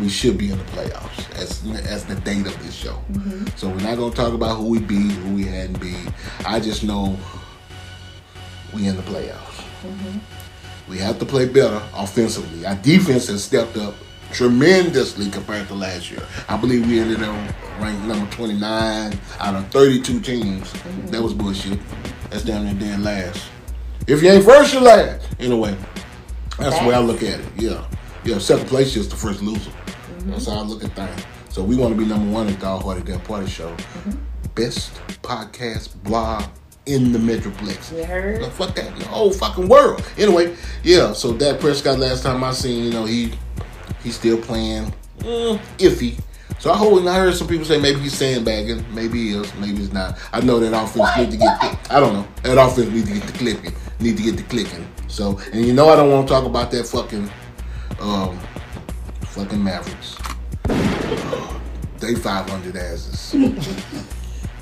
we 0.00 0.08
should 0.08 0.38
be 0.38 0.50
in 0.50 0.58
the 0.58 0.64
playoffs 0.64 1.30
as 1.36 1.64
as 1.86 2.04
the 2.04 2.14
date 2.16 2.46
of 2.46 2.62
this 2.62 2.74
show. 2.74 3.02
Mm-hmm. 3.12 3.46
So 3.56 3.68
we're 3.68 3.80
not 3.80 3.96
gonna 3.96 4.14
talk 4.14 4.32
about 4.32 4.56
who 4.56 4.68
we 4.68 4.80
beat, 4.80 5.12
who 5.12 5.34
we 5.34 5.44
hadn't 5.44 5.80
beat. 5.80 6.08
I 6.46 6.60
just 6.60 6.84
know 6.84 7.16
we 8.74 8.86
in 8.86 8.96
the 8.96 9.02
playoffs. 9.02 9.64
Mm-hmm. 9.82 10.18
We 10.90 10.98
have 10.98 11.18
to 11.18 11.26
play 11.26 11.46
better 11.46 11.82
offensively. 11.94 12.66
Our 12.66 12.76
defense 12.76 13.28
has 13.28 13.44
stepped 13.44 13.76
up 13.76 13.94
tremendously 14.32 15.30
compared 15.30 15.68
to 15.68 15.74
last 15.74 16.10
year. 16.10 16.22
I 16.48 16.56
believe 16.56 16.86
we 16.86 17.00
ended 17.00 17.22
up 17.22 17.54
ranked 17.80 18.04
number 18.06 18.30
29 18.32 19.18
out 19.40 19.54
of 19.54 19.68
32 19.68 20.20
teams. 20.20 20.72
Mm-hmm. 20.72 21.06
That 21.08 21.22
was 21.22 21.34
bullshit. 21.34 21.78
That's 22.30 22.44
down 22.44 22.64
there 22.64 22.74
dead 22.74 23.00
last. 23.00 23.48
If 24.06 24.22
you 24.22 24.30
ain't 24.30 24.44
first, 24.44 24.72
you're 24.72 24.82
last. 24.82 25.26
Anyway, 25.38 25.76
that's 26.58 26.78
the 26.78 26.86
way 26.86 26.94
I 26.94 27.00
look 27.00 27.22
at 27.22 27.40
it. 27.40 27.46
Yeah. 27.56 27.84
Yeah, 28.28 28.36
second 28.36 28.68
place 28.68 28.94
is 28.94 29.08
the 29.08 29.16
first 29.16 29.40
loser. 29.40 29.70
That's 30.26 30.44
how 30.44 30.58
I 30.58 30.60
look 30.60 30.84
at 30.84 30.94
things. 30.94 31.24
So 31.48 31.64
we 31.64 31.76
want 31.76 31.94
to 31.94 31.98
be 31.98 32.04
number 32.04 32.30
one 32.30 32.46
at 32.46 32.62
All 32.62 32.78
Hearty 32.78 33.00
Def 33.00 33.24
Party 33.24 33.46
Show. 33.46 33.74
Best 34.54 34.92
podcast 35.22 35.94
blog 36.02 36.44
in 36.84 37.12
the 37.12 37.18
Metroplex. 37.18 37.96
You 37.96 38.04
heard? 38.04 38.42
Now, 38.42 38.50
fuck 38.50 38.74
that 38.74 38.94
the 38.98 39.06
whole 39.06 39.32
fucking 39.32 39.66
world. 39.66 40.04
Anyway, 40.18 40.54
yeah, 40.82 41.14
so 41.14 41.34
Dak 41.34 41.58
Prescott 41.58 41.98
last 41.98 42.22
time 42.22 42.44
I 42.44 42.52
seen, 42.52 42.84
you 42.84 42.90
know, 42.90 43.06
he 43.06 43.32
he's 44.02 44.16
still 44.16 44.36
playing 44.36 44.92
mm, 45.20 45.58
iffy. 45.78 46.20
So 46.58 46.70
I 46.70 46.76
hold 46.76 47.08
I 47.08 47.14
heard 47.16 47.34
some 47.34 47.48
people 47.48 47.64
say 47.64 47.80
maybe 47.80 48.00
he's 48.00 48.12
sandbagging, 48.12 48.84
maybe 48.94 49.30
he 49.30 49.38
is, 49.38 49.54
maybe 49.54 49.78
he's 49.78 49.92
not. 49.94 50.18
I 50.34 50.42
know 50.42 50.60
that 50.60 50.78
offense 50.78 51.16
need 51.16 51.30
to 51.30 51.38
get 51.38 51.90
I 51.90 51.98
don't 51.98 52.12
know. 52.12 52.28
That 52.42 52.58
offense 52.58 52.90
need 52.90 53.06
to 53.06 53.14
get 53.14 53.22
the 53.22 53.38
clicking. 53.38 53.74
Need 54.00 54.18
to 54.18 54.22
get 54.22 54.36
the 54.36 54.42
clicking. 54.42 54.86
So 55.06 55.40
and 55.54 55.64
you 55.64 55.72
know 55.72 55.88
I 55.88 55.96
don't 55.96 56.10
want 56.10 56.28
to 56.28 56.34
talk 56.34 56.44
about 56.44 56.70
that 56.72 56.86
fucking 56.86 57.30
um 58.00 58.38
fucking 59.22 59.62
Mavericks. 59.62 60.16
They 61.98 62.14
five 62.14 62.48
hundred 62.48 62.76
asses. 62.76 63.34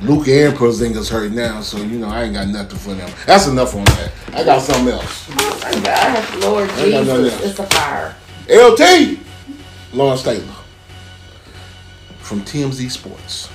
Luke 0.02 0.28
and 0.28 0.54
Porzingis 0.54 1.10
hurt 1.10 1.32
now, 1.32 1.62
so 1.62 1.78
you 1.78 1.98
know 1.98 2.08
I 2.08 2.24
ain't 2.24 2.34
got 2.34 2.48
nothing 2.48 2.78
for 2.78 2.94
them. 2.94 3.10
That's 3.26 3.46
enough 3.46 3.74
on 3.74 3.84
that. 3.84 4.12
I 4.34 4.44
got 4.44 4.60
something 4.60 4.92
else. 4.92 5.26
Oh 5.30 5.60
my 5.62 5.80
God, 5.80 6.42
Lord 6.42 6.70
I 6.70 6.84
Jesus, 6.84 7.42
it's 7.42 7.58
a 7.58 7.66
fire. 7.66 8.14
LT, 8.48 9.18
Lawrence 9.94 10.22
Taylor 10.22 10.54
from 12.18 12.42
TMZ 12.42 12.90
Sports. 12.90 13.48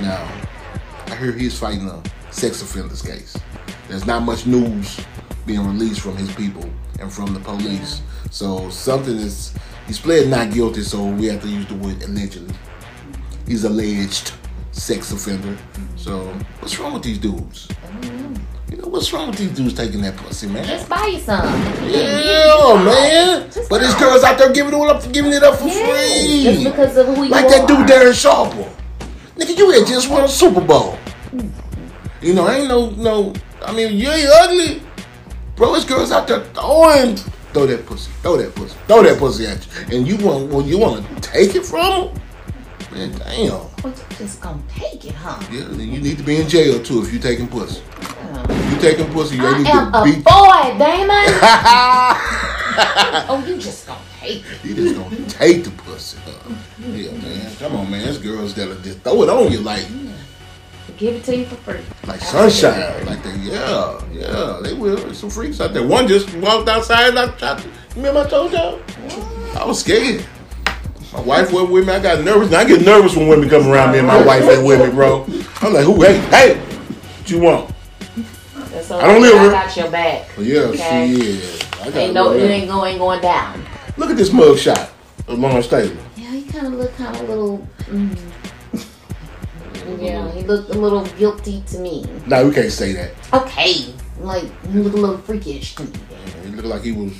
Now, 0.00 0.28
I 1.06 1.16
hear 1.16 1.32
he's 1.32 1.58
fighting 1.58 1.88
a 1.88 2.02
sex 2.30 2.60
offenders 2.60 3.00
case. 3.00 3.36
There's 3.88 4.06
not 4.06 4.22
much 4.22 4.46
news 4.46 5.00
being 5.46 5.66
released 5.66 6.00
from 6.00 6.16
his 6.16 6.32
people 6.34 6.68
and 7.02 7.12
from 7.12 7.34
the 7.34 7.40
police. 7.40 8.00
So 8.30 8.70
something 8.70 9.16
is 9.16 9.52
he's 9.86 9.98
pled 9.98 10.28
not 10.28 10.52
guilty, 10.52 10.82
so 10.82 11.04
we 11.04 11.26
have 11.26 11.42
to 11.42 11.48
use 11.48 11.66
the 11.66 11.74
word 11.74 12.02
allegedly. 12.02 12.54
He's 13.46 13.64
alleged 13.64 14.32
sex 14.70 15.12
offender. 15.12 15.58
So 15.96 16.24
what's 16.60 16.78
wrong 16.78 16.94
with 16.94 17.02
these 17.02 17.18
dudes? 17.18 17.68
You 18.70 18.78
know 18.78 18.88
what's 18.88 19.12
wrong 19.12 19.28
with 19.28 19.38
these 19.38 19.50
dudes 19.50 19.74
taking 19.74 20.00
that 20.02 20.16
pussy, 20.16 20.46
man? 20.46 20.64
Just 20.64 20.88
buy 20.88 21.06
you 21.06 21.18
some. 21.18 21.44
Yeah, 21.90 22.82
man. 22.82 23.50
But 23.68 23.80
there's 23.80 23.94
girls 23.96 24.22
out 24.22 24.38
there 24.38 24.52
giving 24.52 24.72
it 24.72 24.88
up, 24.88 25.12
giving 25.12 25.32
it 25.32 25.42
up 25.42 25.56
for 25.56 25.68
free. 25.68 26.44
Just 26.44 26.64
because 26.64 26.96
of 26.96 27.06
who 27.08 27.24
you 27.24 27.28
like 27.28 27.44
are. 27.44 27.50
that 27.50 27.68
dude 27.68 27.86
Darren 27.86 28.18
Sharper. 28.18 28.70
Nigga, 29.36 29.58
you 29.58 29.70
had 29.70 29.86
just 29.86 30.08
won 30.08 30.24
a 30.24 30.28
Super 30.28 30.60
Bowl. 30.60 30.96
You 32.22 32.34
know, 32.34 32.48
ain't 32.48 32.68
no 32.68 32.90
no 32.90 33.34
I 33.64 33.72
mean, 33.72 33.96
you 33.96 34.08
ain't 34.08 34.28
ugly. 34.28 34.82
Bro, 35.56 35.72
there's 35.72 35.84
girls 35.84 36.12
out 36.12 36.26
there 36.28 36.40
throwing, 36.46 37.16
throw 37.52 37.66
that 37.66 37.84
pussy, 37.86 38.10
throw 38.22 38.36
that 38.36 38.54
pussy, 38.54 38.76
throw 38.86 39.02
that 39.02 39.18
pussy 39.18 39.46
at 39.46 39.66
you. 39.90 39.96
And 39.98 40.08
you 40.08 40.16
want, 40.24 40.50
well, 40.50 40.62
you 40.62 40.78
want 40.78 41.06
to 41.06 41.20
take 41.30 41.54
it 41.54 41.64
from 41.66 42.08
them? 42.12 42.22
Man, 42.90 43.10
damn. 43.18 43.60
But 43.82 43.96
you 44.10 44.16
just 44.18 44.40
gonna 44.40 44.62
take 44.68 45.04
it, 45.04 45.14
huh? 45.14 45.38
Yeah, 45.50 45.64
then 45.68 45.92
you 45.92 46.00
need 46.00 46.16
to 46.18 46.22
be 46.22 46.36
in 46.40 46.48
jail 46.48 46.82
too 46.82 47.02
if 47.02 47.12
you 47.12 47.18
taking 47.18 47.48
pussy. 47.48 47.82
If 48.48 48.72
you 48.72 48.78
taking 48.80 49.12
pussy, 49.12 49.36
you 49.36 49.46
I 49.46 49.58
need 49.58 49.66
am 49.66 49.92
to 49.92 50.00
a 50.00 50.04
beat. 50.04 50.24
boy, 50.24 50.78
Damon. 50.78 51.08
oh, 53.28 53.44
you 53.46 53.58
just 53.58 53.86
gonna 53.86 54.00
take 54.20 54.42
it. 54.44 54.64
You 54.64 54.74
just 54.74 54.94
gonna 54.96 55.26
take 55.28 55.64
the 55.64 55.70
pussy. 55.70 56.18
Huh? 56.24 56.54
Yeah, 56.80 57.12
man. 57.12 57.54
Come 57.56 57.76
on, 57.76 57.90
man. 57.90 58.04
There's 58.04 58.18
girls 58.18 58.54
that'll 58.54 58.74
just 58.76 59.00
throw 59.00 59.22
it 59.22 59.28
on 59.30 59.50
you 59.52 59.58
like 59.60 59.86
Give 61.02 61.16
it 61.16 61.24
to 61.24 61.36
you 61.36 61.46
for 61.46 61.56
free. 61.56 61.80
like 62.06 62.20
sunshine. 62.20 63.04
Like 63.06 63.24
they, 63.24 63.34
yeah, 63.38 64.00
yeah, 64.12 64.60
they 64.62 64.72
will. 64.72 64.94
There's 64.98 65.18
some 65.18 65.30
freaks 65.30 65.60
out 65.60 65.74
there. 65.74 65.84
One 65.84 66.06
just 66.06 66.32
walked 66.36 66.68
outside 66.68 67.08
and 67.08 67.18
I 67.18 67.26
tried 67.26 67.58
to, 67.58 67.68
remember 67.96 68.20
I 68.20 68.28
told 68.30 68.52
y'all? 68.52 68.80
I 69.56 69.64
was 69.64 69.80
scared. 69.80 70.24
My 71.12 71.20
wife 71.22 71.52
went 71.52 71.70
with 71.72 71.88
me. 71.88 71.92
I 71.92 71.98
got 72.00 72.22
nervous. 72.22 72.52
Now 72.52 72.60
I 72.60 72.64
get 72.64 72.82
nervous 72.82 73.16
when 73.16 73.26
women 73.26 73.48
come 73.48 73.66
around 73.66 73.90
me 73.90 73.98
and 73.98 74.06
my 74.06 74.24
wife 74.24 74.44
ain't 74.44 74.64
with 74.64 74.78
me, 74.80 74.90
bro. 74.94 75.24
I'm 75.60 75.72
like, 75.72 75.84
who? 75.84 76.00
Hey, 76.02 76.18
hey, 76.30 76.54
what 76.60 77.28
you 77.32 77.40
want? 77.40 77.74
That's 78.70 78.88
I 78.92 79.04
don't 79.04 79.20
live 79.22 79.34
I 79.34 79.42
with- 79.42 79.52
got 79.52 79.76
your 79.76 79.90
back. 79.90 80.28
Yeah, 80.38 80.58
Okay. 80.60 81.14
she 81.16 81.20
is. 81.30 81.60
I 81.80 81.84
got 81.86 81.96
Ain't 81.96 82.14
no, 82.14 82.30
it 82.32 82.44
it 82.44 82.48
ain't 82.48 82.68
going, 82.68 82.96
going 82.98 83.20
down. 83.20 83.60
Look 83.96 84.08
at 84.10 84.16
this 84.16 84.32
mug 84.32 84.56
shot 84.56 84.92
of 85.26 85.36
Lawrence 85.36 85.66
Taylor. 85.66 85.96
Yeah, 86.16 86.30
he 86.30 86.44
kind 86.44 86.68
of 86.68 86.74
look 86.74 86.96
kind 86.96 87.16
of 87.16 87.28
little. 87.28 87.66
Mm, 87.90 88.16
yeah, 90.00 90.30
he 90.32 90.42
looked 90.42 90.70
a 90.74 90.78
little 90.78 91.04
guilty 91.18 91.62
to 91.68 91.78
me. 91.78 92.04
No, 92.26 92.46
we 92.48 92.54
can't 92.54 92.70
say 92.72 92.92
that. 92.92 93.12
Okay, 93.32 93.94
like 94.20 94.44
he 94.66 94.78
looked 94.78 94.96
a 94.96 95.00
little 95.00 95.18
freakish 95.18 95.74
to 95.76 95.84
me. 95.84 95.92
He 96.44 96.48
looked 96.50 96.68
like 96.68 96.82
he 96.82 96.92
was. 96.92 97.12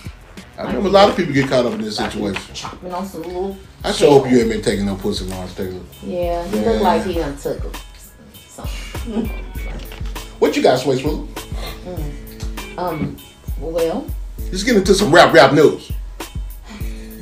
I 0.59 0.65
remember 0.65 0.89
a 0.89 0.93
lot 0.93 1.09
of 1.09 1.17
people 1.17 1.33
get 1.33 1.49
caught 1.49 1.65
up 1.67 1.73
in 1.75 1.81
this 1.83 1.97
situation. 1.97 2.55
Chopping 2.55 2.93
on 2.93 3.07
some 3.07 3.23
little. 3.23 3.57
I 3.85 3.93
sure 3.93 4.21
hope 4.21 4.31
you 4.31 4.39
ain't 4.39 4.49
been 4.51 4.63
taking 4.63 4.87
no 4.87 4.97
pussy, 4.97 5.25
Lawrence 5.25 5.55
Taylor. 5.55 5.81
Yeah, 6.03 6.47
he 6.49 6.59
Yeah. 6.61 6.71
looked 6.71 6.83
like 6.83 7.05
he 7.05 7.15
done 7.15 7.37
took 7.37 7.61
him. 7.63 7.73
Something. 8.49 9.27
What 10.39 10.57
you 10.57 10.63
got, 10.63 10.79
Sway 10.79 11.01
Swizzle? 11.01 11.29
Um, 12.77 13.17
well, 13.59 14.07
Let's 14.51 14.63
get 14.65 14.77
into 14.77 14.95
some 14.95 15.13
rap 15.15 15.33
rap 15.33 15.53
news. 15.55 15.91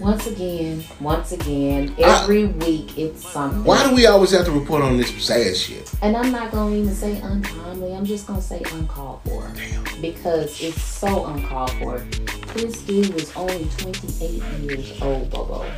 Once 0.00 0.26
again, 0.26 0.82
once 1.00 1.32
again, 1.32 1.94
every 1.98 2.44
uh, 2.44 2.48
week 2.48 2.96
it's 2.96 3.28
something. 3.30 3.64
Why 3.64 3.86
do 3.86 3.94
we 3.94 4.06
always 4.06 4.30
have 4.30 4.46
to 4.46 4.50
report 4.50 4.82
on 4.82 4.96
this 4.96 5.10
sad 5.22 5.54
shit? 5.56 5.92
And 6.00 6.16
I'm 6.16 6.32
not 6.32 6.50
gonna 6.50 6.74
even 6.74 6.94
say 6.94 7.20
untimely. 7.20 7.94
I'm 7.94 8.06
just 8.06 8.26
gonna 8.26 8.40
say 8.40 8.62
uncalled 8.72 9.20
for. 9.24 9.52
Because 10.00 10.60
it's 10.62 10.82
so 10.82 11.26
uncalled 11.26 11.72
for. 11.72 11.98
This 12.54 12.80
dude 12.82 13.12
was 13.12 13.34
only 13.36 13.68
28 13.76 14.42
years 14.62 15.02
old, 15.02 15.30
Bobo. 15.30 15.70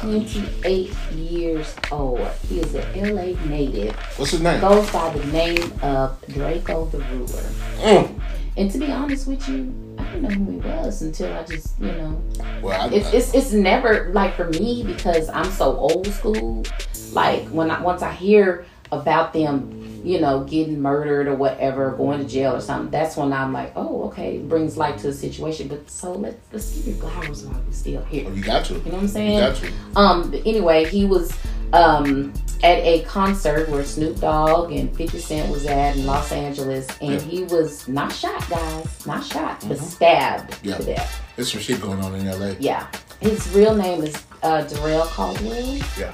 28 0.00 0.92
years 1.14 1.74
old. 1.90 2.26
He 2.48 2.60
is 2.60 2.74
a 2.74 2.82
LA 2.94 3.38
native. 3.46 3.94
What's 4.16 4.32
his 4.32 4.40
name? 4.40 4.60
Goes 4.60 4.90
by 4.90 5.10
the 5.10 5.24
name 5.26 5.72
of 5.82 6.22
Draco 6.28 6.86
the 6.86 6.98
Ruler. 6.98 7.42
Mm. 7.78 8.20
And 8.56 8.70
to 8.70 8.78
be 8.78 8.92
honest 8.92 9.26
with 9.26 9.48
you, 9.48 9.72
I 9.98 10.04
didn't 10.04 10.22
know 10.22 10.28
who 10.28 10.50
he 10.52 10.58
was 10.58 11.00
until 11.02 11.32
I 11.32 11.42
just, 11.44 11.78
you 11.80 11.86
know, 11.86 12.22
Well, 12.60 12.80
I, 12.80 12.92
it's, 12.94 13.12
it's 13.12 13.34
it's 13.34 13.52
never 13.52 14.10
like 14.12 14.34
for 14.34 14.48
me 14.50 14.84
because 14.84 15.28
I'm 15.30 15.50
so 15.50 15.76
old 15.76 16.06
school. 16.08 16.64
Like 17.12 17.44
when 17.48 17.70
I 17.70 17.80
once 17.80 18.02
I 18.02 18.12
hear 18.12 18.66
about 18.90 19.32
them, 19.32 19.81
you 20.04 20.20
know, 20.20 20.44
getting 20.44 20.80
murdered 20.80 21.26
or 21.28 21.34
whatever, 21.34 21.90
going 21.92 22.20
to 22.20 22.26
jail 22.28 22.54
or 22.54 22.60
something, 22.60 22.90
that's 22.90 23.16
when 23.16 23.32
I'm 23.32 23.52
like, 23.52 23.72
oh, 23.76 24.04
okay, 24.04 24.38
brings 24.38 24.76
light 24.76 24.98
to 24.98 25.08
the 25.08 25.12
situation. 25.12 25.68
But 25.68 25.90
so 25.90 26.12
let's 26.12 26.36
let's 26.52 26.74
give 26.76 26.86
you 26.88 26.94
flowers 26.94 27.44
while 27.44 27.60
we're 27.66 27.72
still 27.72 28.02
here. 28.04 28.30
you 28.30 28.42
got 28.42 28.64
to. 28.66 28.74
You 28.74 28.78
know 28.80 28.90
what 28.92 29.00
I'm 29.02 29.08
saying? 29.08 29.34
You 29.34 29.40
got 29.40 29.56
to. 29.56 29.72
Um. 29.96 30.34
Anyway, 30.46 30.84
he 30.86 31.04
was 31.04 31.32
um 31.72 32.32
at 32.64 32.78
a 32.78 33.02
concert 33.02 33.68
where 33.70 33.84
Snoop 33.84 34.20
Dogg 34.20 34.70
and 34.72 34.94
50 34.96 35.18
Cent 35.18 35.50
was 35.50 35.66
at 35.66 35.96
in 35.96 36.06
Los 36.06 36.30
Angeles, 36.30 36.86
and 37.00 37.14
Yeah. 37.14 37.18
he 37.20 37.42
was 37.44 37.88
not 37.88 38.12
shot, 38.12 38.48
guys, 38.48 39.04
not 39.06 39.24
shot, 39.24 39.64
but 39.66 39.78
stabbed 39.78 40.56
Yeah. 40.62 40.76
to 40.76 40.84
death. 40.84 41.20
There's 41.34 41.50
some 41.50 41.60
shit 41.60 41.80
going 41.80 42.00
on 42.00 42.14
in 42.14 42.26
LA. 42.26 42.54
Yeah. 42.60 42.86
His 43.20 43.48
real 43.54 43.74
name 43.74 44.02
is 44.02 44.14
uh, 44.44 44.62
Darrell 44.62 45.06
Caldwell. 45.06 45.78
Yeah. 45.98 46.12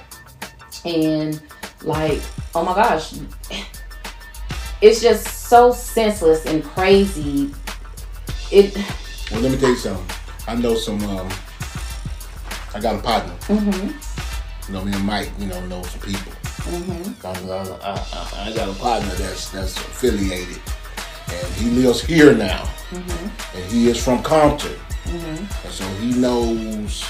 And 0.86 1.40
like, 1.82 2.20
oh 2.54 2.64
my 2.64 2.74
gosh, 2.74 3.14
it's 4.80 5.00
just 5.00 5.48
so 5.48 5.72
senseless 5.72 6.46
and 6.46 6.62
crazy. 6.62 7.52
It. 8.50 8.76
Well, 9.30 9.40
let 9.40 9.52
me 9.52 9.58
tell 9.58 9.70
you 9.70 9.76
something. 9.76 10.16
I 10.46 10.54
know 10.54 10.74
some. 10.74 11.02
Um, 11.04 11.28
I 12.74 12.80
got 12.80 12.96
a 12.96 13.02
partner. 13.02 13.34
Mm-hmm. 13.46 14.68
You 14.68 14.78
know, 14.78 14.84
me 14.84 14.92
and 14.92 15.04
Mike. 15.04 15.30
You 15.38 15.46
know, 15.46 15.60
know 15.66 15.82
some 15.82 16.00
people. 16.00 16.32
Mm-hmm. 16.68 17.26
I, 17.26 17.90
I, 18.42 18.50
I, 18.50 18.52
got 18.54 18.68
a 18.68 18.78
partner 18.78 19.14
that's 19.14 19.50
that's 19.50 19.76
affiliated, 19.76 20.60
and 21.30 21.46
he 21.54 21.70
lives 21.70 22.02
here 22.02 22.34
now, 22.34 22.64
Mm-hmm. 22.90 23.56
and 23.56 23.72
he 23.72 23.88
is 23.88 24.02
from 24.02 24.22
Compton, 24.22 24.72
Mm-hmm. 25.04 25.66
and 25.66 25.72
so 25.72 25.84
he 26.00 26.12
knows 26.12 27.04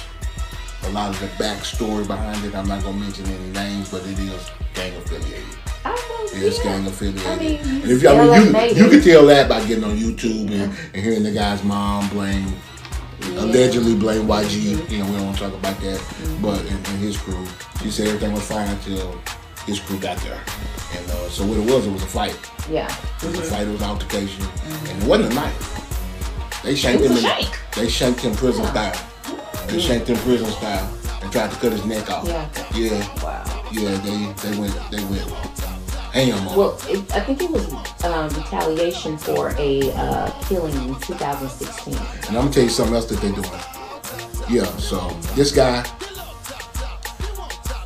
a 0.85 0.91
lot 0.91 1.11
of 1.11 1.21
the 1.21 1.27
backstory 1.43 2.07
behind 2.07 2.45
it. 2.45 2.55
I'm 2.55 2.69
not 2.69 2.83
gonna 2.83 2.99
mention 2.99 3.27
any 3.27 3.51
names, 3.51 3.91
but 3.91 4.03
it 4.07 4.19
is 4.19 4.51
gang 4.75 4.95
affiliated. 4.97 5.45
It's 5.85 6.63
gang 6.63 6.87
affiliated. 6.87 7.27
I 7.27 7.37
mean, 7.37 7.61
and 7.61 7.91
if 7.91 8.03
you, 8.03 8.09
I 8.09 8.39
mean, 8.39 8.77
you, 8.77 8.85
you 8.85 8.91
can 8.91 9.01
tell 9.03 9.27
that 9.27 9.49
by 9.49 9.65
getting 9.67 9.85
on 9.85 9.97
YouTube 9.97 10.51
and, 10.51 10.73
and 10.95 10.97
hearing 10.97 11.23
the 11.23 11.33
guy's 11.33 11.63
mom 11.65 12.09
blame, 12.11 12.53
allegedly 13.37 13.95
blame 13.97 14.27
YG. 14.27 14.91
You 14.91 14.99
know, 14.99 15.07
we 15.07 15.13
don't 15.17 15.25
want 15.27 15.37
to 15.39 15.43
talk 15.45 15.55
about 15.55 15.81
that, 15.81 15.99
Mm-hmm. 15.99 16.43
but 16.43 16.61
in, 16.67 16.77
in 16.77 16.97
his 17.01 17.17
crew, 17.17 17.45
she 17.83 17.91
said 17.91 18.07
everything 18.09 18.33
was 18.33 18.47
fine 18.47 18.69
until 18.69 19.19
his 19.67 19.81
crew 19.81 19.99
got 19.99 20.17
there. 20.19 20.41
And 20.97 21.11
uh, 21.11 21.29
so 21.29 21.45
what 21.47 21.59
it 21.59 21.73
was, 21.73 21.87
it 21.87 21.91
was 21.93 22.03
a 22.03 22.07
fight. 22.07 22.39
Yeah. 22.71 22.87
It 23.23 23.25
was 23.25 23.39
a 23.39 23.43
Mhm. 23.43 23.51
fight. 23.51 23.67
It 23.67 23.73
was 23.73 23.83
altercation, 23.83 24.45
and 24.65 25.03
it 25.03 25.09
wasn't 25.09 25.33
a 25.33 25.35
knife. 25.35 26.63
They 26.63 26.75
shanked 26.77 27.05
him. 27.05 27.13
in- 27.13 27.19
shank. 27.19 27.59
They 27.75 27.89
shanked 27.89 28.21
him 28.21 28.35
prison 28.35 28.65
style. 28.67 28.97
They 29.69 29.81
shanked 29.81 30.09
him 30.09 30.17
prison 30.19 30.51
style 30.53 30.89
and 30.95 30.98
tried 31.31 31.51
to 31.51 31.57
cut 31.57 31.73
his 31.73 31.85
neck 31.85 32.11
off. 32.11 32.27
Yeah. 32.27 32.49
Yeah. 32.75 33.23
Wow. 33.23 33.69
Yeah. 33.73 33.97
They 33.99 34.51
they 34.51 34.59
went 34.59 34.75
they 34.91 35.05
went 35.05 35.49
ham 36.13 36.49
on. 36.49 36.57
Well, 36.57 36.81
it, 36.89 37.13
I 37.15 37.21
think 37.21 37.43
it 37.43 37.51
was 37.51 37.73
um, 38.05 38.29
retaliation 38.31 39.19
for 39.19 39.55
a 39.59 39.93
uh, 39.93 40.31
killing 40.43 40.75
in 40.75 40.95
2016. 41.01 41.95
And 41.95 42.05
I'm 42.29 42.35
gonna 42.35 42.51
tell 42.51 42.63
you 42.65 42.69
something 42.69 42.95
else 42.95 43.07
that 43.07 43.21
they're 43.21 43.33
doing. 43.33 43.61
Yeah, 44.49 44.65
so 44.79 45.11
this 45.35 45.53
guy, 45.53 45.83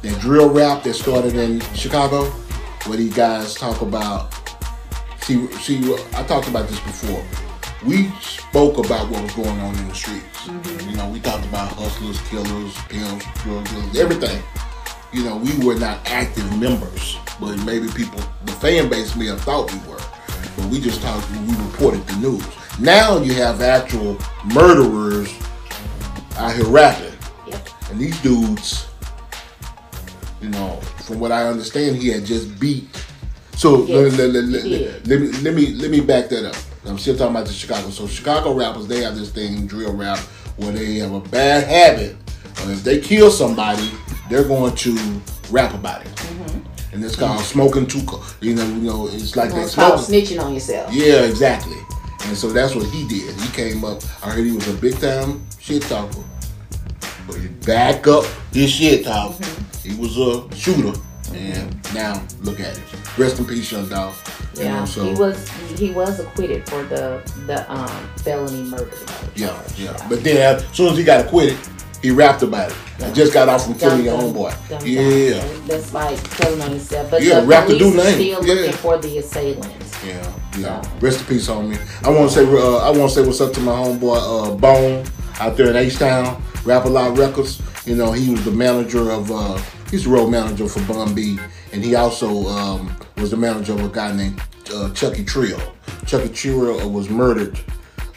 that 0.03 0.21
drill 0.21 0.51
rap 0.51 0.85
that 0.85 0.95
started 0.95 1.35
in 1.35 1.61
Chicago, 1.75 2.27
where 2.87 2.97
these 2.99 3.15
guys 3.15 3.55
talk 3.55 3.83
about. 3.83 4.33
See, 5.23 5.47
see, 5.55 5.95
I 6.15 6.25
talked 6.25 6.49
about 6.49 6.69
this 6.69 6.81
before. 6.81 7.25
We 7.85 8.09
spoke 8.21 8.79
about 8.79 9.11
what 9.11 9.23
was 9.23 9.35
going 9.35 9.61
on 9.61 9.75
in 9.77 9.89
the 9.89 9.95
streets. 9.95 10.49
You 10.93 10.99
know, 10.99 11.09
we 11.09 11.21
talked 11.21 11.47
about 11.47 11.73
hustlers, 11.73 12.21
killers, 12.29 12.75
pimps, 12.91 13.25
drug 13.45 13.67
dealers, 13.67 13.99
everything. 13.99 14.43
You 15.11 15.25
know, 15.25 15.37
we 15.39 15.57
were 15.65 15.75
not 15.75 16.07
active 16.07 16.45
members, 16.61 17.17
but 17.41 17.57
maybe 17.65 17.89
people, 17.89 18.21
the 18.45 18.53
fan 18.53 18.91
base 18.91 19.17
may 19.17 19.25
have 19.29 19.41
thought 19.41 19.73
we 19.73 19.79
were. 19.91 19.99
But 20.55 20.67
we 20.67 20.79
just 20.83 21.01
talked, 21.01 21.31
we 21.31 21.57
reported 21.65 22.07
the 22.09 22.17
news. 22.17 22.45
Now 22.79 23.17
you 23.23 23.33
have 23.33 23.63
actual 23.63 24.19
murderers 24.53 25.33
out 26.37 26.55
here 26.57 26.67
rapping. 26.67 27.15
And 27.91 27.99
these 27.99 28.21
dudes, 28.21 28.87
you 30.43 30.51
know, 30.51 30.77
from 31.07 31.21
what 31.21 31.33
I 31.33 31.47
understand, 31.47 31.97
he 31.97 32.09
had 32.09 32.27
just 32.27 32.61
beat. 32.61 32.85
So 33.57 33.87
Yes, 33.87 34.19
let, 34.19 34.29
let- 34.31 34.45
let- 34.45 34.63
he 34.65 34.79
let- 34.85 35.07
let 35.07 35.21
me 35.23 35.29
let 35.41 35.55
me 35.55 35.67
let 35.75 35.91
me 35.91 36.01
back 36.01 36.29
that 36.29 36.45
up. 36.45 36.57
I'm 36.85 36.99
still 36.99 37.17
talking 37.17 37.35
about 37.35 37.47
the 37.47 37.53
Chicago. 37.55 37.89
So 37.89 38.07
Chicago 38.07 38.53
rappers, 38.53 38.89
they 38.89 39.01
have 39.03 39.17
this 39.17 39.31
thing, 39.31 39.67
drill 39.67 39.95
rap, 39.95 40.19
where 40.57 40.73
they 40.73 40.97
have 40.97 41.13
a 41.13 41.21
bad 41.21 41.65
habit. 41.67 42.17
Of 42.63 42.71
if 42.71 42.85
they 42.85 43.01
kill 43.01 43.31
somebody, 43.31 43.91
they're 44.29 44.45
going 44.47 44.75
to 44.77 45.21
rap 45.51 45.75
about 45.75 46.03
it. 46.05 46.09
Mm-hmm. 46.15 46.95
And 46.95 47.05
it's 47.05 47.17
called 47.17 47.41
smoking 47.41 47.87
too. 47.87 48.03
co- 48.05 48.23
You 48.41 48.55
know, 48.55 48.65
you 48.67 48.81
know, 48.83 49.09
it's 49.09 49.35
like 49.37 49.51
they 49.53 49.63
It's 49.63 49.73
smoking. 49.73 49.99
snitching 50.05 50.41
on 50.43 50.53
yourself. 50.55 50.93
Yeah, 50.93 51.23
exactly. 51.23 51.77
And 52.27 52.37
so 52.37 52.49
that's 52.51 52.75
what 52.75 52.87
he 52.87 53.09
did. 53.09 53.35
He 53.41 53.49
came 53.53 53.85
up. 53.85 54.03
I 54.23 54.31
heard 54.31 54.45
he 54.47 54.53
was 54.53 54.69
a 54.69 54.75
big 54.75 54.99
time 55.01 55.45
shit 55.59 55.83
talker, 55.83 56.23
but 57.27 57.37
he 57.37 57.49
back 57.49 58.07
up 58.07 58.25
his 58.53 58.71
shit 58.71 59.05
talk. 59.05 59.33
Mm-hmm. 59.33 59.89
He 59.91 59.97
was 60.01 60.17
a 60.19 60.55
shooter, 60.55 60.93
and 61.35 61.95
now 61.95 62.23
look 62.43 62.61
at 62.61 62.77
it. 62.77 62.83
Rest 63.19 63.39
in 63.39 63.45
peace, 63.47 63.71
young 63.73 63.89
dog. 63.89 64.15
You 64.57 64.65
Yeah, 64.65 64.81
know, 64.81 64.85
so 64.87 65.05
he 65.05 65.15
was 65.15 65.49
he 65.79 65.91
was 65.91 66.21
acquitted 66.21 66.69
for 66.69 66.83
the 66.85 67.21
the 67.47 67.71
um, 67.73 67.89
felony 68.19 68.63
murder. 68.65 68.91
yeah, 69.35 69.59
yeah. 69.77 69.97
But 70.09 70.23
then 70.25 70.37
as 70.37 70.65
soon 70.77 70.93
as 70.93 70.99
he 70.99 71.05
got 71.05 71.25
acquitted, 71.27 71.59
he 72.03 72.11
rapped 72.11 72.43
about 72.43 72.71
it. 72.71 72.77
I 73.03 73.11
just 73.13 73.33
got 73.33 73.49
off 73.49 73.65
from 73.65 73.75
killing 73.75 74.05
your 74.05 74.19
homeboy. 74.19 74.53
Yeah, 74.85 75.41
That's 75.67 75.93
like 75.95 76.19
telling 76.37 76.61
on 76.63 76.73
yourself. 76.73 77.11
But 77.11 77.23
Yeah, 77.23 77.43
rap 77.45 77.67
the 77.69 77.79
police 77.79 77.93
dude 77.93 78.01
are 78.01 78.11
still 78.13 78.45
Yeah. 78.47 78.55
looking 78.55 78.73
for 78.73 78.99
the 78.99 79.19
assailant. 79.19 79.73
yeah. 80.07 80.33
Yeah. 80.59 80.83
Rest 81.01 81.21
in 81.21 81.27
peace, 81.27 81.49
homie. 81.49 81.79
I 82.05 82.11
want 82.11 82.31
to 82.31 82.35
say 82.37 82.45
uh, 82.45 82.77
I 82.79 82.91
want 82.91 83.11
to 83.11 83.21
say 83.21 83.27
what's 83.27 83.41
up 83.41 83.53
to 83.55 83.61
my 83.61 83.73
homeboy 83.73 84.17
uh, 84.19 84.55
Bone 84.57 85.05
out 85.41 85.57
there 85.57 85.71
in 85.71 85.77
H 85.77 85.99
Town, 85.99 86.43
Rap 86.65 86.85
a 86.85 86.89
Lot 86.89 87.17
Records. 87.17 87.61
You 87.87 87.97
know, 87.97 88.13
he 88.13 88.31
was 88.31 88.45
the 88.45 88.51
manager 88.53 89.11
of 89.11 89.31
uh, 89.33 89.59
he's 89.93 90.05
the 90.05 90.11
road 90.11 90.29
manager 90.29 90.67
for 90.67 90.81
Bun 90.93 91.15
B, 91.15 91.39
and 91.73 91.85
he 91.85 91.95
also 91.95 92.49
um, 92.49 92.97
was 93.19 93.31
the 93.31 93.37
manager 93.37 93.75
of 93.75 93.85
a 93.85 93.89
guy 93.89 94.11
named 94.11 94.43
uh, 94.75 94.91
Chucky 94.91 95.25
Trill. 95.25 95.61
Chucky 96.07 96.31
Trill 96.31 96.91
was 96.91 97.09
murdered. 97.09 97.61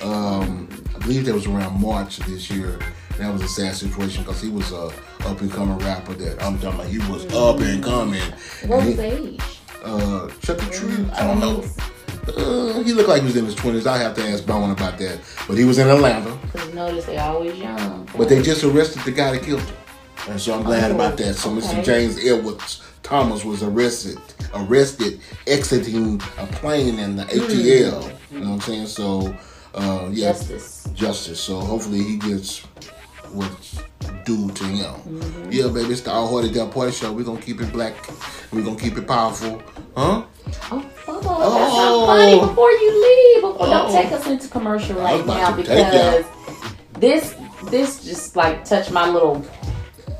Um, 0.01 0.67
I 0.95 0.99
believe 0.99 1.25
that 1.25 1.35
was 1.35 1.45
around 1.45 1.79
March 1.79 2.17
of 2.19 2.25
this 2.25 2.49
year. 2.49 2.79
That 3.19 3.31
was 3.31 3.43
a 3.43 3.47
sad 3.47 3.75
situation 3.75 4.23
because 4.23 4.41
he 4.41 4.49
was 4.49 4.71
a 4.71 4.91
up 5.25 5.39
and 5.41 5.51
coming 5.51 5.77
rapper. 5.79 6.13
That 6.13 6.41
I'm 6.41 6.57
talking 6.59 6.79
about. 6.79 6.87
He 6.87 6.97
was 7.11 7.25
up 7.33 7.59
and 7.59 7.83
coming. 7.83 8.21
What 8.65 8.85
was 8.85 8.99
age? 8.99 9.41
uh, 9.83 10.29
Chucky 10.41 10.65
Trill. 10.71 11.11
I 11.11 11.27
don't 11.27 11.39
know. 11.39 11.63
Uh, 12.27 12.81
he 12.81 12.91
looked 12.91 13.07
like 13.07 13.21
he 13.21 13.27
was 13.27 13.37
in 13.37 13.45
his 13.45 13.55
twenties. 13.55 13.85
I 13.85 13.97
have 13.97 14.15
to 14.15 14.23
ask 14.23 14.45
Bone 14.45 14.71
about 14.71 14.97
that. 14.97 15.19
But 15.47 15.57
he 15.57 15.63
was 15.63 15.77
in 15.77 15.87
Atlanta. 15.87 16.35
Because 16.51 16.73
notice 16.73 17.05
they 17.05 17.17
always 17.17 17.57
young. 17.57 18.09
But 18.17 18.29
they 18.29 18.41
just 18.41 18.63
arrested 18.63 19.03
the 19.03 19.11
guy 19.11 19.31
that 19.31 19.43
killed 19.43 19.61
him, 19.61 19.75
and 20.27 20.39
so 20.39 20.53
I'm 20.55 20.63
glad 20.63 20.91
Oh, 20.91 20.95
about 20.95 21.17
that. 21.17 21.35
So 21.35 21.51
okay. 21.51 21.61
Mr. 21.67 21.83
James 21.83 22.17
Edwards 22.25 22.81
Thomas 23.03 23.45
was 23.45 23.61
arrested, 23.63 24.17
arrested 24.53 25.19
exiting 25.47 26.21
a 26.37 26.47
plane 26.47 26.97
in 26.99 27.15
the 27.15 27.23
ATL. 27.25 28.11
You 28.31 28.39
know 28.39 28.49
what 28.49 28.53
I'm 28.55 28.61
saying? 28.61 28.87
So, 28.87 29.35
uh, 29.75 30.09
yeah, 30.11 30.31
Justice. 30.31 30.87
justice. 30.93 31.39
So 31.39 31.59
hopefully 31.59 32.01
he 32.03 32.17
gets 32.17 32.59
what's 33.31 33.79
due 34.25 34.49
to 34.49 34.63
him. 34.63 34.93
Mm-hmm. 34.95 35.51
Yeah, 35.51 35.67
baby, 35.67 35.91
it's 35.91 36.01
the 36.01 36.11
All 36.11 36.27
Hearty 36.27 36.51
Def 36.51 36.71
Party 36.73 36.91
Show. 36.91 37.11
We're 37.13 37.23
gonna 37.23 37.41
keep 37.41 37.61
it 37.61 37.71
black. 37.71 37.93
We're 38.51 38.63
gonna 38.63 38.79
keep 38.79 38.97
it 38.97 39.07
powerful, 39.07 39.61
huh? 39.95 40.23
Oh, 40.71 40.85
that's 41.07 41.25
not 41.25 42.05
funny. 42.07 42.39
Before 42.39 42.71
you 42.71 43.01
leave, 43.35 43.41
before, 43.43 43.67
don't 43.67 43.89
Oh. 43.91 44.01
take 44.01 44.11
us 44.11 44.25
into 44.27 44.47
commercial 44.47 44.95
right 44.99 45.25
now 45.25 45.55
to 45.55 45.63
take 45.63 45.77
ya. 45.77 45.91
because 45.91 46.25
this 46.99 47.35
this 47.69 48.03
just 48.03 48.35
like 48.35 48.63
touched 48.65 48.91
my 48.91 49.07
little 49.09 49.45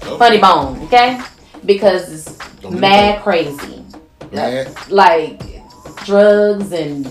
funny 0.02 0.40
bone, 0.40 0.82
okay? 0.84 1.22
Because 1.66 2.12
it's 2.12 2.38
Don't 2.62 2.80
mad 2.80 3.22
crazy, 3.24 3.84
Mad. 4.32 4.70
like 4.90 5.42
drugs 6.06 6.72
and 6.72 7.10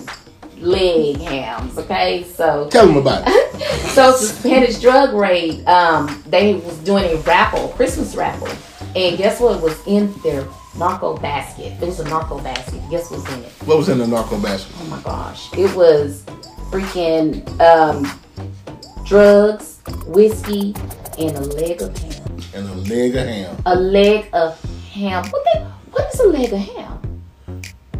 leg 0.57 1.17
hams, 1.17 1.77
okay? 1.77 2.23
So 2.23 2.69
Tell 2.71 2.87
them 2.87 2.97
about 2.97 3.23
it. 3.25 3.91
so 3.91 4.13
Spanish 4.13 4.79
drug 4.79 5.13
raid. 5.13 5.65
Um, 5.67 6.23
they 6.27 6.55
was 6.55 6.77
doing 6.79 7.03
a 7.05 7.15
raffle, 7.21 7.69
Christmas 7.69 8.15
raffle, 8.15 8.47
and 8.95 9.17
guess 9.17 9.39
what 9.41 9.61
was 9.61 9.79
in 9.87 10.13
their 10.23 10.47
narco 10.77 11.17
basket? 11.17 11.73
It 11.81 11.85
was 11.85 11.99
a 11.99 12.05
narco 12.05 12.39
basket. 12.39 12.81
Guess 12.89 13.11
what's 13.11 13.27
in 13.33 13.43
it? 13.43 13.51
What 13.65 13.77
was 13.77 13.89
in 13.89 13.97
the 13.97 14.07
narco 14.07 14.39
basket? 14.41 14.73
Oh 14.79 14.85
my 14.85 15.01
gosh. 15.01 15.51
It 15.57 15.73
was 15.75 16.23
freaking 16.71 17.43
um, 17.59 18.05
drugs, 19.05 19.79
whiskey, 20.07 20.73
and 21.19 21.35
a 21.37 21.41
leg 21.41 21.81
of 21.81 21.97
ham. 21.97 22.24
And 22.55 22.69
a 22.69 22.73
leg 22.73 23.15
of 23.15 23.27
ham. 23.27 23.57
A 23.65 23.75
leg 23.75 24.29
of 24.31 24.63
ham. 24.93 25.25
What 25.29 25.43
the, 25.53 25.59
what 25.91 26.13
is 26.13 26.19
a 26.21 26.27
leg 26.27 26.53
of 26.53 26.59
ham? 26.59 27.21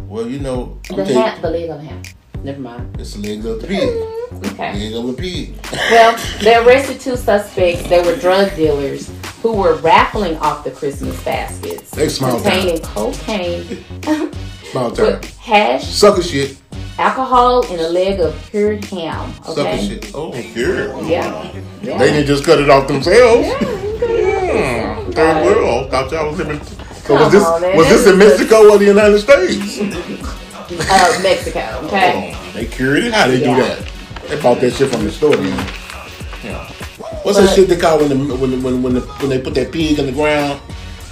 Well, 0.08 0.26
you 0.26 0.38
know, 0.38 0.78
The 0.88 0.96
telling 0.96 1.14
ham, 1.14 1.42
the 1.42 1.50
leg 1.50 1.68
of 1.68 1.80
ham. 1.82 2.02
Never 2.42 2.60
mind. 2.60 2.96
It's 2.98 3.16
a 3.16 3.18
leg 3.18 3.44
of 3.44 3.60
the 3.60 3.66
pig. 3.68 3.80
Mm-hmm. 3.88 4.46
Okay. 4.46 4.72
Leg 4.78 4.94
of 4.94 5.08
a 5.10 5.12
pig. 5.12 5.54
Well, 5.90 6.16
they 6.40 6.56
arrested 6.56 7.00
two 7.00 7.16
suspects. 7.16 7.86
They 7.88 8.00
were 8.00 8.16
drug 8.16 8.54
dealers 8.56 9.12
who 9.42 9.52
were 9.52 9.74
raffling 9.76 10.36
off 10.38 10.64
the 10.64 10.70
Christmas 10.70 11.22
baskets 11.22 11.90
They 11.90 12.08
small 12.08 12.40
containing 12.40 12.80
cocaine, 12.82 13.84
Small 14.72 14.90
time. 14.90 15.20
with 15.20 15.36
hash, 15.38 15.84
Sucker 15.84 16.22
shit. 16.22 16.56
Alcohol, 16.98 17.64
and 17.70 17.80
a 17.80 17.88
leg 17.88 18.20
of 18.20 18.34
cured 18.50 18.84
ham. 18.86 19.32
Sucker 19.44 19.60
Okay. 19.60 19.88
shit. 19.88 20.10
Oh, 20.14 20.34
yeah. 20.34 21.52
Yeah. 21.82 21.98
They 21.98 22.10
didn't 22.12 22.26
just 22.26 22.44
cut 22.44 22.60
it 22.60 22.70
off 22.70 22.88
themselves. 22.88 23.46
Yeah. 23.48 25.04
Third 25.10 25.44
world. 25.44 25.90
Thought 25.90 26.10
y'all 26.12 26.28
was 26.30 26.38
living. 26.38 26.60
So 27.06 27.14
was 27.14 27.32
this 27.32 27.44
on, 27.44 27.62
was 27.76 27.88
this 27.88 28.06
in 28.06 28.18
Mexico 28.18 28.70
or 28.72 28.78
the 28.78 28.84
United 28.86 29.18
States? 29.20 29.78
Uh, 29.80 31.20
Mexico. 31.22 31.80
Okay. 31.84 32.34
They 32.54 32.66
cured 32.66 33.04
it. 33.04 33.12
How 33.14 33.28
they 33.28 33.36
Yeah. 33.40 33.54
do 33.56 33.62
that? 33.62 33.92
They 34.28 34.40
bought 34.42 34.60
that 34.60 34.72
shit 34.72 34.90
from 34.90 35.04
the 35.04 35.12
store. 35.12 35.36
Then. 35.36 35.56
Yeah. 36.42 36.66
What's 37.22 37.38
that 37.38 37.54
shit 37.54 37.68
they 37.68 37.76
call 37.76 37.98
when 37.98 38.08
the, 38.08 38.34
when 38.36 38.50
the, 38.50 38.56
when 38.58 38.82
when, 38.82 38.94
the, 38.94 39.00
when 39.02 39.28
they 39.30 39.38
put 39.40 39.54
that 39.54 39.70
pig 39.70 39.98
in 39.98 40.06
the 40.06 40.12
ground? 40.12 40.60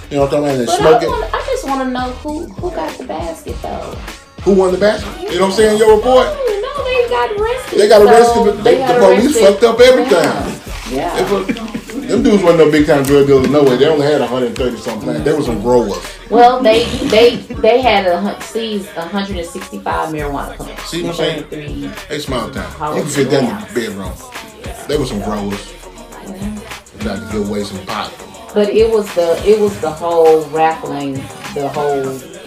You 0.09 0.17
know 0.17 0.23
what 0.25 0.33
I'm 0.33 0.43
talking 0.43 0.45
about? 0.45 0.49
And 0.51 0.61
they 0.61 0.65
But 0.65 0.77
smoke 0.77 1.01
I, 1.01 1.05
it. 1.05 1.09
want, 1.09 1.33
I 1.33 1.45
just 1.47 1.67
want 1.67 1.81
to 1.81 1.89
know 1.91 2.11
who 2.21 2.45
who 2.55 2.71
got 2.71 2.97
the 2.97 3.05
basket 3.05 3.55
though. 3.61 3.97
Who 4.45 4.53
won 4.53 4.71
the 4.71 4.77
basket? 4.77 5.09
You 5.23 5.39
know 5.39 5.47
what 5.47 5.49
I'm 5.49 5.57
saying? 5.57 5.79
Your 5.79 5.97
report. 5.97 6.27
No, 6.27 6.83
they 6.85 7.09
got 7.09 7.31
arrested. 7.31 7.79
They 7.79 7.87
got 7.89 8.01
arrested, 8.03 8.33
So 8.33 8.45
but 8.45 8.63
they, 8.63 8.77
got 8.77 8.93
the 8.93 9.15
police 9.15 9.39
fucked 9.39 9.63
up 9.63 9.79
every 9.79 10.03
Yeah. 10.03 10.61
Yeah. 10.91 11.65
Them 12.05 12.21
dudes 12.21 12.43
wasn't 12.43 12.59
no 12.59 12.71
big 12.71 12.85
time 12.85 13.01
drug 13.01 13.25
dealers 13.25 13.49
no 13.49 13.63
way. 13.63 13.77
They 13.77 13.87
only 13.87 14.05
had 14.05 14.21
130 14.21 14.77
something. 14.77 15.09
Like, 15.09 15.23
they 15.23 15.33
were 15.33 15.41
some 15.41 15.61
growers. 15.63 15.97
Well, 16.29 16.61
they 16.61 16.85
they 17.07 17.37
they 17.37 17.81
had 17.81 18.05
a 18.05 18.39
seized 18.41 18.95
165 18.95 19.81
marijuana 20.13 20.55
plants. 20.55 20.83
See 20.83 21.01
what 21.01 21.09
I'm 21.09 21.15
saying? 21.15 21.43
33 21.45 21.91
They 22.07 22.19
small 22.19 22.51
town. 22.51 22.95
You 22.95 23.01
can 23.01 23.09
fit 23.09 23.29
that 23.31 23.43
in 23.43 23.73
the 23.73 23.87
bedroom. 23.87 24.13
They 24.87 24.97
were 24.97 25.07
some 25.07 25.23
growers. 25.23 25.73
Got 27.03 27.27
to 27.27 27.29
give 27.31 27.49
away 27.49 27.63
some 27.63 27.83
pot. 27.87 28.13
But 28.53 28.69
it 28.69 28.91
was 28.91 29.11
the 29.15 29.41
it 29.43 29.59
was 29.59 29.79
the 29.81 29.89
whole 29.89 30.45
raffling, 30.49 31.13
the 31.55 31.67
whole 31.73 32.03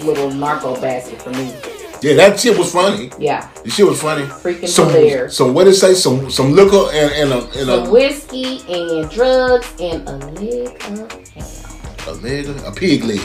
little 0.06 0.30
narco 0.30 0.80
basket 0.80 1.20
for 1.20 1.30
me. 1.30 1.52
Yeah, 2.00 2.14
that 2.14 2.38
shit 2.38 2.56
was 2.56 2.72
funny. 2.72 3.10
Yeah. 3.18 3.48
The 3.64 3.70
shit 3.70 3.86
was 3.86 4.00
funny. 4.00 4.24
Freaking 4.24 4.68
some, 4.68 4.88
hilarious. 4.88 5.36
Some 5.36 5.52
what 5.54 5.64
did 5.64 5.70
it 5.70 5.76
say? 5.76 5.94
Some 5.94 6.30
some 6.30 6.52
liquor 6.52 6.88
and 6.92 7.12
and 7.12 7.32
a 7.32 7.38
and 7.58 7.66
Some 7.66 7.88
a, 7.88 7.90
whiskey 7.90 8.60
and 8.68 9.10
drugs 9.10 9.72
and 9.80 10.08
a 10.08 10.16
leg 10.40 10.80
of 10.82 12.08
a 12.08 12.12
leg, 12.22 12.48
a 12.64 12.72
pig 12.72 13.04
leg. 13.04 13.20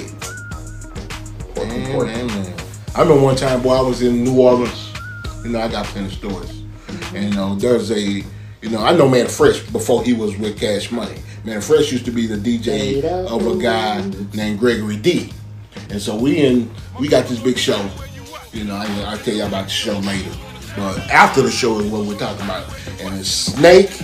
Man, 1.55 2.05
man, 2.05 2.27
man. 2.27 2.53
I 2.95 3.01
remember 3.01 3.23
one 3.23 3.35
time, 3.35 3.61
boy, 3.61 3.73
I 3.75 3.81
was 3.81 4.01
in 4.01 4.23
New 4.23 4.39
Orleans. 4.39 4.93
You 5.43 5.51
know, 5.51 5.61
I 5.61 5.67
got 5.67 5.85
plenty 5.85 6.07
of 6.07 6.13
stories. 6.13 6.63
And 7.13 7.29
you 7.29 7.35
know, 7.35 7.55
there's 7.55 7.91
a, 7.91 7.99
you 7.99 8.69
know, 8.69 8.83
I 8.83 8.95
know 8.95 9.07
Mannie 9.07 9.29
Fresh 9.29 9.61
before 9.71 10.03
he 10.03 10.13
was 10.13 10.37
with 10.37 10.59
Cash 10.59 10.91
Money. 10.91 11.15
Mannie 11.43 11.61
Fresh 11.61 11.91
used 11.91 12.05
to 12.05 12.11
be 12.11 12.27
the 12.27 12.35
DJ 12.35 13.03
of 13.03 13.45
a 13.45 13.61
guy 13.61 14.01
named 14.33 14.59
Gregory 14.59 14.97
D. 14.97 15.31
And 15.89 16.01
so 16.01 16.15
we 16.15 16.37
in, 16.37 16.71
we 16.99 17.07
got 17.07 17.27
this 17.27 17.39
big 17.39 17.57
show. 17.57 17.89
You 18.53 18.65
know, 18.65 18.75
I, 18.75 18.85
I'll 19.07 19.17
tell 19.17 19.33
you 19.33 19.45
about 19.45 19.65
the 19.65 19.71
show 19.71 19.97
later. 19.99 20.31
But 20.75 20.99
after 21.09 21.41
the 21.41 21.51
show 21.51 21.79
is 21.79 21.91
what 21.91 22.05
we're 22.05 22.17
talking 22.17 22.45
about. 22.45 22.71
And 23.01 23.19
it's 23.19 23.29
Snake, 23.29 24.01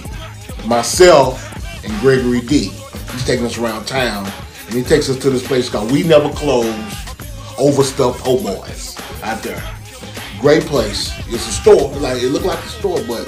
myself, 0.65 1.45
and 1.85 1.93
Gregory 2.01 2.41
D. 2.41 2.69
He's 3.11 3.25
taking 3.25 3.45
us 3.45 3.57
around 3.59 3.85
town. 3.85 4.31
And 4.65 4.73
he 4.73 4.83
takes 4.83 5.07
us 5.09 5.17
to 5.19 5.29
this 5.29 5.45
place 5.45 5.69
called 5.69 5.91
We 5.91 6.03
Never 6.03 6.29
Close 6.29 6.67
Overstuffed 7.59 8.23
Po' 8.23 8.41
Boys 8.41 8.97
out 9.23 9.43
there. 9.43 9.63
Great 10.39 10.63
place. 10.63 11.11
It's 11.27 11.47
a 11.47 11.51
store. 11.51 11.91
Like 11.97 12.23
it 12.23 12.29
looked 12.29 12.45
like 12.45 12.59
a 12.59 12.69
store, 12.69 12.99
but 13.07 13.27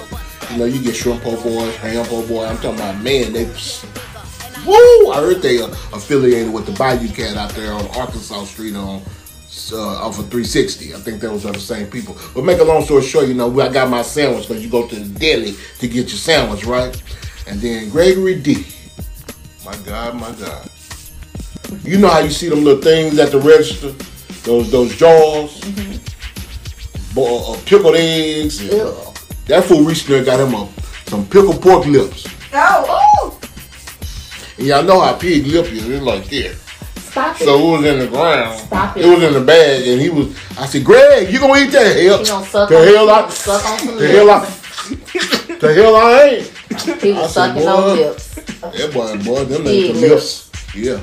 you 0.51 0.57
know, 0.57 0.65
you 0.65 0.81
get 0.81 0.95
shrimp 0.95 1.21
po' 1.21 1.41
boys, 1.43 1.75
ham 1.77 2.05
po' 2.05 2.25
boy. 2.27 2.45
I'm 2.45 2.55
talking 2.57 2.75
about 2.75 3.01
man, 3.01 3.33
they 3.33 3.45
woo! 4.65 5.11
I 5.11 5.17
heard 5.17 5.41
they 5.41 5.61
are 5.61 5.69
affiliated 5.93 6.53
with 6.53 6.65
the 6.65 6.71
Bayou 6.73 7.09
Cat 7.09 7.37
out 7.37 7.51
there 7.51 7.73
on 7.73 7.85
Arkansas 7.89 8.45
Street 8.45 8.75
on 8.75 9.01
uh, 9.73 10.05
off 10.05 10.17
of 10.19 10.25
360. 10.29 10.93
I 10.93 10.97
think 10.97 11.21
those 11.21 11.45
are 11.45 11.51
the 11.51 11.59
same 11.59 11.87
people. 11.87 12.15
But 12.33 12.43
make 12.43 12.59
a 12.59 12.63
long 12.63 12.83
story 12.83 13.03
short, 13.03 13.27
you 13.27 13.33
know, 13.33 13.59
I 13.59 13.71
got 13.71 13.89
my 13.89 14.01
sandwich 14.01 14.47
because 14.47 14.63
you 14.63 14.69
go 14.69 14.87
to 14.87 14.95
the 14.95 15.19
deli 15.19 15.55
to 15.79 15.87
get 15.87 16.07
your 16.07 16.17
sandwich, 16.17 16.65
right? 16.65 17.01
And 17.47 17.59
then 17.59 17.89
Gregory 17.89 18.39
D. 18.39 18.65
My 19.65 19.75
God, 19.85 20.15
my 20.15 20.31
God. 20.33 20.69
You 21.83 21.97
know 21.97 22.09
how 22.09 22.19
you 22.19 22.29
see 22.29 22.49
them 22.49 22.63
little 22.63 22.81
things 22.81 23.17
at 23.19 23.31
the 23.31 23.39
register? 23.39 23.91
Those 24.43 24.71
those 24.71 24.95
jars? 24.97 25.59
Bo- 27.13 27.53
uh, 27.53 27.57
pickled 27.65 27.95
eggs. 27.95 28.63
Yeah. 28.63 28.93
That 29.47 29.65
fool 29.65 29.83
reached 29.83 30.07
there 30.07 30.23
got 30.23 30.39
him 30.39 30.53
a, 30.53 30.67
some 31.07 31.25
pickled 31.25 31.61
pork 31.61 31.85
lips. 31.85 32.27
Oh, 32.53 33.37
And 34.57 34.67
y'all 34.67 34.83
know 34.83 34.99
how 35.01 35.13
pig 35.17 35.45
lip 35.47 35.71
is. 35.71 35.87
It's 35.87 36.03
like 36.03 36.25
that. 36.25 36.60
Stop 37.11 37.41
it. 37.41 37.43
So 37.43 37.59
it 37.59 37.71
was 37.77 37.85
in 37.85 37.99
the 37.99 38.07
ground. 38.07 38.57
Stop 38.59 38.97
it. 38.97 39.05
It 39.05 39.09
was 39.13 39.23
in 39.23 39.33
the 39.33 39.41
bag, 39.41 39.85
and 39.87 40.01
he 40.01 40.09
was. 40.09 40.35
I 40.57 40.65
said, 40.65 40.83
"Greg, 40.85 41.31
you 41.31 41.39
gonna 41.39 41.59
eat 41.59 41.71
that 41.71 41.95
hell? 42.01 42.23
Suck 42.25 42.69
the 42.69 42.77
on- 42.79 42.87
hell 42.87 43.09
I, 43.09 43.29
suck 43.29 43.65
on 43.69 43.79
some 43.79 43.97
the 43.97 44.07
hell 44.07 44.29
I, 44.31 44.39
the 45.59 45.73
hell 45.73 45.95
I 45.95 46.21
ain't." 46.23 46.47
He 47.01 47.11
I 47.13 47.21
was 47.21 47.33
said, 47.33 47.53
sucking 47.53 47.67
on 47.67 47.81
"Boy, 47.81 47.93
lips. 48.01 48.33
That 48.35 48.91
boy, 48.93 49.17
boy, 49.23 49.43
them 49.45 49.67
ain't 49.67 49.93
the 49.95 50.07
lips. 50.09 50.49
Yeah. 50.73 50.99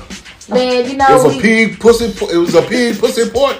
Man, 0.49 0.89
you 0.89 0.97
know 0.97 1.05
it 1.09 1.23
was 1.23 1.37
a 1.37 1.39
pig 1.39 1.79
pussy. 1.79 2.05
It 2.05 2.37
was 2.37 2.55
a 2.55 2.61
pig 2.63 2.97
pussy 2.97 3.29
port. 3.29 3.57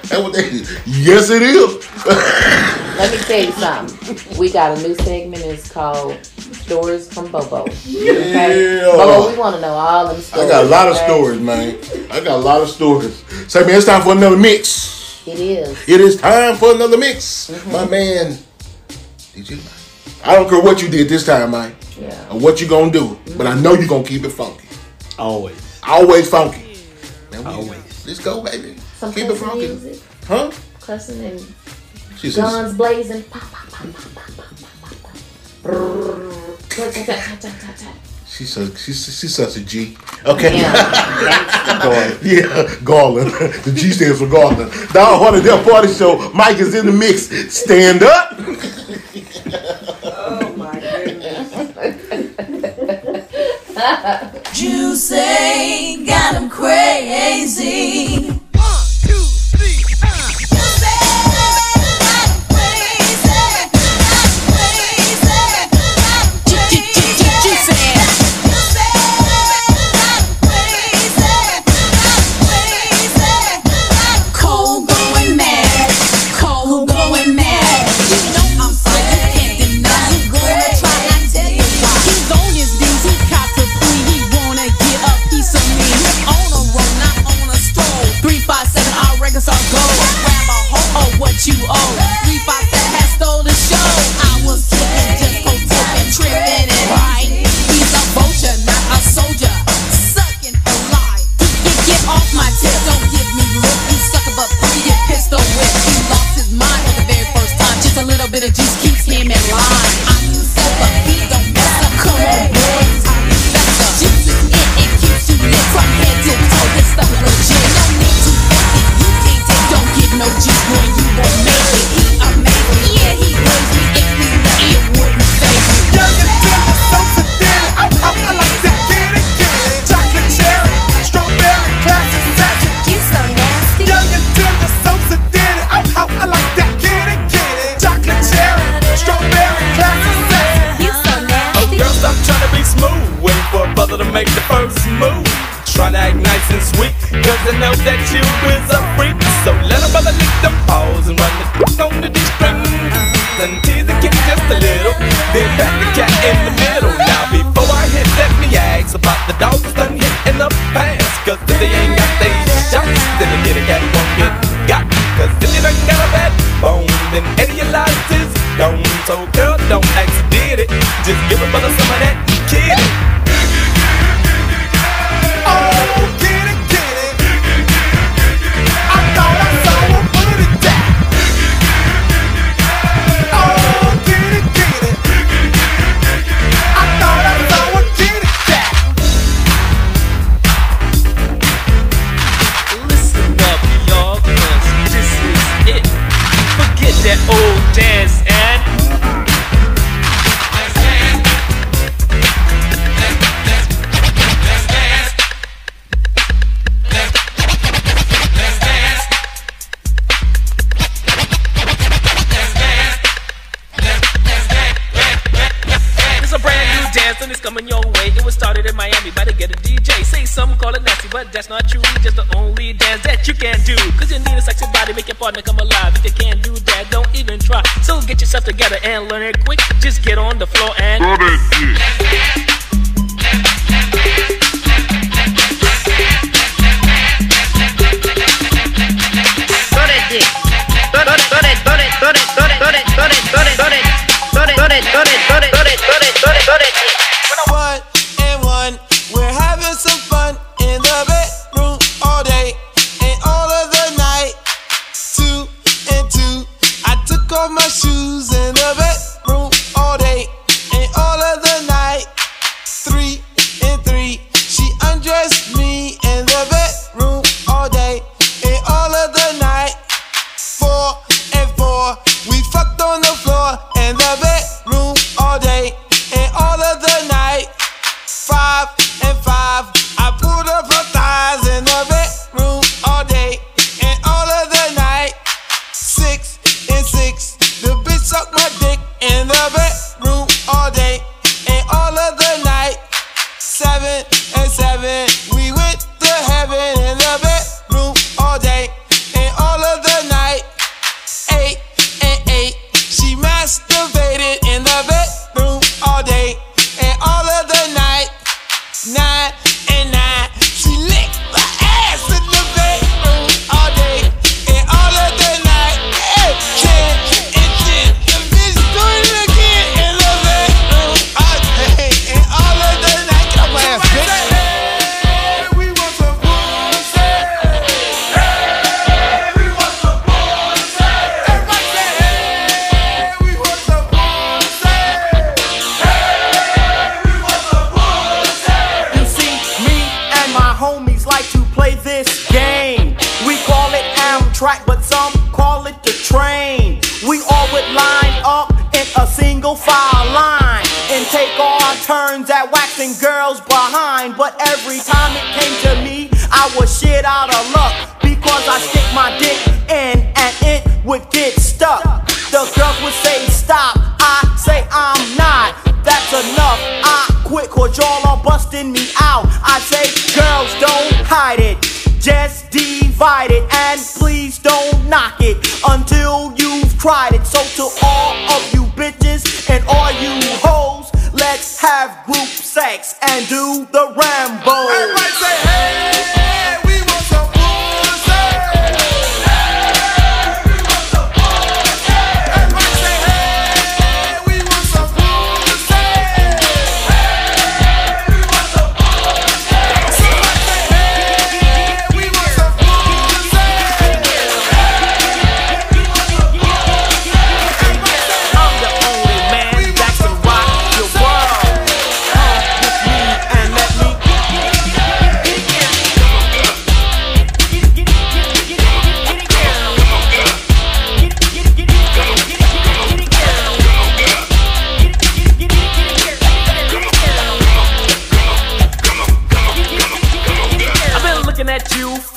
yes, 0.86 1.30
it 1.30 1.42
is. 1.44 2.06
Let 2.98 3.12
me 3.12 3.18
tell 3.20 3.46
you 3.46 3.52
something. 3.54 4.38
We 4.38 4.52
got 4.52 4.78
a 4.78 4.82
new 4.82 4.96
segment. 4.96 5.44
It's 5.44 5.72
called 5.72 6.18
Stories 6.26 7.12
from 7.14 7.32
Bobo. 7.32 7.62
Okay? 7.62 7.76
Yeah. 7.86 8.92
Bobo, 8.92 9.32
we 9.32 9.38
want 9.38 9.56
to 9.56 9.62
know 9.62 9.74
all 9.74 10.08
them 10.08 10.22
stories. 10.22 10.50
I 10.50 10.50
got 10.50 10.64
a 10.66 10.68
lot 10.68 10.88
of 10.88 10.98
stories, 10.98 11.40
man. 11.40 11.78
I 12.12 12.20
got 12.20 12.40
a 12.40 12.44
lot 12.44 12.62
of 12.62 12.70
stories. 12.70 13.24
Say, 13.48 13.62
man, 13.62 13.76
it's 13.76 13.86
time 13.86 14.02
for 14.02 14.14
another 14.14 14.38
mix. 14.38 15.26
It 15.28 15.40
is. 15.40 15.88
It 15.88 16.02
is 16.02 16.18
time 16.18 16.56
for 16.58 16.74
another 16.74 16.98
mix. 16.98 17.50
Mm-hmm. 17.52 17.72
My 17.72 17.86
man, 17.86 18.38
did 19.34 19.50
you? 19.50 19.60
I 20.24 20.36
don't 20.36 20.50
care 20.50 20.62
what 20.62 20.82
you 20.82 20.90
did 20.90 21.08
this 21.08 21.26
time, 21.26 21.52
man. 21.52 21.76
Yeah. 21.98 22.32
Or 22.32 22.40
what 22.40 22.60
you 22.60 22.68
gonna 22.68 22.92
do, 22.92 23.18
but 23.38 23.46
I 23.48 23.52
mm-hmm. 23.52 23.62
know 23.64 23.74
you 23.74 23.88
gonna 23.88 24.04
keep 24.04 24.24
it 24.24 24.32
funky. 24.32 24.68
Always. 25.18 25.80
Always 25.84 26.30
funky. 26.30 26.68
We, 27.40 27.46
Always. 27.46 28.06
Let's 28.06 28.20
go, 28.20 28.44
baby. 28.44 28.76
Some 28.98 29.14
Keep 29.14 29.30
it 29.30 29.36
funky. 29.36 29.68
Music. 29.68 30.02
Huh? 30.26 30.52
Cussing 30.82 31.24
and 31.24 31.56
She's 32.18 32.36
guns 32.36 32.68
says, 32.68 32.78
blazing. 32.78 33.24
She's 38.28 38.58
a, 38.58 38.78
she's, 38.78 39.20
she's 39.20 39.36
such 39.36 39.56
a 39.58 39.66
G. 39.66 39.98
Okay. 40.26 40.58
Yeah. 40.58 42.18
yeah, 42.24 42.76
Garland. 42.84 43.32
The 43.64 43.72
G 43.74 43.92
stands 43.92 44.20
for 44.20 44.28
Garland. 44.28 44.72
Down 44.94 45.20
one 45.22 45.42
their 45.44 45.64
party 45.64 45.94
show. 45.94 46.30
Mike 46.34 46.58
is 46.58 46.76
in 46.76 46.86
the 46.86 46.92
mix. 46.92 47.30
Stand 47.54 48.04
up. 48.04 48.40
Juicy 54.54 56.04
got 56.06 56.36
him 56.36 56.50
crazy. 56.50 58.39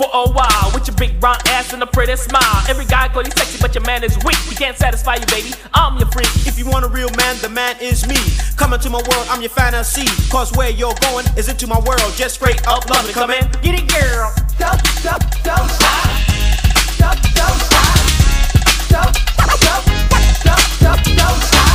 for 0.02 0.10
a 0.12 0.30
while. 0.32 0.70
With 0.74 0.86
your 0.86 0.96
big 0.96 1.20
brown 1.20 1.36
ass 1.48 1.72
and 1.72 1.82
a 1.82 1.86
pretty 1.86 2.16
smile. 2.16 2.64
Every 2.68 2.84
guy 2.84 3.08
call 3.08 3.22
you 3.22 3.30
sexy, 3.30 3.58
but 3.60 3.74
your 3.74 3.84
man 3.84 4.02
is 4.04 4.16
weak. 4.24 4.38
We 4.48 4.54
can't 4.54 4.76
satisfy 4.76 5.16
you, 5.16 5.26
baby. 5.26 5.50
I'm 5.74 5.98
your 5.98 6.08
freak. 6.08 6.28
If 6.46 6.58
you 6.58 6.66
want 6.66 6.84
a 6.84 6.88
real 6.88 7.10
man, 7.16 7.36
the 7.40 7.48
man 7.48 7.76
is 7.80 8.06
me. 8.06 8.16
Coming 8.56 8.80
to 8.80 8.90
my 8.90 9.02
world, 9.10 9.26
I'm 9.30 9.40
your 9.40 9.50
fantasy. 9.50 10.06
Cause 10.30 10.52
where 10.56 10.70
you're 10.70 10.94
going 11.00 11.26
is 11.36 11.48
into 11.48 11.66
my 11.66 11.78
world. 11.80 12.12
Just 12.16 12.36
straight 12.36 12.66
up 12.66 12.88
love 12.88 13.06
me, 13.06 13.12
Come, 13.12 13.30
in. 13.30 13.48
get 13.62 13.74
it, 13.78 13.88
girl. 13.88 14.32
Don't, 14.58 14.82
don't, 15.02 15.22
stop. 15.22 16.00
Don't, 16.98 17.22
don't 17.34 17.60
stop. 17.66 17.92
Don't, 18.88 19.14
don't, 20.80 21.16
don't 21.16 21.42
stop. 21.42 21.71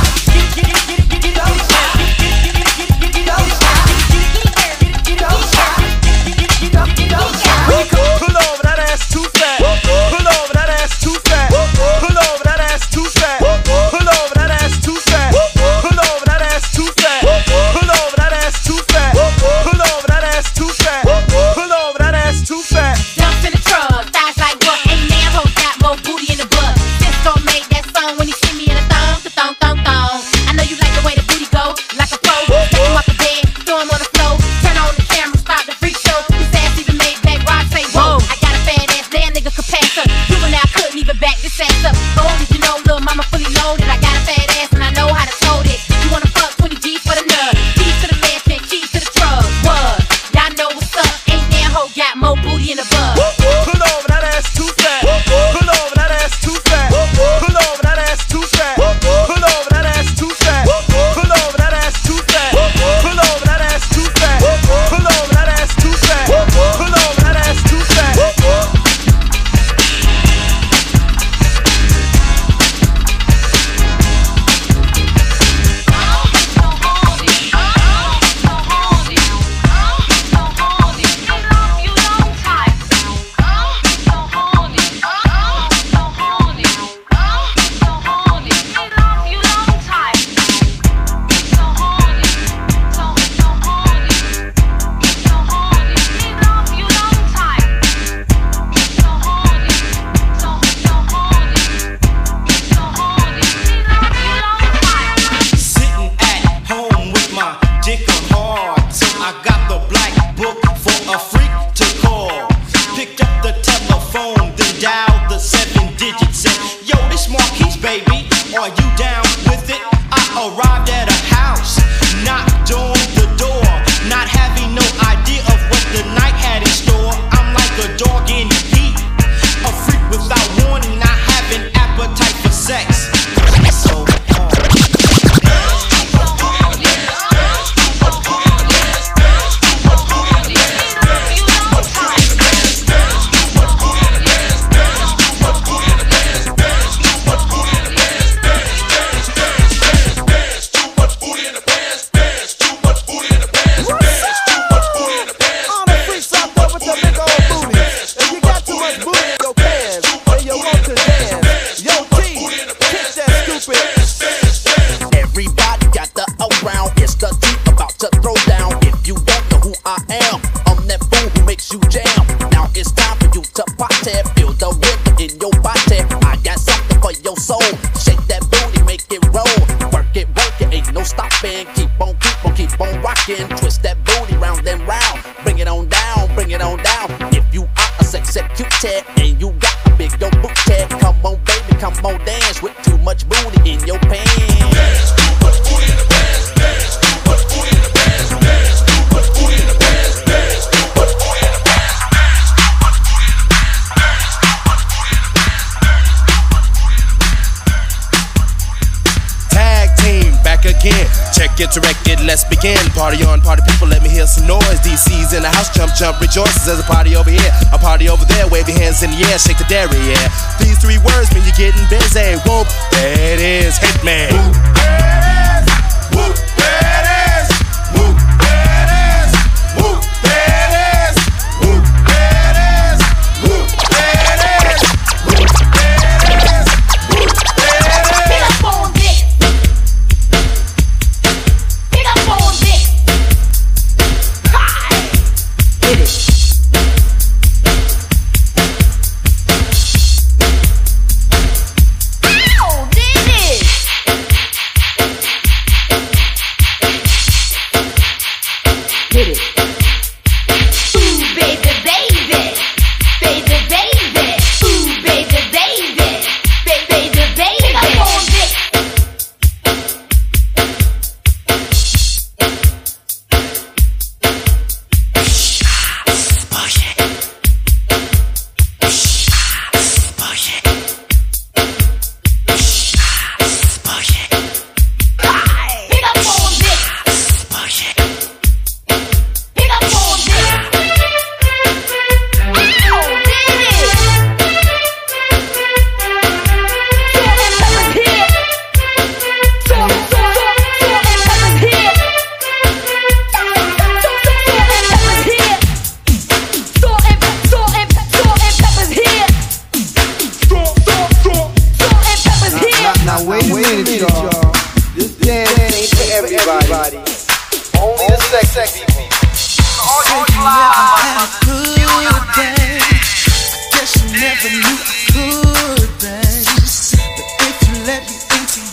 Party 212.98 213.22
on, 213.22 213.40
party 213.40 213.62
people, 213.62 213.86
let 213.86 214.02
me 214.02 214.10
hear 214.10 214.26
some 214.26 214.48
noise. 214.48 214.82
DC's 214.82 215.32
in 215.32 215.46
the 215.46 215.48
house, 215.48 215.70
jump, 215.70 215.94
jump, 215.94 216.18
rejoices. 216.20 216.66
There's 216.66 216.80
a 216.80 216.82
party 216.82 217.14
over 217.14 217.30
here, 217.30 217.52
a 217.70 217.78
party 217.78 218.08
over 218.08 218.24
there. 218.24 218.48
Wave 218.48 218.68
your 218.68 218.76
hands 218.76 219.06
in 219.06 219.14
the 219.14 219.22
air, 219.30 219.38
shake 219.38 219.58
the 219.58 219.70
dairy. 219.70 219.97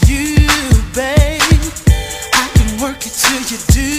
to 0.05 0.13
you, 0.13 0.47
babe. 0.93 1.41
I 2.33 2.49
can 2.55 2.81
work 2.81 3.05
it 3.05 3.13
till 3.13 3.41
you 3.41 3.57
do. 3.73 3.94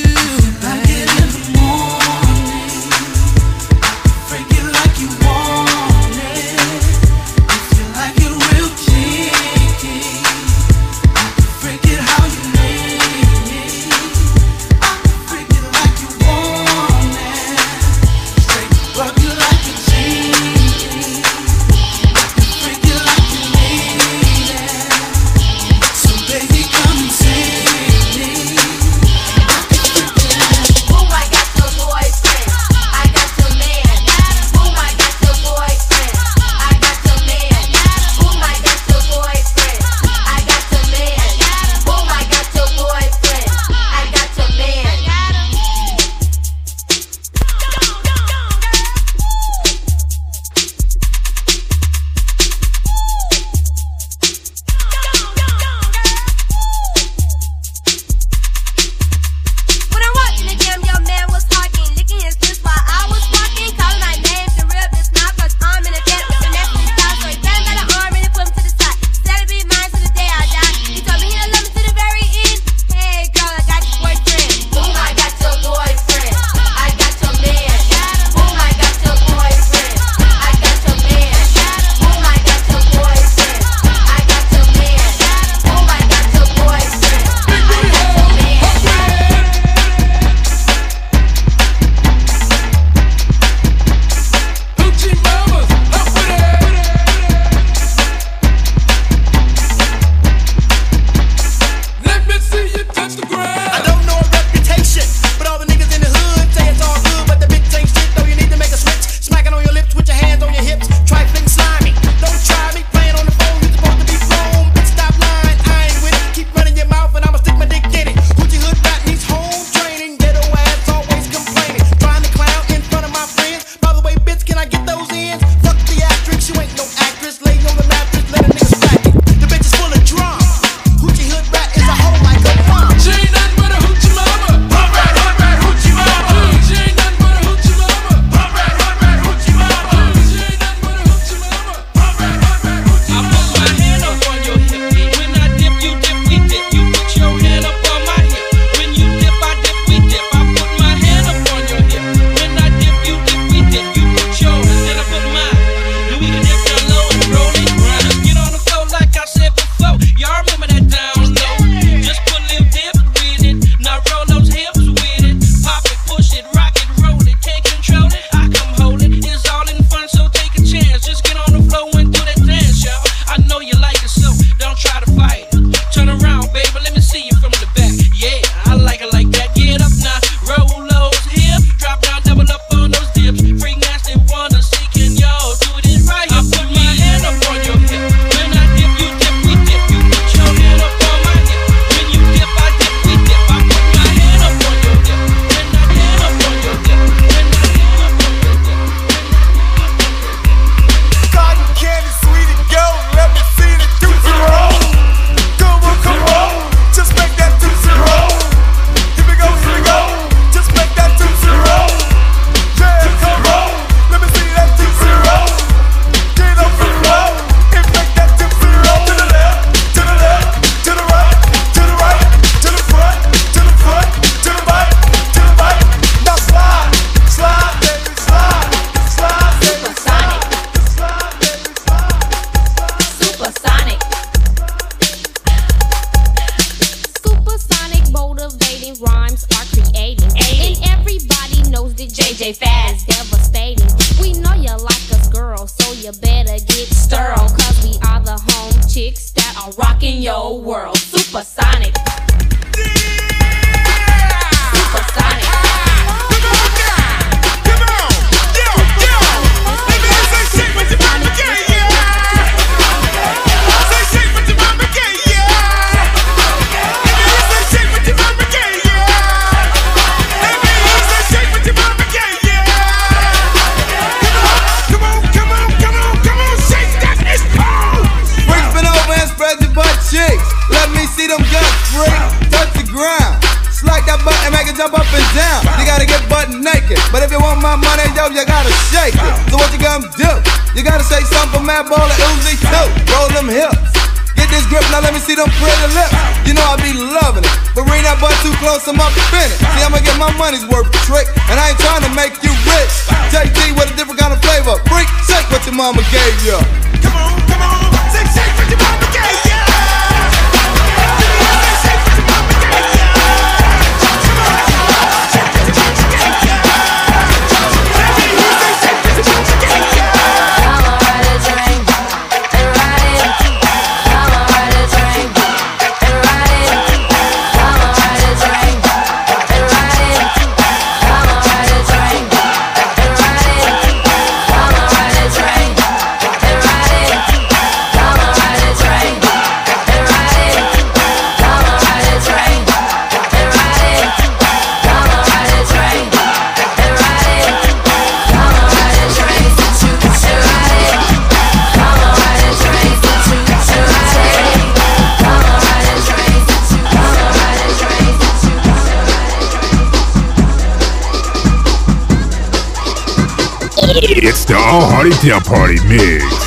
It's 363.98 364.44
the 364.44 364.56
All 364.56 364.82
Hearty 364.90 365.08
Def 365.26 365.44
Party 365.44 365.82
Mix. 365.88 366.45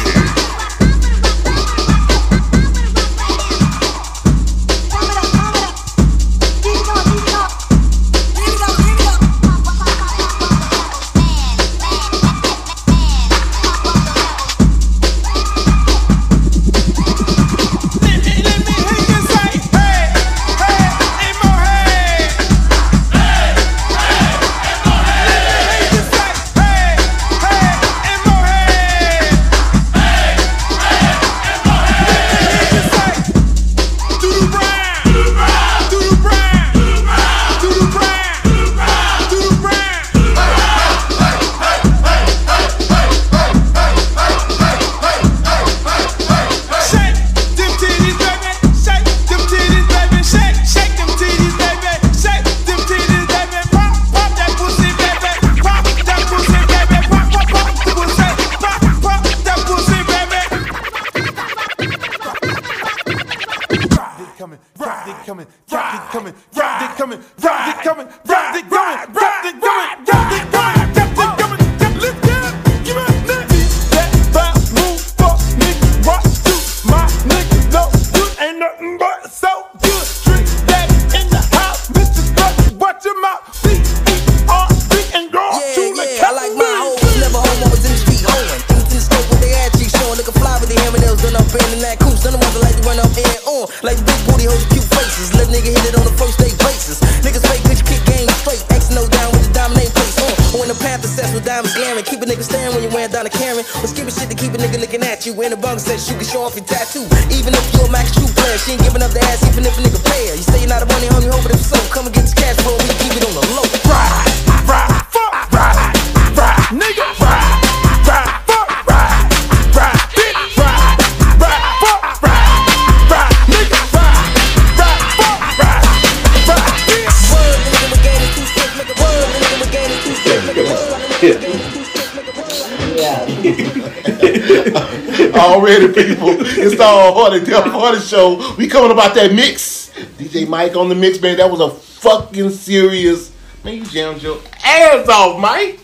party. 137.29 137.45
Def 137.45 137.63
party 137.65 137.99
show. 137.99 138.55
We 138.57 138.67
coming 138.67 138.91
about 138.91 139.13
that 139.15 139.33
mix. 139.33 139.89
DJ 140.17 140.47
Mike 140.47 140.75
on 140.75 140.89
the 140.89 140.95
mix, 140.95 141.21
man. 141.21 141.37
That 141.37 141.49
was 141.49 141.59
a 141.59 141.69
fucking 141.69 142.49
serious. 142.51 143.31
Man, 143.63 143.75
you 143.75 143.85
jammed 143.85 144.21
your 144.21 144.39
ass 144.63 145.07
off, 145.07 145.39
Mike. 145.39 145.79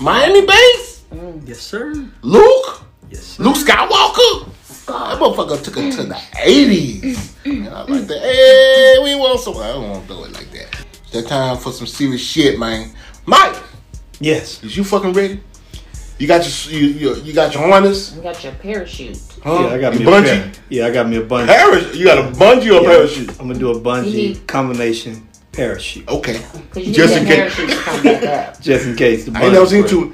Miami 0.00 0.46
Bass. 0.46 1.04
Mm, 1.12 1.46
yes, 1.46 1.60
sir. 1.60 1.92
Luke. 2.22 2.82
Yes, 3.10 3.22
sir. 3.22 3.42
Luke 3.42 3.56
Skywalker. 3.56 4.48
God, 4.86 5.10
that 5.10 5.20
motherfucker 5.20 5.62
took 5.62 5.76
it 5.76 5.92
to 5.92 6.04
the 6.04 6.14
80s. 6.14 7.46
Man, 7.46 7.68
I 7.72 7.82
like 7.82 8.06
that. 8.06 8.18
Hey, 8.20 8.96
we 9.02 9.14
want 9.14 9.40
some. 9.40 9.56
I 9.58 9.68
don't 9.68 9.90
want 9.90 10.08
to 10.08 10.14
do 10.14 10.24
it 10.24 10.32
like 10.32 10.50
that. 10.52 10.86
It's 11.02 11.10
That 11.12 11.26
time 11.26 11.58
for 11.58 11.72
some 11.72 11.86
serious 11.86 12.22
shit, 12.22 12.58
man. 12.58 12.90
Mike! 13.26 13.56
Yes. 14.20 14.64
Is 14.64 14.76
you 14.76 14.84
fucking 14.84 15.12
ready? 15.12 15.40
You 16.18 16.26
got 16.26 16.44
your 16.44 16.80
you, 16.80 16.88
you, 16.88 17.14
you 17.22 17.32
got 17.32 17.54
your 17.54 17.62
harness. 17.68 18.14
You 18.14 18.22
got 18.22 18.42
your 18.42 18.52
parachute. 18.54 19.20
Huh? 19.42 19.52
Yeah, 19.52 19.66
I 19.68 19.78
got 19.78 19.92
you 19.94 20.00
me 20.00 20.06
bungee. 20.06 20.46
A 20.46 20.48
bungee. 20.48 20.58
yeah, 20.68 20.86
I 20.86 20.90
got 20.90 21.08
me 21.08 21.16
a 21.16 21.22
bungee. 21.22 21.46
Parachute. 21.46 21.94
You 21.94 22.04
got 22.04 22.18
a 22.18 22.36
bungee 22.36 22.70
or 22.70 22.82
yeah, 22.82 22.88
parachute? 22.88 23.30
I'm 23.40 23.46
gonna 23.46 23.58
do 23.58 23.70
a 23.70 23.80
bungee 23.80 24.44
combination 24.46 25.28
parachute. 25.52 26.08
Okay. 26.08 26.44
Just 26.74 27.16
in 27.16 27.24
case. 27.24 27.56
Just 28.60 28.86
in 28.86 28.96
case. 28.96 29.26
The 29.26 29.32
I 29.38 29.44
ain't 29.44 29.52
never 29.52 29.66
seen 29.66 29.86
two. 29.86 30.12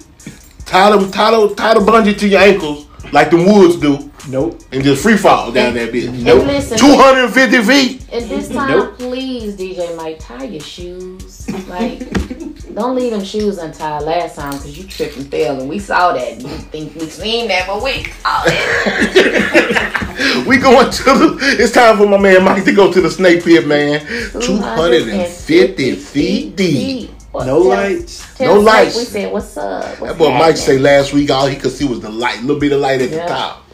Tie 0.67 0.97
the, 0.97 1.11
tie, 1.11 1.31
the, 1.31 1.55
tie 1.55 1.75
the 1.75 1.81
bungee 1.81 2.19
to 2.19 2.29
your 2.29 2.41
ankles 2.41 2.87
like 3.13 3.31
the 3.31 3.37
woods 3.37 3.77
do. 3.77 4.11
Nope. 4.29 4.63
And 4.73 4.83
just 4.83 5.03
free 5.03 5.17
fall 5.17 5.53
down 5.53 5.75
that 5.75 5.93
bitch. 5.93 6.11
Nope. 6.23 6.47
Listen, 6.47 6.79
250 6.79 7.63
feet. 7.63 8.13
At 8.13 8.29
this 8.29 8.49
time, 8.49 8.71
nope. 8.71 8.99
please, 8.99 9.57
DJ 9.57 9.95
Mike, 9.97 10.19
tie 10.19 10.45
your 10.45 10.61
shoes. 10.61 11.49
Like. 11.69 12.01
don't 12.73 12.95
leave 12.97 13.11
them 13.12 13.24
shoes 13.24 13.59
untied 13.59 14.03
last 14.03 14.36
time 14.36 14.53
because 14.53 14.77
you 14.78 14.85
tripped 14.86 15.16
and 15.16 15.28
fell, 15.31 15.61
and 15.61 15.69
we 15.69 15.78
saw 15.78 16.12
that. 16.12 16.41
You 16.41 16.49
think 16.49 16.95
we 16.95 17.07
seen 17.09 17.49
that, 17.49 17.66
but 17.66 17.82
we 17.82 18.05
saw 18.05 18.43
it. 18.47 19.91
We 20.47 20.59
going 20.59 20.91
to 20.91 21.03
the. 21.03 21.39
It's 21.59 21.73
time 21.73 21.97
for 21.97 22.07
my 22.09 22.19
man 22.19 22.45
Mike 22.45 22.65
to 22.65 22.73
go 22.73 22.93
to 22.93 23.01
the 23.01 23.11
snake 23.11 23.43
pit, 23.45 23.66
man. 23.66 24.01
250 24.41 25.95
feet 25.97 26.57
deep. 26.57 27.11
Well, 27.32 27.47
No 27.47 27.59
tell- 27.61 27.69
lights. 27.69 28.35
tell 28.36 28.55
No 28.55 28.61
Snake 28.62 28.73
lights. 28.74 28.97
We 28.97 29.05
said, 29.05 29.32
"What's 29.32 29.57
up?" 29.57 30.01
What's 30.01 30.12
That 30.12 30.19
boy 30.19 30.28
Mike 30.31 30.41
happening?" 30.41 30.57
say 30.57 30.78
last 30.78 31.12
week 31.12 31.31
all 31.31 31.47
he 31.49 31.57
could 31.57 31.73
see 31.73 31.85
was 31.85 32.01
the 32.01 32.11
light, 32.11 32.39
a 32.39 32.43
little 32.43 32.61
bit 32.61 32.70
of 32.73 32.81
light 32.81 33.03
at 33.03 33.11
Yeah. 33.11 33.23
the 33.23 33.28
top. 33.28 33.65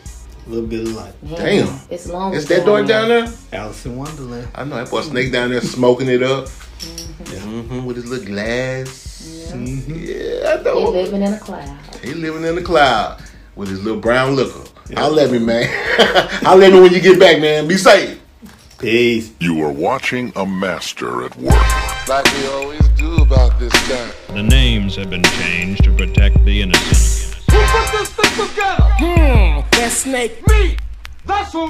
A 0.46 0.50
little 0.50 0.66
bit 0.66 0.80
of 0.80 0.94
light. 0.96 1.12
Man, 1.22 1.34
Damn. 1.66 1.80
It's 1.90 2.06
long. 2.08 2.34
It's 2.34 2.46
that 2.46 2.64
dark 2.64 2.86
down 2.86 3.08
there? 3.08 3.28
Alice 3.52 3.84
in 3.84 3.96
Wonderland. 3.96 4.48
I 4.54 4.64
know 4.64 4.76
that 4.76 4.90
boy 4.90 5.02
Snake 5.02 5.30
down 5.32 5.50
there 5.50 5.60
smoking 5.60 6.08
it 6.08 6.22
up. 6.22 6.48
Hmm 7.62 7.84
with 7.84 7.96
his 7.96 8.06
little 8.06 8.26
glass. 8.26 9.52
Yeah, 9.54 10.58
I 10.58 10.62
know. 10.62 10.92
He 10.92 11.02
living 11.02 11.22
in 11.22 11.32
a 11.34 11.38
cloud. 11.38 11.78
He 12.02 12.14
living 12.14 12.44
in 12.44 12.54
the 12.54 12.62
cloud 12.62 13.22
with 13.56 13.68
his 13.68 13.82
little 13.82 14.00
brown 14.00 14.36
liquor. 14.36 14.64
I'll 14.96 15.10
let 15.10 15.30
me, 15.30 15.38
man. 15.38 15.68
I'll 16.44 16.56
let 16.56 16.72
me 16.72 16.80
when 16.80 16.92
you 16.92 17.00
get 17.00 17.18
back, 17.18 17.40
man. 17.40 17.68
Be 17.68 17.76
safe. 17.76 18.20
Peace. 18.78 19.32
You 19.38 19.62
are 19.64 19.70
watching 19.72 20.32
a 20.36 20.46
master 20.46 21.24
at 21.24 21.36
work. 21.36 22.08
Like 22.08 22.24
we 22.32 22.46
always 22.46 22.88
do 22.96 23.22
about 23.22 23.58
this 23.58 23.72
time. 23.88 24.12
The 24.34 24.42
names 24.42 24.96
have 24.96 25.10
been 25.10 25.22
changed 25.22 25.84
to 25.84 25.94
protect 25.94 26.42
the 26.44 26.62
innocent. 26.62 27.34
Who 27.50 27.58
put 27.58 27.92
this 27.92 28.08
thing 28.10 28.48
together? 28.48 28.88
Hmm, 28.98 29.60
that 29.72 29.90
snake. 29.92 30.46
Me. 30.48 30.76
That's 31.26 31.52
who. 31.52 31.68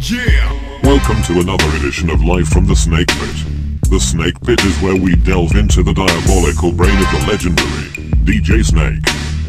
Yeah! 0.00 0.80
Welcome 0.82 1.22
to 1.24 1.40
another 1.40 1.76
edition 1.76 2.10
of 2.10 2.22
Life 2.22 2.48
from 2.48 2.66
the 2.66 2.76
Snake 2.76 3.08
Pit. 3.08 3.67
The 3.90 3.98
Snake 3.98 4.38
Pit 4.42 4.62
is 4.66 4.78
where 4.82 5.00
we 5.00 5.16
delve 5.16 5.56
into 5.56 5.82
the 5.82 5.94
diabolical 5.94 6.72
brain 6.72 6.94
of 6.98 7.10
the 7.10 7.26
legendary 7.26 7.88
DJ 8.22 8.62
Snake. 8.62 9.02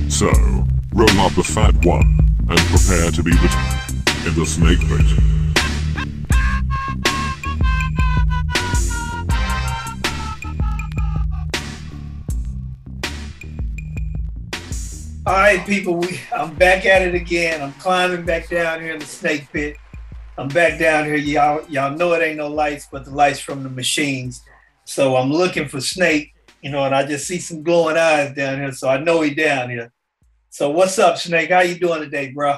So, 0.09 0.27
roll 0.93 1.19
up 1.19 1.33
the 1.33 1.43
fat 1.43 1.75
one 1.85 2.19
and 2.47 2.59
prepare 2.71 3.11
to 3.11 3.21
be 3.21 3.31
bitten 3.31 3.59
in 4.25 4.35
the 4.39 4.45
Snake 4.45 4.79
Pit. 4.79 5.29
All 15.25 15.35
right, 15.35 15.65
people, 15.67 15.95
we, 15.95 16.17
I'm 16.33 16.55
back 16.55 16.85
at 16.85 17.01
it 17.01 17.13
again. 17.13 17.61
I'm 17.61 17.73
climbing 17.73 18.23
back 18.23 18.47
down 18.47 18.79
here 18.81 18.93
in 18.93 18.99
the 18.99 19.05
snake 19.05 19.51
pit. 19.51 19.75
I'm 20.39 20.47
back 20.47 20.79
down 20.79 21.03
here. 21.03 21.17
Y'all, 21.17 21.65
y'all 21.67 21.97
know 21.97 22.13
it 22.13 22.23
ain't 22.23 22.37
no 22.37 22.47
lights, 22.47 22.87
but 22.89 23.03
the 23.03 23.11
lights 23.11 23.41
from 23.41 23.61
the 23.61 23.69
machines. 23.69 24.41
So 24.85 25.17
I'm 25.17 25.29
looking 25.29 25.67
for 25.67 25.81
Snake, 25.81 26.31
you 26.61 26.71
know, 26.71 26.85
and 26.85 26.95
I 26.95 27.05
just 27.05 27.27
see 27.27 27.39
some 27.39 27.61
glowing 27.61 27.97
eyes 27.97 28.33
down 28.33 28.59
here. 28.59 28.71
So 28.71 28.87
I 28.87 28.99
know 28.99 29.19
he 29.19 29.35
down 29.35 29.69
here. 29.69 29.91
So 30.49 30.69
what's 30.69 30.97
up, 30.97 31.17
Snake? 31.17 31.51
How 31.51 31.59
you 31.59 31.77
doing 31.77 31.99
today, 31.99 32.31
bro? 32.31 32.57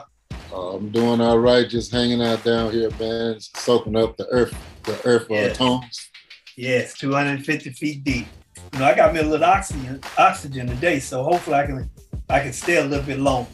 Uh, 0.52 0.76
I'm 0.76 0.91
doing 0.91 1.22
all 1.22 1.40
right, 1.40 1.68
just 1.68 1.91
hanging 1.91 2.22
out 2.22 2.44
down 2.44 2.72
here, 2.72 2.91
man, 2.99 3.40
soaking 3.40 3.95
up 3.95 4.16
the 4.16 4.28
earth, 4.28 4.53
the 4.86 5.02
earth 5.03 5.32
uh, 5.32 5.36
Yeah. 5.36 5.53
tones. 5.53 6.12
Yes, 6.56 6.94
250 6.99 7.72
feet 7.72 8.03
deep. 8.03 8.28
You 8.74 8.80
know, 8.80 8.86
I 8.86 8.94
got 8.94 9.12
me 9.12 9.22
a 9.22 9.24
little 9.24 9.44
oxygen, 9.44 9.99
oxygen 10.20 10.68
today, 10.68 10.99
so 10.99 11.24
hopefully 11.24 11.56
I 11.56 11.66
can, 11.66 11.90
I 12.30 12.41
can 12.41 12.53
stay 12.53 12.78
a 12.78 12.86
little 12.86 13.03
bit 13.03 13.18
longer. 13.18 13.49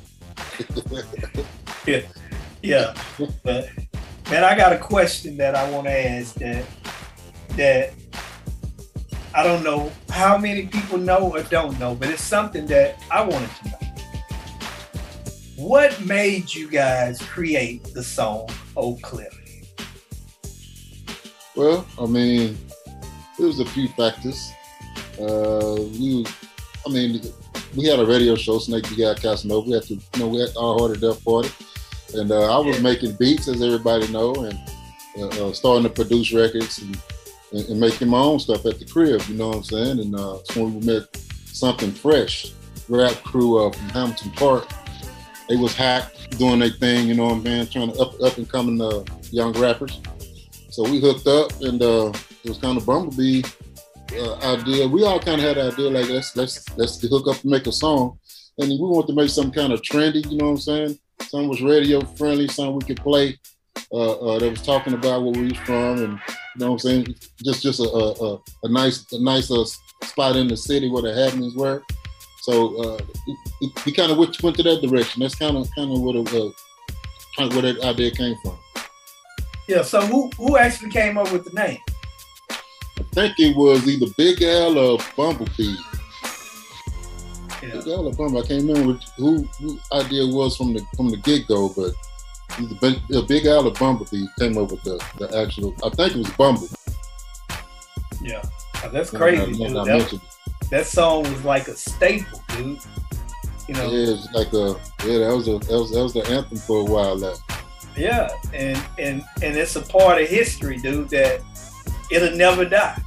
yeah, 1.88 2.02
yeah. 2.62 2.94
But 3.45 3.70
man, 4.30 4.44
I 4.44 4.56
got 4.56 4.74
a 4.74 4.78
question 4.78 5.38
that 5.38 5.56
I 5.56 5.70
want 5.72 5.88
to 5.88 5.94
ask 5.94 6.36
that 6.36 6.66
that 7.56 7.94
I 9.34 9.44
don't 9.44 9.64
know 9.64 9.91
how 10.10 10.38
many 10.38 10.68
people 10.68 10.98
know 10.98 11.32
or 11.32 11.44
don't 11.44 11.80
know, 11.80 11.95
but 11.95 12.10
it's 12.10 12.24
something 12.24 12.66
that 12.68 13.02
I 13.12 13.22
wanted 13.22 13.49
to 13.64 13.70
know. 13.70 13.78
What 15.58 15.99
made 16.06 16.54
you 16.54 16.70
guys 16.70 17.20
create 17.22 17.84
the 17.94 18.04
song 18.04 18.49
Oak 18.76 19.02
Cliff? 19.02 19.34
Well, 21.56 21.88
I 21.99 22.06
mean, 22.06 22.58
there 23.38 23.48
was 23.48 23.60
a 23.60 23.66
few 23.66 23.88
factors. 23.90 24.52
Uh, 25.20 25.76
we, 25.99 26.26
I 26.86 26.90
mean, 26.91 27.22
we 27.76 27.86
had 27.86 27.99
a 27.99 28.06
radio 28.06 28.36
show, 28.36 28.60
Snake 28.60 28.88
the 28.88 28.95
Guy 28.95 29.20
Casanova. 29.20 29.68
We 29.68 29.74
had 29.74 29.84
to, 29.84 29.95
you 29.95 30.02
know, 30.20 30.28
we 30.28 30.40
had 30.40 30.49
All 30.56 30.80
Hearty 30.80 30.99
Def 30.99 31.24
Party, 31.24 31.49
and 32.14 32.32
uh, 32.32 32.56
I 32.56 32.66
was 32.66 32.82
making 32.82 33.14
beats, 33.14 33.48
as 33.48 33.62
everybody 33.62 34.08
know, 34.08 34.34
and 34.34 34.60
uh, 35.18 35.48
uh, 35.48 35.54
starting 35.54 35.84
to 35.84 35.90
produce 35.90 36.32
records 36.32 36.80
and, 36.80 37.00
and, 37.52 37.68
and 37.70 37.80
making 37.80 38.08
my 38.08 38.20
own 38.20 38.40
stuff 38.40 38.66
at 38.66 38.80
the 38.80 38.86
crib. 38.86 39.22
You 39.28 39.36
know 39.36 39.50
what 39.50 39.58
I'm 39.58 39.64
saying? 39.64 40.00
And 40.00 40.16
uh, 40.16 40.38
that's 40.38 40.56
when 40.56 40.80
we 40.80 40.86
met 40.86 41.16
something 41.46 41.92
fresh, 41.92 42.54
rap 42.88 43.16
crew 43.24 43.66
uh, 43.66 43.72
from 43.72 43.90
Hamilton 43.90 44.32
Park. 44.32 44.68
They 45.50 45.56
was 45.56 45.76
hack 45.76 46.12
doing 46.32 46.60
their 46.60 46.70
thing, 46.70 47.08
you 47.08 47.14
know 47.14 47.26
what 47.26 47.36
I'm 47.36 47.44
saying, 47.44 47.68
trying 47.68 47.94
to 47.94 48.00
up 48.00 48.22
up 48.22 48.38
and 48.38 48.50
coming 48.50 48.82
uh, 48.82 49.04
young 49.32 49.54
rappers. 49.54 50.00
So 50.70 50.84
we 50.84 51.00
hooked 51.00 51.26
up, 51.26 51.52
and 51.62 51.82
uh, 51.82 52.12
it 52.44 52.50
was 52.50 52.58
kind 52.60 52.78
of 52.78 52.86
Bumblebee 52.86 53.44
uh, 54.14 54.36
idea. 54.58 54.88
We 54.88 55.04
all 55.04 55.20
kind 55.20 55.42
of 55.42 55.48
had 55.48 55.58
an 55.58 55.72
idea 55.72 55.90
like 55.90 56.10
let's 56.10 56.36
let's 56.36 56.78
let's 56.78 57.02
hook 57.02 57.28
up 57.28 57.42
and 57.42 57.52
make 57.52 57.66
a 57.66 57.72
song, 57.72 58.20
and 58.58 58.70
we 58.70 58.78
wanted 58.78 59.08
to 59.08 59.14
make 59.14 59.30
something 59.30 59.54
kind 59.54 59.74
of 59.74 59.82
trendy. 59.82 60.30
You 60.30 60.38
know 60.38 60.46
what 60.46 60.52
I'm 60.52 60.58
saying? 60.58 61.00
Something 61.28 61.49
was 61.49 61.62
radio 61.62 62.02
friendly, 62.02 62.48
something 62.48 62.76
we 62.76 62.86
could 62.86 63.04
play. 63.04 63.38
Uh, 63.94 64.14
uh, 64.14 64.40
that 64.40 64.49
was 64.49 64.62
talking 64.62 64.94
about 64.94 65.24
where 65.24 65.32
we 65.32 65.49
was 65.49 65.58
from, 65.60 65.98
and 66.04 66.14
you 66.14 66.60
know 66.60 66.72
what 66.72 66.74
I'm 66.74 66.80
saying? 66.80 67.16
Just 67.44 67.62
just 67.62 67.80
a 67.80 67.84
a, 67.84 68.34
a, 68.34 68.40
a 68.64 68.70
nice 68.70 69.06
a 69.14 69.22
nice 69.22 69.52
uh, 69.52 69.64
spot 70.04 70.36
in 70.36 70.48
the 70.48 70.58
city 70.58 70.90
where 70.90 71.04
the 71.04 71.14
happenings 71.14 71.56
were. 71.56 71.84
So 72.41 72.76
uh, 72.82 72.98
we, 73.86 73.91
kind 73.91 74.12
of 74.12 74.18
went, 74.18 74.41
went 74.41 74.56
to 74.56 74.64
that 74.64 74.82
direction. 74.82 75.22
That's 75.22 75.36
kind 75.36 75.58
of 75.58 75.70
kind 75.76 75.91
of 75.91 76.02
where 76.02 76.14
the 76.14 76.22
uh, 76.22 76.52
kind 77.36 77.52
of 77.52 77.56
where 77.56 77.74
that 77.74 77.84
idea 77.84 78.12
came 78.12 78.36
from. 78.41 78.58
Yeah. 79.68 79.84
So 79.84 80.02
who 80.02 80.30
who 80.38 80.58
actually 80.58 80.91
came 80.91 81.18
up 81.18 81.32
with 81.32 81.45
the 81.45 81.54
name? 81.54 81.80
I 82.49 83.04
think 83.12 83.36
it 83.38 83.56
was 83.56 83.88
either 83.88 84.08
Big 84.18 84.41
Al 84.41 84.78
or 84.78 84.99
Bumblebee. 85.16 85.76
Big 87.62 87.88
Al 87.88 88.08
or 88.08 88.14
Bumblebee. 88.14 88.46
I 88.46 88.48
can't 88.48 88.68
remember 88.68 89.00
who 89.18 89.44
who 89.60 89.80
idea 89.94 90.26
was 90.28 90.56
from 90.58 90.74
the 90.74 90.86
from 90.96 91.10
the 91.10 91.18
get 91.18 91.48
go, 91.48 91.70
but 91.70 91.94
the 92.58 92.78
Big, 92.82 93.28
Big 93.28 93.46
Al 93.46 93.68
or 93.68 93.72
Bumblebee 93.74 94.26
came 94.40 94.58
up 94.58 94.72
with 94.72 94.84
the, 94.84 95.04
the 95.18 95.38
actual. 95.38 95.76
I 95.84 95.90
think 95.90 96.16
it 96.16 96.18
was 96.18 96.30
Bumble. 96.32 96.68
Yeah. 98.22 98.42
Oh, 98.84 98.90
that's 98.90 99.10
crazy, 99.10 99.54
dude. 99.54 99.72
That, 99.72 100.22
that 100.70 100.86
song 100.86 101.24
was 101.24 101.44
like 101.44 101.68
a 101.68 101.76
staple, 101.76 102.42
dude. 102.50 102.80
You 103.68 103.74
know. 103.74 103.92
Yeah, 103.92 104.14
it's 104.14 104.32
like 104.34 104.54
a 104.54 104.80
yeah. 105.06 105.28
That 105.28 105.36
was 105.36 105.48
a 105.48 105.60
that 105.60 105.78
was 105.78 105.92
that 105.92 106.04
was 106.04 106.14
the 106.14 106.28
anthem 106.30 106.58
for 106.58 106.82
a 106.82 106.86
while. 106.86 107.18
There. 107.18 107.36
Yeah, 107.96 108.30
and 108.54 108.78
and 109.00 109.24
and 109.42 109.58
it's 109.58 109.76
a 109.76 109.82
part 109.82 110.22
of 110.22 110.30
history, 110.30 110.78
dude, 110.78 111.10
that 111.10 111.42
it'll 112.12 112.38
never 112.38 112.66
die. 112.66 113.02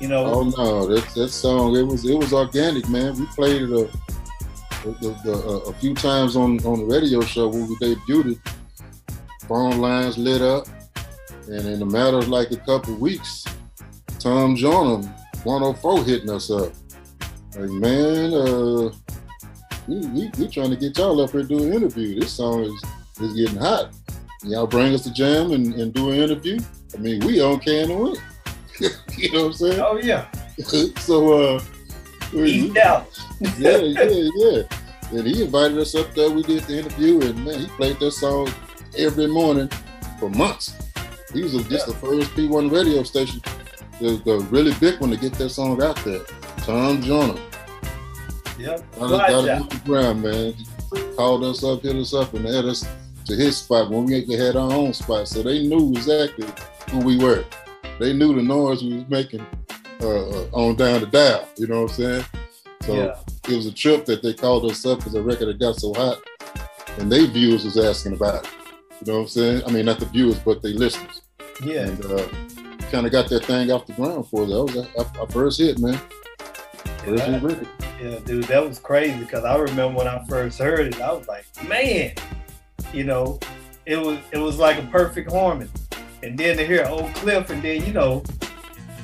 You 0.00 0.08
know. 0.08 0.24
Oh 0.24 0.42
no, 0.42 0.86
that 0.86 1.08
that 1.14 1.28
song 1.28 1.76
it 1.76 1.82
was 1.82 2.04
it 2.04 2.16
was 2.16 2.32
organic, 2.32 2.88
man. 2.88 3.18
We 3.18 3.26
played 3.26 3.62
it 3.62 3.70
a 3.70 3.88
the, 4.84 5.16
the, 5.24 5.32
a, 5.32 5.56
a 5.70 5.72
few 5.74 5.94
times 5.94 6.36
on 6.36 6.64
on 6.66 6.80
the 6.80 6.84
radio 6.84 7.20
show 7.22 7.48
when 7.48 7.68
we 7.68 7.76
debuted 7.76 8.32
it. 8.32 8.38
Phone 9.48 9.78
lines 9.78 10.18
lit 10.18 10.42
up, 10.42 10.66
and 11.48 11.66
in 11.66 11.82
a 11.82 11.86
matter 11.86 12.18
of 12.18 12.28
like 12.28 12.50
a 12.50 12.56
couple 12.56 12.94
weeks, 12.96 13.44
Tom 14.18 14.56
Joyner, 14.56 15.06
104, 15.44 16.04
hitting 16.04 16.30
us 16.30 16.50
up. 16.50 16.72
Like 17.56 17.70
man, 17.70 18.32
uh, 18.32 18.90
we, 19.86 20.06
we 20.08 20.30
we 20.38 20.48
trying 20.48 20.70
to 20.70 20.76
get 20.76 20.98
y'all 20.98 21.20
up 21.20 21.30
here 21.30 21.42
to 21.42 21.48
do 21.48 21.62
an 21.62 21.72
interview. 21.72 22.18
This 22.20 22.32
song 22.32 22.64
is 22.64 22.84
is 23.20 23.32
getting 23.34 23.58
hot. 23.58 23.92
Y'all 24.42 24.66
bring 24.66 24.92
us 24.92 25.04
to 25.04 25.12
jam 25.12 25.52
and, 25.52 25.74
and 25.74 25.94
do 25.94 26.10
an 26.10 26.18
interview. 26.18 26.58
I 26.94 26.98
mean, 26.98 27.24
we 27.24 27.40
on 27.40 27.60
can 27.60 27.90
and 27.90 28.00
win. 28.00 28.16
you 29.16 29.32
know 29.32 29.44
what 29.44 29.46
I'm 29.46 29.52
saying? 29.52 29.80
Oh 29.80 29.98
yeah. 29.98 30.26
so 30.98 31.56
uh 31.56 31.64
we, 32.32 32.72
yeah, 32.74 33.04
yeah, 33.58 33.78
yeah. 33.78 34.62
And 35.12 35.26
he 35.26 35.44
invited 35.44 35.78
us 35.78 35.94
up 35.94 36.12
there. 36.14 36.30
We 36.30 36.42
did 36.42 36.64
the 36.64 36.78
interview, 36.78 37.20
and 37.20 37.44
man, 37.44 37.60
he 37.60 37.66
played 37.68 38.00
that 38.00 38.10
song 38.10 38.52
every 38.98 39.28
morning 39.28 39.68
for 40.18 40.28
months. 40.30 40.74
He 41.32 41.42
was 41.42 41.52
just 41.68 41.86
the 41.86 41.94
first 41.94 42.30
P1 42.32 42.72
radio 42.72 43.02
station, 43.02 43.40
the, 44.00 44.20
the 44.24 44.38
really 44.50 44.72
big 44.74 45.00
one 45.00 45.10
to 45.10 45.16
get 45.16 45.34
that 45.34 45.50
song 45.50 45.80
out 45.82 45.96
there. 46.04 46.20
Tom 46.58 47.02
Joyner. 47.02 47.40
Yep. 48.58 48.84
Us 49.00 49.10
got 49.10 49.28
job. 49.28 49.62
us 49.62 49.68
the 49.68 49.80
ground, 49.84 50.22
man. 50.22 50.54
Called 51.16 51.44
us 51.44 51.62
up, 51.62 51.82
hit 51.82 51.96
us 51.96 52.14
up, 52.14 52.34
and 52.34 52.46
had 52.46 52.64
us 52.64 52.86
to 53.26 53.34
his 53.34 53.58
spot 53.58 53.90
when 53.90 54.06
we 54.06 54.24
had 54.34 54.56
our 54.56 54.72
own 54.72 54.92
spot. 54.92 55.28
So 55.28 55.42
they 55.42 55.66
knew 55.66 55.90
exactly 55.90 56.46
who 56.90 57.00
we 57.00 57.18
were. 57.18 57.44
They 57.98 58.12
knew 58.12 58.34
the 58.34 58.42
noise 58.42 58.82
we 58.82 58.94
was 58.96 59.08
making 59.08 59.46
uh, 60.02 60.06
uh, 60.28 60.46
on 60.52 60.76
down 60.76 61.00
the 61.00 61.06
dial. 61.06 61.48
You 61.56 61.66
know 61.66 61.82
what 61.82 61.90
I'm 61.92 61.96
saying? 61.96 62.24
So 62.82 62.94
Yeah. 62.94 63.16
it 63.48 63.56
was 63.56 63.66
a 63.66 63.72
trip 63.72 64.04
that 64.06 64.22
they 64.22 64.34
called 64.34 64.64
us 64.70 64.84
up 64.84 64.98
because 64.98 65.12
the 65.12 65.22
record 65.22 65.48
had 65.48 65.58
got 65.58 65.76
so 65.76 65.92
hot, 65.94 66.18
and 66.98 67.10
they 67.10 67.26
viewers 67.26 67.64
was 67.64 67.78
asking 67.78 68.14
about 68.14 68.44
it. 68.44 68.50
You 69.04 69.12
know 69.12 69.18
what 69.18 69.22
I'm 69.24 69.28
saying? 69.28 69.62
I 69.66 69.70
mean, 69.70 69.84
not 69.86 70.00
the 70.00 70.06
viewers, 70.06 70.38
but 70.38 70.62
they 70.62 70.72
listeners. 70.72 71.22
Yeah. 71.64 71.86
And 71.86 72.04
uh, 72.06 72.26
kind 72.90 73.06
of 73.06 73.12
got 73.12 73.28
that 73.30 73.44
thing 73.44 73.70
off 73.70 73.86
the 73.86 73.92
ground 73.94 74.28
for 74.28 74.42
us. 74.44 74.50
That 74.50 74.62
was 74.64 74.76
our, 75.16 75.20
our 75.20 75.26
first 75.28 75.58
hit, 75.60 75.78
man. 75.78 76.00
First 77.04 77.24
hit 77.24 77.42
record. 77.42 77.68
Yeah, 78.02 78.18
dude, 78.24 78.44
that 78.44 78.66
was 78.66 78.78
crazy 78.78 79.18
because 79.18 79.44
I 79.44 79.56
remember 79.56 79.98
when 79.98 80.08
I 80.08 80.22
first 80.28 80.58
heard 80.58 80.86
it, 80.94 81.00
I 81.00 81.12
was 81.12 81.26
like, 81.26 81.44
man, 81.66 82.12
you 82.92 83.04
know, 83.04 83.38
it 83.86 83.96
was 83.96 84.18
it 84.32 84.38
was 84.38 84.58
like 84.58 84.78
a 84.78 84.86
perfect 84.88 85.30
harmony. 85.32 85.70
And 86.24 86.38
then 86.38 86.56
to 86.56 86.66
hear 86.66 86.86
Oak 86.88 87.12
Cliff, 87.16 87.50
and 87.50 87.62
then 87.62 87.84
you 87.84 87.92
know, 87.92 88.22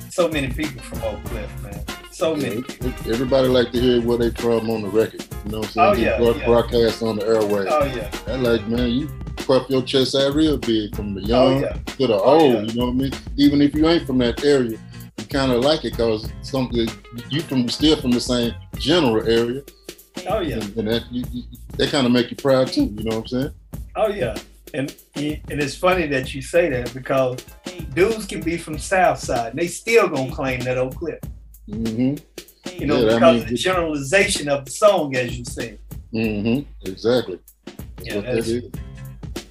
so 0.09 0.27
many 0.27 0.47
people 0.51 0.81
from 0.81 1.03
Oak 1.03 1.23
Cliff, 1.25 1.63
man, 1.63 1.83
so 2.11 2.35
many. 2.35 2.63
Everybody 3.07 3.47
like 3.47 3.71
to 3.73 3.79
hear 3.79 4.01
where 4.01 4.17
they 4.17 4.31
from 4.31 4.69
on 4.71 4.81
the 4.81 4.87
record. 4.89 5.23
You 5.45 5.51
know 5.51 5.59
what 5.59 5.67
I'm 5.67 5.71
saying? 5.71 5.87
Oh, 5.87 5.95
Get 5.95 6.01
yeah, 6.01 6.17
broad- 6.17 6.37
yeah. 6.37 6.45
Broadcast 6.45 7.03
on 7.03 7.15
the 7.17 7.27
airway. 7.27 7.65
Oh 7.69 7.83
yeah, 7.85 8.09
I 8.25 8.35
like, 8.37 8.67
man, 8.67 8.89
you 8.89 9.07
puff 9.37 9.69
your 9.69 9.83
chest 9.83 10.15
out 10.15 10.33
real 10.33 10.57
big 10.57 10.95
from 10.95 11.13
the 11.13 11.21
Oh, 11.21 11.25
young 11.51 11.61
yeah. 11.61 11.73
to 11.73 12.07
the 12.07 12.15
oh, 12.15 12.23
old. 12.39 12.71
You 12.71 12.79
know 12.79 12.85
what 12.87 12.91
I 12.93 12.95
mean? 12.95 13.11
Even 13.37 13.61
if 13.61 13.75
you 13.75 13.87
ain't 13.87 14.07
from 14.07 14.17
that 14.17 14.43
area, 14.43 14.79
you 15.17 15.25
kind 15.29 15.51
of 15.51 15.63
like 15.63 15.85
it 15.85 15.91
because 15.91 16.27
something 16.41 16.87
you 17.29 17.41
from 17.41 17.69
still 17.69 17.97
from 18.01 18.09
the 18.11 18.21
same 18.21 18.53
general 18.79 19.27
area, 19.29 19.61
oh 20.27 20.39
yeah, 20.39 20.55
and, 20.55 20.75
and 20.75 20.87
that 20.87 21.03
you, 21.11 21.23
you, 21.31 21.43
they 21.77 21.85
kind 21.87 22.07
of 22.07 22.11
make 22.13 22.31
you 22.31 22.37
proud 22.37 22.67
too. 22.69 22.85
You 22.85 23.03
know 23.03 23.17
what 23.17 23.21
I'm 23.21 23.27
saying? 23.27 23.51
oh 23.95 24.07
yeah. 24.07 24.35
And 24.73 24.95
and 25.15 25.61
it's 25.61 25.75
funny 25.75 26.07
that 26.07 26.33
you 26.33 26.41
say 26.41 26.69
that 26.69 26.93
because 26.93 27.43
dudes 27.93 28.25
can 28.25 28.41
be 28.41 28.57
from 28.57 28.77
South 28.77 29.19
Side, 29.19 29.51
and 29.51 29.59
they 29.59 29.67
still 29.67 30.07
gonna 30.07 30.31
claim 30.31 30.61
that 30.61 30.77
Oak 30.77 30.95
Cliff. 30.95 31.19
Mm-hmm. 31.69 32.79
You 32.79 32.85
know, 32.87 32.99
Yeah, 32.99 33.11
I 33.11 33.13
because 33.15 33.33
mean, 33.35 33.43
of 33.43 33.49
the 33.49 33.55
generalization 33.55 34.47
of 34.49 34.65
the 34.65 34.71
song, 34.71 35.15
as 35.15 35.37
you 35.37 35.43
said. 35.45 35.79
Mm-hmm. 36.13 36.69
Exactly. 36.89 37.39
Yeah, 38.01 38.15
what 38.15 38.25
that 38.25 38.35
that's- 38.35 38.47
is. 38.47 38.71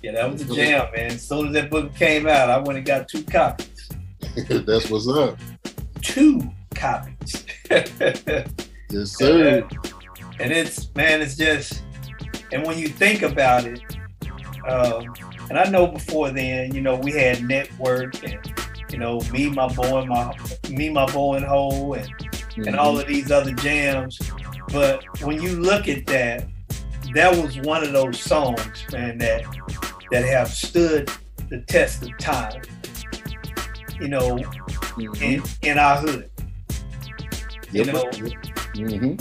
Yeah, 0.03 0.13
that 0.13 0.33
was 0.33 0.41
a 0.41 0.55
jam, 0.55 0.91
man. 0.97 1.11
As 1.13 1.29
soon 1.29 1.49
as 1.49 1.53
that 1.53 1.71
book 1.71 1.95
came 1.95 2.27
out, 2.27 2.49
I 2.49 2.57
went 2.59 2.79
and 2.79 2.87
got 2.87 3.07
two 3.07 3.23
copies. 3.23 3.91
That's 4.49 4.89
what's 4.89 5.07
up. 5.09 5.39
Two 6.03 6.51
copies. 6.75 7.45
Yes, 8.93 9.17
sir. 9.17 9.69
and 10.41 10.53
it's 10.53 10.93
man, 10.97 11.23
it's 11.23 11.37
just, 11.37 11.85
and 12.53 12.67
when 12.67 12.77
you 12.77 12.89
think 12.89 13.23
about 13.23 13.65
it, 13.65 13.81
um, 14.69 15.15
and 15.49 15.59
I 15.59 15.65
know 15.71 15.87
before 15.87 16.31
then, 16.31 16.75
you 16.75 16.81
know, 16.81 16.97
we 16.97 17.13
had 17.13 17.43
network 17.43 18.23
and 18.25 18.39
you 18.91 18.99
know, 18.99 19.21
me, 19.33 19.49
my 19.51 19.69
boy, 19.73 20.05
my 20.07 20.35
me, 20.69 20.91
my 20.91 21.07
boy 21.07 21.37
and 21.37 21.45
Ho, 21.47 21.93
and 21.95 22.13
and 22.67 22.77
all 22.77 22.99
of 22.99 23.07
these 23.07 23.31
other 23.31 23.53
jams. 23.53 24.19
But 24.73 25.05
when 25.23 25.41
you 25.41 25.57
look 25.61 25.89
at 25.89 26.07
that, 26.07 26.47
that 27.15 27.31
was 27.37 27.59
one 27.59 27.83
of 27.85 27.93
those 27.93 28.21
songs, 28.21 28.85
man, 28.93 29.19
that 29.19 29.45
that 30.11 30.25
have 30.25 30.49
stood 30.49 31.11
the 31.49 31.61
test 31.63 32.03
of 32.03 32.17
time. 32.19 32.63
You 34.01 34.09
know, 34.09 34.39
in 35.21 35.43
in 35.63 35.79
our 35.79 35.97
hood. 35.99 36.31
You 37.73 37.85
Yep. 37.85 37.87
know, 37.95 38.11
Mm-hmm. 38.75 39.15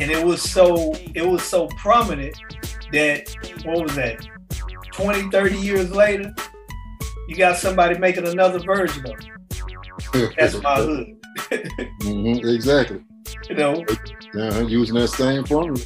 and 0.00 0.10
it 0.10 0.24
was 0.24 0.42
so 0.42 0.94
it 1.14 1.26
was 1.26 1.42
so 1.42 1.66
prominent 1.76 2.34
that 2.92 3.28
what 3.64 3.82
was 3.82 3.94
that 3.96 4.24
20 4.92 5.30
30 5.30 5.56
years 5.58 5.90
later 5.94 6.34
you 7.28 7.36
got 7.36 7.56
somebody 7.56 7.98
making 7.98 8.26
another 8.28 8.58
version 8.60 9.04
of 9.06 9.14
it 10.14 10.34
that's 10.38 10.60
my 10.62 10.74
hood 10.76 11.06
hmm 12.02 12.26
Exactly. 12.48 13.00
you 13.48 13.54
know 13.56 13.84
Yeah, 14.34 14.60
using 14.60 14.94
that 14.96 15.08
same 15.08 15.44
formula. 15.44 15.78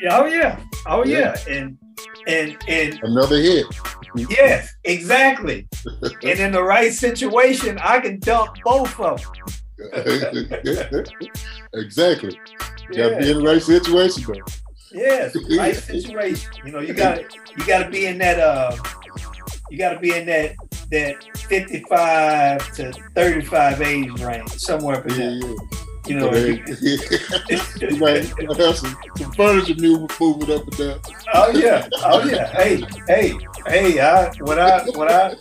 yeah, 0.00 0.18
oh 0.20 0.26
yeah 0.26 0.60
oh 0.86 1.04
yeah, 1.04 1.34
Yeah. 1.46 1.54
and 1.54 1.78
and 2.26 2.56
and 2.68 3.00
Another 3.02 3.36
hit. 3.38 3.66
yes 4.30 4.72
exactly 4.84 5.68
and 6.22 6.38
in 6.40 6.52
the 6.52 6.62
right 6.62 6.92
situation 6.92 7.78
i 7.82 8.00
can 8.00 8.18
dump 8.20 8.50
both 8.64 8.98
of 9.00 9.20
them 9.20 9.30
exactly. 11.74 12.38
You 12.90 12.96
gotta 12.96 13.16
be 13.18 13.30
in 13.30 13.38
the 13.38 13.44
right 13.44 13.60
situation 13.62 14.24
though. 14.28 14.44
Yes, 14.94 15.36
right 15.58 15.74
situation. 15.74 16.50
You 16.64 16.72
know, 16.72 16.80
you 16.80 16.94
got 16.94 17.16
to 17.16 17.24
you 17.56 17.66
got 17.66 17.84
to 17.84 17.90
be 17.90 18.06
in 18.06 18.18
that 18.18 18.38
uh, 18.38 18.76
you 19.70 19.76
got 19.76 19.94
to 19.94 19.98
be 19.98 20.14
in 20.14 20.26
that 20.26 20.54
that 20.90 21.36
fifty 21.36 21.84
five 21.88 22.72
to 22.74 22.92
thirty 23.14 23.44
five 23.44 23.82
age 23.82 24.20
range, 24.20 24.50
somewhere 24.50 24.98
up 24.98 25.06
in 25.06 25.16
there. 25.40 25.54
You 26.06 26.18
know, 26.18 26.34
you 26.34 27.96
might 27.96 28.26
have 28.58 28.76
some, 28.76 28.94
some 29.16 29.32
furniture 29.32 29.74
move, 29.78 30.10
moving 30.20 30.54
up 30.54 30.62
and 30.68 30.76
down. 30.76 31.00
oh 31.32 31.50
yeah, 31.52 31.88
oh 31.94 32.22
yeah. 32.24 32.46
Hey, 32.54 32.84
hey, 33.08 33.38
hey. 33.66 34.00
I 34.00 34.30
when 34.40 34.58
I 34.58 34.84
when 34.90 35.08
I 35.10 35.34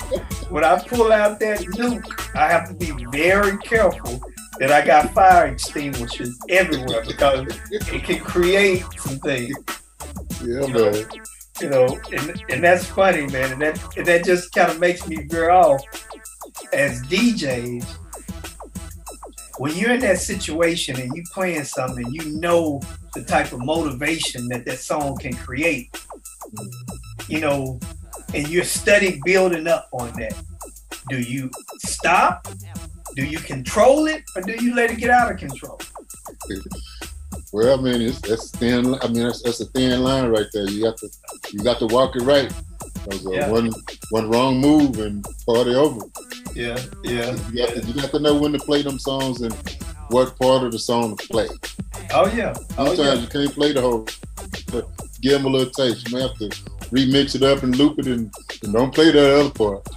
when 0.50 0.64
I 0.64 0.82
pull 0.88 1.12
out 1.12 1.42
that 1.42 1.60
nuke, 1.60 2.36
I 2.36 2.48
have 2.48 2.70
to 2.70 2.76
be 2.76 2.92
very 3.12 3.58
careful 3.58 4.22
that 4.64 4.72
I 4.72 4.86
got 4.86 5.14
fire 5.14 5.48
extinguishers 5.48 6.40
everywhere 6.48 7.04
because 7.06 7.46
it 7.70 8.04
can 8.06 8.24
create 8.24 8.86
some 8.98 9.20
things. 9.20 9.54
Yeah, 10.42 10.66
man. 10.68 11.06
you 11.60 11.70
know, 11.70 12.00
and, 12.14 12.42
and 12.48 12.64
that's 12.64 12.86
funny, 12.86 13.28
man. 13.28 13.52
And 13.52 13.62
that 13.62 13.98
and 13.98 14.06
that 14.06 14.24
just 14.24 14.54
kind 14.54 14.72
of 14.72 14.80
makes 14.80 15.06
me 15.06 15.18
veer 15.24 15.50
off 15.50 15.82
as 16.72 17.02
DJs. 17.08 17.84
When 19.58 19.76
you're 19.76 19.92
in 19.92 20.00
that 20.00 20.20
situation 20.20 20.98
and 20.98 21.14
you 21.14 21.24
playing 21.34 21.66
something, 21.66 22.06
you 22.10 22.24
know 22.40 22.80
the 23.14 23.24
type 23.24 23.52
of 23.52 23.60
motivation 23.60 24.48
that 24.48 24.64
that 24.64 24.80
song 24.80 25.18
can 25.18 25.34
create. 25.36 25.90
You 27.28 27.42
know, 27.42 27.82
and 28.34 28.48
you're 28.48 28.64
studying 28.64 29.20
building 29.26 29.68
up 29.68 29.90
on 29.92 30.14
that. 30.14 30.42
Do 31.10 31.20
you 31.20 31.52
stop? 31.80 32.48
Do 33.16 33.26
you 33.26 33.40
control 33.40 34.08
it, 34.08 34.24
or 34.36 34.42
do 34.42 34.54
you 34.64 34.74
let 34.76 34.92
it 34.92 34.98
get 34.98 35.10
out 35.10 35.32
of 35.32 35.38
control? 35.38 35.80
Well, 37.52 37.78
I 37.80 37.82
mean, 37.82 38.02
it's, 38.02 38.20
that's 38.22 38.50
thin. 38.52 38.96
I 38.96 39.08
mean, 39.08 39.24
that's, 39.24 39.44
that's 39.44 39.60
a 39.62 39.66
thin 39.66 40.02
line 40.04 40.30
right 40.30 40.48
there. 40.54 40.68
You 40.70 40.84
got 40.84 40.98
to 40.98 41.10
you 41.52 41.60
got 41.64 41.80
to 41.80 41.86
walk 41.88 42.16
it 42.16 42.24
right. 42.24 42.52
'Cause, 43.06 43.26
uh, 43.28 43.32
Yeah. 43.32 43.50
One 43.50 43.72
one 44.10 44.30
wrong 44.30 44.60
move 44.60 45.00
and 45.00 45.24
party 45.46 45.76
over. 45.76 46.02
Yeah, 46.56 46.80
yeah. 47.04 47.36
You 47.52 47.66
got 47.66 47.74
to 47.76 47.82
you 47.86 47.94
got 47.94 48.12
to 48.12 48.20
know 48.20 48.36
when 48.38 48.54
to 48.54 48.60
play 48.60 48.82
them 48.82 48.98
songs 48.98 49.42
and 49.42 49.54
what 50.10 50.38
part 50.40 50.64
of 50.64 50.72
the 50.72 50.80
song 50.80 51.18
to 51.18 51.28
play. 51.28 51.48
Oh 52.14 52.28
yeah. 52.34 52.54
Oh 52.78 52.96
Sometimes 52.96 52.98
yeah. 52.98 53.14
you 53.22 53.28
can't 53.28 53.54
play 53.54 53.72
the 53.74 53.82
whole. 53.82 54.08
But 54.72 54.90
give 55.22 55.34
them 55.34 55.46
a 55.46 55.50
little 55.50 55.72
taste. 55.72 56.08
You 56.10 56.18
may 56.18 56.24
have 56.24 56.38
to 56.38 56.50
remix 56.90 57.36
it 57.36 57.44
up 57.44 57.64
and 57.64 57.76
loop 57.76 58.00
it 58.00 58.08
and, 58.08 58.32
and 58.64 58.74
don't 58.74 58.94
play 58.94 59.12
that 59.12 59.40
other 59.40 59.50
part. 59.52 59.88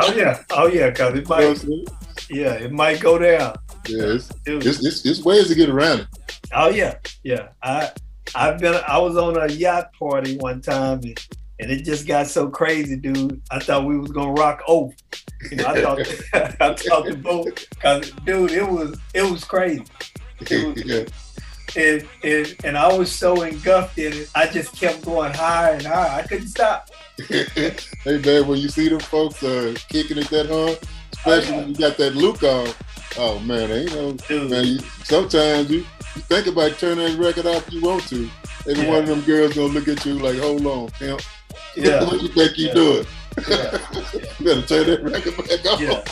Oh 0.00 0.12
yeah. 0.14 0.42
Oh 0.50 0.66
yeah. 0.68 0.90
Cause 0.90 1.14
it 1.14 1.28
You 1.28 1.84
know 1.84 1.84
what 2.30 2.38
I'm 2.38 2.46
might. 2.46 2.50
saying? 2.50 2.60
Yeah, 2.60 2.66
it 2.66 2.72
might 2.72 3.00
go 3.00 3.18
down. 3.18 3.56
Yeah, 3.88 4.14
it's, 4.14 4.30
it's, 4.46 4.84
it's, 4.84 5.06
it's 5.06 5.24
ways 5.24 5.48
to 5.48 5.54
get 5.54 5.68
around 5.68 6.00
it. 6.00 6.40
Oh 6.52 6.68
yeah, 6.68 6.96
yeah. 7.22 7.48
I 7.62 7.90
I've 8.34 8.58
been 8.58 8.80
I 8.86 8.98
was 8.98 9.16
on 9.16 9.36
a 9.36 9.52
yacht 9.52 9.92
party 9.98 10.36
one 10.38 10.60
time 10.60 11.00
and, 11.02 11.26
and 11.58 11.70
it 11.70 11.84
just 11.84 12.06
got 12.06 12.26
so 12.26 12.48
crazy, 12.48 12.96
dude. 12.96 13.40
I 13.50 13.58
thought 13.58 13.84
we 13.84 13.98
was 13.98 14.10
gonna 14.10 14.32
rock 14.32 14.62
over. 14.66 14.92
You 15.50 15.58
know, 15.58 15.66
I 15.66 15.80
thought 15.80 15.98
I 16.60 16.74
thought 16.74 17.06
the 17.06 17.16
boat 17.16 17.66
cause 17.80 18.10
dude, 18.24 18.52
it 18.52 18.68
was 18.68 18.98
it 19.14 19.22
was 19.22 19.44
crazy. 19.44 19.84
It 20.40 20.76
was, 20.76 20.84
yeah. 21.76 21.82
and, 21.82 22.08
and 22.22 22.56
and 22.64 22.78
I 22.78 22.96
was 22.96 23.12
so 23.12 23.42
engulfed 23.42 23.98
in 23.98 24.12
it, 24.12 24.30
I 24.34 24.46
just 24.46 24.78
kept 24.78 25.04
going 25.04 25.32
higher 25.32 25.74
and 25.74 25.86
higher. 25.86 26.22
I 26.22 26.26
couldn't 26.26 26.48
stop. 26.48 26.90
hey 27.28 27.74
man, 28.04 28.46
when 28.46 28.58
you 28.58 28.68
see 28.68 28.88
them 28.88 29.00
folks 29.00 29.42
uh, 29.42 29.74
kicking 29.88 30.18
it 30.18 30.28
that 30.30 30.48
hard, 30.48 30.78
especially 31.26 31.56
when 31.56 31.68
you 31.68 31.74
got 31.74 31.96
that 31.98 32.14
look 32.14 32.42
on, 32.42 32.68
oh 33.18 33.38
man, 33.40 33.70
ain't 33.70 33.94
no 33.94 34.16
man. 34.48 34.64
You, 34.66 34.78
sometimes 35.04 35.70
you, 35.70 35.78
you 35.78 36.22
think 36.22 36.46
about 36.46 36.78
turning 36.78 37.16
that 37.16 37.18
record 37.18 37.46
off 37.46 37.66
if 37.68 37.74
you 37.74 37.80
want 37.82 38.06
to, 38.08 38.28
and 38.66 38.76
Yeah. 38.78 38.88
one 38.88 38.98
of 39.02 39.06
them 39.06 39.20
girls 39.22 39.54
gonna 39.54 39.72
look 39.72 39.88
at 39.88 40.04
you 40.06 40.14
like, 40.14 40.38
hold 40.38 40.64
on, 40.66 40.88
pimp. 40.90 41.20
Yeah. 41.76 42.04
what 42.08 42.20
you 42.22 42.28
think 42.28 42.56
you 42.58 42.68
Yeah. 42.68 42.74
doing? 42.74 43.06
you 43.36 43.42
better 44.44 44.62
turn 44.66 44.86
that 44.86 45.00
record 45.02 45.36
back 45.36 45.66
off. 45.66 45.80
Yeah. 45.80 46.02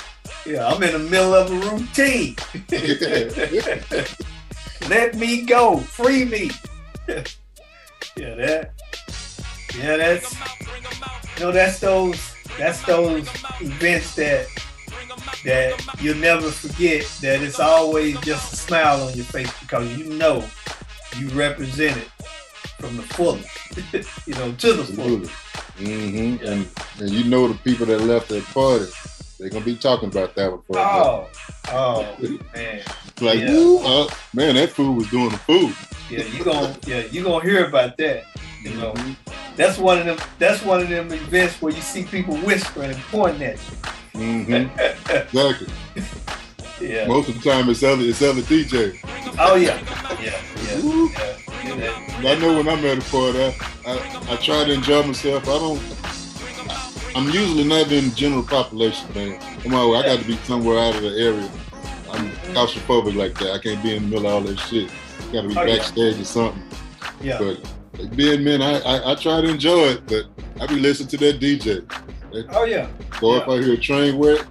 Yeah, 0.47 0.69
I'm 0.69 0.83
in 0.83 0.93
the 0.93 0.99
middle 0.99 1.35
of 1.35 1.51
a 1.51 1.71
routine. 1.71 2.37
Let 4.89 5.15
me 5.17 5.43
go. 5.43 5.77
Free 5.79 6.25
me. 6.25 6.51
yeah, 7.07 7.25
that. 8.35 8.71
Yeah, 9.77 9.97
that's. 9.99 10.35
You 11.39 11.45
know, 11.45 11.53
that's 11.53 11.81
those. 11.81 12.35
That's 12.57 12.81
those 12.83 13.29
events 13.61 14.15
that 14.17 14.47
that 15.45 15.81
you'll 16.01 16.17
never 16.17 16.51
forget. 16.51 17.05
That 17.23 17.43
it's 17.43 17.61
always 17.61 18.19
just 18.21 18.53
a 18.53 18.57
smile 18.57 19.03
on 19.03 19.15
your 19.15 19.25
face 19.27 19.53
because 19.61 19.97
you 19.97 20.05
know 20.05 20.45
you 21.17 21.29
represent 21.29 21.97
it 21.97 22.09
from 22.81 22.97
the 22.97 23.03
fullest. 23.03 23.49
you 24.27 24.35
know, 24.35 24.53
to 24.53 24.73
the 24.73 24.85
fullest. 24.85 25.33
hmm 25.79 26.37
And 26.45 26.69
and 27.01 27.11
you 27.11 27.25
know 27.25 27.49
the 27.49 27.55
people 27.59 27.87
that 27.87 28.01
left 28.03 28.29
that 28.29 28.45
party, 28.47 28.87
They're 29.39 29.51
gonna 29.51 29.65
be 29.65 29.77
talking 29.77 30.09
about 30.09 30.35
that 30.37 30.51
one 30.51 30.63
for 30.67 30.79
a 30.79 30.83
Oh, 30.83 31.29
oh 31.71 32.17
man. 32.55 32.83
Like, 33.21 33.41
Yeah. 33.41 33.81
uh, 33.85 34.09
man, 34.33 34.55
that 34.55 34.71
food 34.71 34.97
was 34.97 35.09
doing 35.11 35.31
the 35.31 35.39
food. 35.39 35.75
Yeah, 36.11 36.25
you 36.25 36.45
gonna 36.45 36.77
yeah, 36.87 37.03
you 37.11 37.23
gonna 37.25 37.45
hear 37.45 37.67
about 37.67 37.97
that. 37.99 38.25
You 38.63 38.75
know, 38.75 38.95
that's 39.57 39.79
one 39.79 39.99
of 39.99 40.07
them. 40.07 40.19
That's 40.39 40.63
one 40.65 40.81
of 40.81 40.89
them 40.89 41.13
events 41.13 41.61
where 41.63 41.73
you 41.73 41.81
see 41.83 42.05
people 42.05 42.37
whispering 42.39 42.91
and 42.91 43.03
pointing 43.11 43.43
at 43.43 43.57
you. 43.57 43.77
Mm-hmm. 44.19 45.09
exactly. 45.29 45.69
Yeah. 46.81 47.07
Most 47.07 47.29
of 47.29 47.41
the 47.43 47.51
time, 47.51 47.69
it's 47.71 47.83
other 47.83 48.03
it's 48.03 48.23
other 48.23 48.43
DJ. 48.43 48.99
Oh 49.39 49.55
yeah, 49.57 49.79
yeah, 50.21 50.41
yeah. 50.65 51.77
yeah. 51.77 52.31
I 52.31 52.39
know 52.39 52.57
when 52.57 52.69
I'm 52.69 52.85
at 52.85 52.99
a 52.99 53.11
party, 53.11 53.39
I, 53.41 53.55
I, 53.87 54.33
I 54.33 54.37
try 54.37 54.65
to 54.65 54.73
enjoy 54.73 55.03
myself. 55.05 55.45
I 55.49 55.59
don't. 55.59 57.17
I'm 57.17 57.27
usually 57.31 57.65
not 57.65 57.91
in 57.91 58.15
general 58.15 58.43
population, 58.45 59.13
man. 59.15 59.41
I'm 59.65 59.75
always, 59.75 60.03
I 60.05 60.07
got 60.07 60.19
to 60.21 60.27
be 60.27 60.37
somewhere 60.39 60.79
out 60.79 60.95
of 60.97 61.03
the 61.03 61.09
area. 61.11 61.51
I'm 62.13 62.31
claustrophobic 62.55 63.17
like 63.17 63.37
that. 63.39 63.53
I 63.55 63.59
can't 63.59 63.83
be 63.83 63.97
in 63.97 64.05
the 64.05 64.09
middle 64.09 64.27
of 64.29 64.33
all 64.35 64.41
that 64.43 64.59
shit. 64.59 64.89
Got 65.33 65.43
to 65.43 65.49
be 65.49 65.57
Oh, 65.57 65.63
yeah. 65.65 65.77
backstage 65.77 66.21
or 66.21 66.25
something. 66.25 66.63
Yeah. 67.21 67.39
But 67.39 68.17
being 68.17 68.45
men, 68.45 68.63
I, 68.63 68.79
I 68.81 69.13
I 69.13 69.15
try 69.17 69.41
to 69.41 69.49
enjoy 69.49 69.89
it, 69.89 70.07
but 70.07 70.27
I 70.61 70.67
be 70.67 70.77
listening 70.77 71.09
to 71.09 71.17
that 71.19 71.41
DJ. 71.41 71.85
Oh 72.51 72.65
yeah. 72.65 72.89
So 73.21 73.37
if 73.37 73.49
I 73.49 73.63
hear 73.63 73.75
a 73.75 73.77
train 73.77 74.19
wreck, 74.19 74.47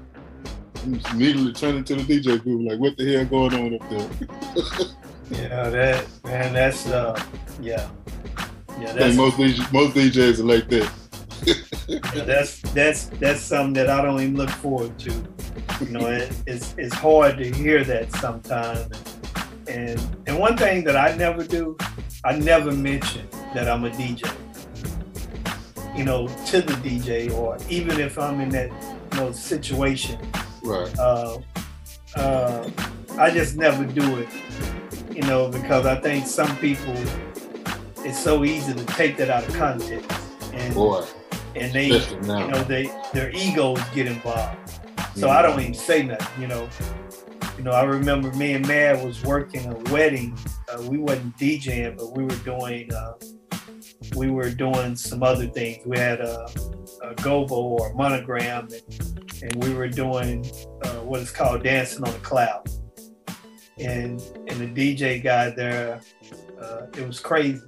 I'm 0.84 0.99
immediately 1.11 1.53
turning 1.53 1.84
to 1.85 1.95
the 1.95 2.03
DJ 2.03 2.43
booth, 2.43 2.69
like, 2.69 2.80
what 2.80 2.97
the 2.97 3.14
hell 3.14 3.26
going 3.26 3.53
on 3.53 3.76
up 3.76 3.89
there? 3.89 4.88
Yeah, 5.30 5.69
that 5.69 6.07
man, 6.23 6.53
that's 6.53 6.88
uh, 6.88 7.22
yeah, 7.61 7.89
yeah, 8.80 8.93
that's 8.93 9.18
most 9.18 9.35
DJs, 9.35 9.73
most 9.73 9.93
DJs 9.93 10.39
are 10.39 10.43
like 10.43 10.69
that. 10.69 10.89
Yeah, 12.15 12.23
that's 12.23 12.61
that's 12.73 13.05
that's 13.19 13.41
something 13.41 13.73
that 13.73 13.89
I 13.89 14.01
don't 14.01 14.19
even 14.22 14.35
look 14.35 14.49
forward 14.49 14.97
to. 14.99 15.11
You 15.81 15.89
know, 15.89 16.07
it, 16.07 16.34
it's 16.45 16.76
it's 16.77 16.93
hard 16.95 17.38
to 17.38 17.51
hear 17.51 17.84
that 17.84 18.11
sometimes. 18.14 18.88
And 19.68 19.99
and 20.27 20.39
one 20.39 20.57
thing 20.57 20.84
that 20.85 20.95
I 20.95 21.15
never 21.15 21.43
do, 21.43 21.77
I 22.23 22.38
never 22.38 22.72
mention 22.72 23.27
that 23.53 23.69
I'm 23.69 23.84
a 23.85 23.89
DJ. 23.89 24.30
You 25.98 26.06
know, 26.06 26.28
to 26.28 26.61
the 26.61 26.74
DJ, 26.74 27.34
or 27.34 27.57
even 27.69 27.99
if 27.99 28.18
I'm 28.19 28.40
in 28.40 28.49
that 28.49 28.69
you 29.14 29.19
know 29.19 29.32
situation, 29.32 30.19
Right. 30.64 30.98
uh, 30.99 31.40
uh, 32.15 32.69
I 33.18 33.32
just 33.32 33.56
never 33.57 33.84
do 33.84 34.18
it. 34.18 34.30
You 35.14 35.24
know, 35.24 35.49
because 35.49 35.86
I 35.88 35.95
think 35.99 36.28
some 36.28 36.56
people, 36.57 36.94
it's 38.06 38.19
so 38.19 38.44
easy 38.44 38.74
to 38.74 38.86
take 38.86 39.18
that 39.18 39.30
out 39.32 39.48
of 39.48 39.53
context. 39.56 40.10
And 40.53 40.74
Boy. 40.76 41.03
and 41.56 41.74
they 41.74 41.88
you 41.88 42.48
know 42.52 42.64
they 42.64 42.91
their 43.14 43.32
egos 43.32 43.80
get 43.94 44.06
involved 44.07 44.57
so 45.15 45.30
i 45.30 45.41
don't 45.41 45.60
even 45.60 45.74
say 45.74 46.03
nothing 46.03 46.41
you 46.41 46.48
know 46.48 46.68
you 47.57 47.64
know 47.64 47.72
i 47.72 47.84
remember 47.84 48.32
me 48.34 48.53
and 48.53 48.68
mad 48.68 49.03
was 49.03 49.24
working 49.24 49.65
a 49.72 49.76
wedding 49.91 50.38
uh, 50.72 50.82
we 50.84 50.98
wasn't 50.98 51.36
djing 51.38 51.95
but 51.98 52.15
we 52.15 52.24
were 52.24 52.36
doing 52.44 52.91
uh, 52.94 53.14
we 54.15 54.30
were 54.30 54.49
doing 54.49 54.95
some 54.95 55.24
other 55.24 55.48
things. 55.48 55.86
We 55.86 55.98
had 55.98 56.22
a, 56.22 56.45
a 57.03 57.15
gobo 57.15 57.52
or 57.52 57.91
a 57.91 57.95
monogram 57.95 58.69
and, 58.72 59.41
and 59.41 59.64
we 59.64 59.74
were 59.74 59.88
doing 59.88 60.45
uh, 60.84 61.02
what 61.02 61.22
is 61.22 61.32
called 61.32 61.64
dancing 61.64 62.03
on 62.03 62.14
the 62.14 62.19
cloud. 62.19 62.69
And 63.80 64.19
and 64.48 64.76
the 64.76 64.95
dj 64.95 65.24
guy 65.24 65.52
there 65.52 66.02
uh, 66.60 66.88
it 66.98 67.06
was 67.06 67.19
crazy. 67.19 67.61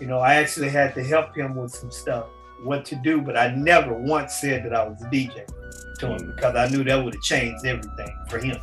You 0.00 0.06
know 0.06 0.18
i 0.18 0.34
actually 0.34 0.70
had 0.70 0.94
to 0.94 1.02
help 1.02 1.36
him 1.36 1.56
with 1.56 1.72
some 1.72 1.90
stuff 1.90 2.26
what 2.64 2.84
to 2.86 2.96
do, 2.96 3.20
but 3.20 3.36
I 3.36 3.54
never 3.54 3.94
once 3.94 4.34
said 4.34 4.64
that 4.64 4.74
I 4.74 4.88
was 4.88 5.00
a 5.02 5.06
DJ 5.06 5.46
to 6.00 6.06
him 6.08 6.32
because 6.34 6.56
I 6.56 6.68
knew 6.68 6.84
that 6.84 7.04
would 7.04 7.14
have 7.14 7.22
changed 7.22 7.64
everything 7.64 8.16
for 8.28 8.38
him. 8.38 8.56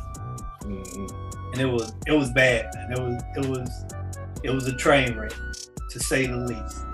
And 0.64 1.60
it 1.60 1.66
was 1.66 1.92
it 2.06 2.12
was 2.12 2.30
bad, 2.32 2.70
and 2.74 2.92
it 2.92 3.00
was 3.00 3.22
it 3.36 3.46
was 3.46 3.84
it 4.42 4.50
was 4.50 4.66
a 4.66 4.76
train 4.76 5.16
wreck 5.16 5.32
to 5.98 6.04
say 6.04 6.26
the 6.26 6.36
least. 6.36 6.84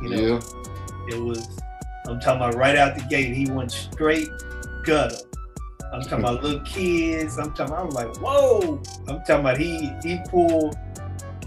You 0.00 0.08
know, 0.10 0.40
it 1.08 1.20
was. 1.20 1.48
I'm 2.06 2.18
talking 2.18 2.42
about 2.42 2.54
right 2.54 2.76
out 2.76 2.96
the 2.96 3.04
gate, 3.04 3.34
he 3.34 3.50
went 3.50 3.70
straight 3.70 4.28
gutter. 4.84 5.16
I'm 5.92 6.02
talking 6.02 6.20
about 6.20 6.42
little 6.42 6.60
kids. 6.60 7.38
I'm 7.38 7.52
talking. 7.52 7.74
I 7.74 7.82
was 7.82 7.94
like, 7.94 8.16
whoa. 8.16 8.82
I'm 9.08 9.18
talking 9.20 9.40
about 9.40 9.58
he 9.58 9.92
he 10.02 10.18
pulled. 10.28 10.76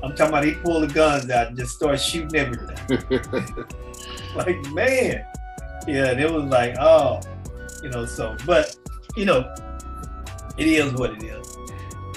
I'm 0.04 0.16
talking 0.16 0.28
about 0.28 0.46
he 0.46 0.54
pulled 0.54 0.90
the 0.90 0.94
guns 0.94 1.30
out 1.30 1.48
and 1.48 1.58
just 1.58 1.76
started 1.76 1.98
shooting 1.98 2.36
everything. 2.36 3.66
like 4.36 4.62
man 4.74 5.26
yeah 5.88 6.12
and 6.12 6.20
it 6.20 6.32
was 6.32 6.44
like 6.46 6.76
oh 6.80 7.20
you 7.82 7.90
know 7.90 8.06
so 8.06 8.36
but 8.46 8.76
you 9.16 9.26
know 9.26 9.54
it 10.58 10.68
is 10.68 10.94
what 10.94 11.12
it 11.12 11.24
is 11.24 11.55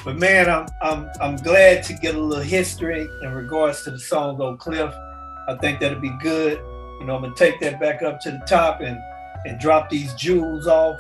but 0.09 0.17
man 0.17 0.49
i'm 0.49 0.67
i'm 0.81 1.07
i'm 1.21 1.37
glad 1.37 1.83
to 1.83 1.93
get 1.93 2.15
a 2.15 2.19
little 2.19 2.43
history 2.43 3.07
in 3.23 3.35
regards 3.35 3.83
to 3.83 3.91
the 3.91 3.99
song 3.99 4.41
Oak 4.41 4.59
Cliff. 4.59 4.95
I 5.49 5.55
think 5.61 5.81
that'll 5.81 6.01
be 6.01 6.17
good. 6.23 6.57
You 6.99 7.05
know 7.05 7.17
i'm 7.17 7.21
gonna 7.21 7.35
take 7.35 7.61
that 7.61 7.79
back 7.79 8.03
up 8.03 8.19
to 8.21 8.31
the 8.31 8.43
top 8.47 8.81
and 8.81 8.99
and 9.45 9.61
drop 9.61 9.91
these 9.91 10.15
jewels 10.15 10.67
off. 10.67 10.99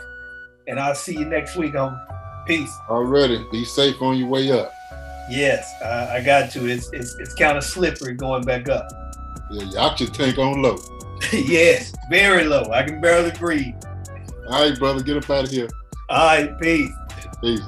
And 0.66 0.78
i'll 0.78 0.94
see 0.94 1.14
you 1.14 1.24
next 1.24 1.56
week 1.56 1.74
on 1.74 1.98
peace. 2.46 2.70
Already, 2.90 3.42
be 3.50 3.64
safe 3.64 3.96
on 4.02 4.18
your 4.18 4.28
way 4.28 4.52
up. 4.52 4.70
yes 5.30 5.72
i, 5.82 6.18
I 6.18 6.22
got 6.22 6.50
to. 6.50 6.68
It's 6.68 6.92
it's, 6.92 7.16
it's 7.18 7.32
kind 7.32 7.56
of 7.56 7.64
slippery 7.64 8.12
going 8.12 8.44
back 8.44 8.68
up. 8.68 8.90
Yeah, 9.50 9.70
your 9.70 9.96
should 9.96 10.12
tank 10.12 10.36
on 10.36 10.60
low. 10.60 10.76
yes 11.32 11.94
very 12.10 12.44
low. 12.44 12.64
I 12.70 12.82
can 12.82 13.00
barely 13.00 13.30
breathe. 13.30 13.74
All 14.50 14.68
right, 14.68 14.78
brother, 14.78 15.02
get 15.02 15.16
up 15.16 15.30
out 15.30 15.44
of 15.44 15.50
here. 15.50 15.68
all 16.10 16.26
right 16.26 16.60
peace. 16.60 16.92
Peace. 17.40 17.62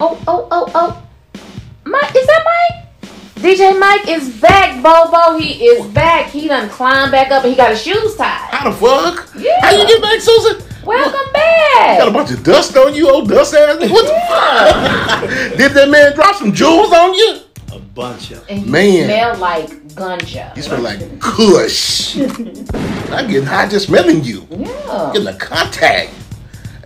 Oh, 0.00 0.20
oh, 0.26 0.48
oh, 0.50 0.70
oh. 0.74 1.02
Mike, 1.84 2.14
is 2.14 2.26
that 2.26 2.44
Mike? 2.44 2.84
DJ 3.36 3.78
Mike 3.78 4.08
is 4.08 4.28
back, 4.40 4.82
Bobo. 4.82 5.38
He 5.38 5.64
is 5.64 5.86
back. 5.92 6.26
He 6.30 6.48
done 6.48 6.68
climbed 6.68 7.12
back 7.12 7.30
up 7.30 7.44
and 7.44 7.52
he 7.52 7.56
got 7.56 7.70
his 7.70 7.82
shoes 7.82 8.16
tied. 8.16 8.26
How 8.50 8.70
the 8.70 8.76
fuck? 8.76 9.30
Yeah. 9.36 9.60
How 9.60 9.70
you 9.72 9.86
get 9.86 10.02
back, 10.02 10.20
Susan? 10.20 10.62
Welcome 10.84 11.32
back. 11.32 11.98
Got 11.98 12.08
a 12.08 12.10
bunch 12.10 12.30
of 12.32 12.42
dust 12.42 12.76
on 12.76 12.94
you, 12.94 13.08
old 13.10 13.28
dust 13.28 13.54
ass. 13.54 13.76
nigga. 13.78 13.90
What 13.90 14.06
the 14.06 15.28
fuck? 15.50 15.56
Did 15.58 15.72
that 15.72 15.88
man 15.88 16.14
drop 16.14 16.36
some 16.36 16.52
jewels 16.52 16.92
on 16.92 17.14
you? 17.14 17.38
A 17.72 17.78
bunch 17.78 18.30
of 18.32 18.44
And 18.48 18.60
he 18.60 18.70
Man. 18.70 19.04
smelled 19.04 19.38
like 19.38 19.68
ganja. 19.94 20.56
You 20.56 20.62
smell 20.62 20.80
like 20.80 21.20
Kush. 21.20 22.16
I'm 23.12 23.28
getting 23.28 23.44
high 23.46 23.68
just 23.68 23.86
smelling 23.86 24.22
you. 24.24 24.46
Yeah. 24.50 25.10
Getting 25.12 25.28
a 25.28 25.34
contact. 25.36 26.10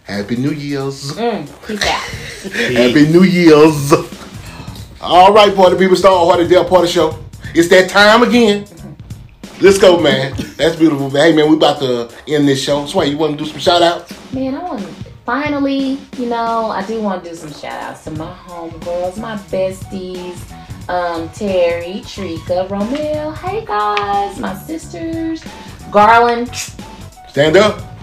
Happy 0.09 0.37
New 0.37 0.53
Year's. 0.53 1.13
Mm. 1.13 1.47
Happy 2.75 3.13
New 3.13 3.25
Year's. 3.25 3.93
All 5.03 5.35
right, 5.35 5.55
party 5.55 5.77
people, 5.77 5.97
start 5.97 6.27
Hearty 6.27 6.49
Def 6.49 6.67
Party 6.69 6.89
Show. 6.89 7.19
It's 7.55 7.69
that 7.69 7.91
time 7.91 8.23
again. 8.23 8.67
Let's 9.61 9.79
go, 9.79 10.01
man. 10.01 10.35
That's 10.57 10.77
beautiful. 10.77 11.11
Hey, 11.11 11.35
man, 11.35 11.51
we 11.51 11.57
about 11.57 11.79
to 11.81 12.11
end 12.27 12.49
this 12.49 12.63
show. 12.63 12.87
Sway, 12.87 13.09
you 13.09 13.19
want 13.19 13.37
to 13.39 13.45
do 13.45 13.51
some 13.51 13.59
shout 13.61 13.83
outs? 13.83 14.33
Man, 14.33 14.55
I 14.55 14.63
want 14.63 14.81
to. 14.81 14.87
finally, 15.27 15.99
you 16.17 16.27
know, 16.27 16.71
I 16.71 16.87
do 16.87 17.03
want 17.03 17.23
to 17.25 17.31
do 17.31 17.37
some 17.37 17.53
shout 17.53 17.83
outs 17.83 18.05
to 18.05 18.11
my 18.13 18.33
homegirls, 18.47 19.19
my 19.19 19.37
besties, 19.37 20.41
um, 20.89 21.29
Terry, 21.31 22.01
Trika, 22.05 22.67
Romel, 22.69 23.37
hey 23.37 23.65
guys, 23.67 24.39
my 24.39 24.55
sisters, 24.55 25.45
Garland, 25.91 26.49
Stand 27.29 27.57
up. 27.59 27.98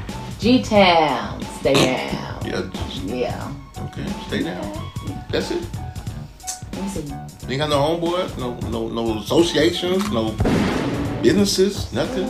G 0.46 0.62
Town, 0.62 1.42
stay 1.60 1.74
down. 1.74 2.46
Yeah. 2.46 2.70
Yeah. 3.04 3.52
Okay, 3.80 4.06
stay 4.28 4.44
down. 4.44 4.92
That's 5.32 5.50
it. 5.50 5.64
You 7.48 7.50
ain't 7.50 7.62
got 7.62 7.70
no 7.72 7.80
homeboy, 7.82 8.38
no 8.38 8.54
no 8.70 8.88
no 8.90 9.18
associations, 9.22 10.08
no 10.12 10.36
businesses, 11.24 11.92
nothing. 11.94 12.28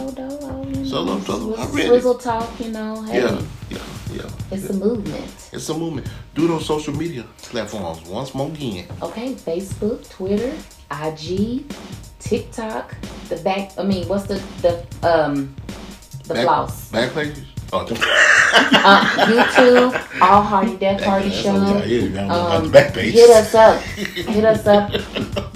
Solo, 0.86 1.20
solo. 1.20 1.58
I'm 1.58 1.70
ready. 1.74 1.90
Swizzle 1.90 2.16
talk, 2.18 2.50
you 2.58 2.72
know, 2.72 3.02
hey, 3.02 3.20
Yeah, 3.22 3.42
yeah, 3.70 3.78
yeah. 4.14 4.30
it's 4.50 4.70
a 4.70 4.74
movement. 4.74 5.50
It's 5.52 5.68
a 5.68 5.74
movement. 5.78 6.08
Do 6.36 6.48
those 6.48 6.66
social 6.66 6.94
media 6.96 7.26
platforms 7.40 8.08
once 8.08 8.34
more 8.34 8.48
again. 8.48 8.88
Okay, 9.02 9.34
Facebook, 9.34 10.10
Twitter, 10.10 10.54
IG, 10.90 11.66
TikTok, 12.20 12.96
the 13.28 13.36
back. 13.44 13.78
I 13.78 13.84
mean, 13.84 14.08
what's 14.08 14.24
the 14.26 14.42
the 14.62 14.86
um 15.04 15.54
the 16.30 16.34
Back- 16.36 16.46
floss? 16.46 16.92
Back 16.92 17.14
pages. 17.14 17.44
Oh, 17.78 17.86
uh, 18.86 19.26
YouTube, 19.28 20.22
All 20.22 20.42
Hearty 20.42 20.78
Def 20.78 21.04
Party 21.04 21.30
That's 21.30 21.42
Show. 21.42 21.56
Yeah, 21.56 21.84
you 21.86 22.10
gotta 22.10 22.28
look 22.28 22.52
at 22.52 22.56
Um, 22.58 22.64
the 22.66 22.70
back 22.72 22.94
page. 22.94 23.14
hit 23.14 23.30
us 23.30 23.54
up. 23.54 23.82
Hit 23.82 24.46
us 24.46 24.66
up. 24.68 24.92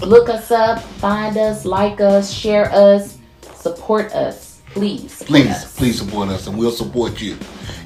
Look 0.00 0.28
us 0.30 0.50
up. 0.50 0.80
Find 0.82 1.36
us. 1.36 1.64
Like 1.66 2.00
us. 2.00 2.32
Share 2.32 2.70
us. 2.72 3.18
Support 3.54 4.12
us. 4.12 4.60
Please. 4.72 5.12
support 5.12 5.26
please, 5.28 5.50
us. 5.50 5.76
please 5.76 5.98
support 5.98 6.28
us, 6.30 6.46
and 6.46 6.56
we'll 6.58 6.70
support 6.70 7.20
you. 7.20 7.36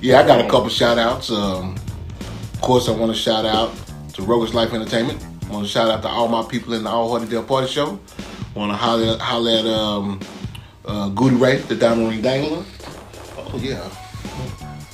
Yeah, 0.01 0.21
I 0.21 0.27
got 0.27 0.41
a 0.45 0.49
couple 0.49 0.69
shout 0.69 0.99
outs. 0.99 1.31
Um, 1.31 1.75
of 2.53 2.61
course, 2.61 2.89
I 2.89 2.93
want 2.93 3.13
to 3.13 3.19
shout 3.19 3.45
out 3.45 3.73
to 4.15 4.23
Rogues 4.23 4.55
Life 4.55 4.73
Entertainment. 4.73 5.25
I 5.47 5.53
want 5.53 5.67
to 5.67 5.71
shout 5.73 5.91
out 5.91 6.03
to 6.03 6.09
all 6.09 6.29
my 6.29 6.43
people 6.49 6.75
in 6.75 6.85
the 6.85 6.91
All 6.91 7.11
Hearty 7.11 7.27
Def 7.31 7.47
Party 7.47 7.67
Show. 7.69 7.99
want 8.55 8.71
to 8.73 8.77
holler, 8.77 9.19
holler 9.19 9.51
at 9.59 9.67
um, 9.67 10.21
uh, 10.87 11.09
Goody 11.11 11.37
Ray, 11.37 11.57
the 11.59 11.75
Diamond 11.75 12.09
Ring 12.11 12.23
Dangler. 12.23 12.65
Oh, 13.37 13.59
yeah. 13.59 13.91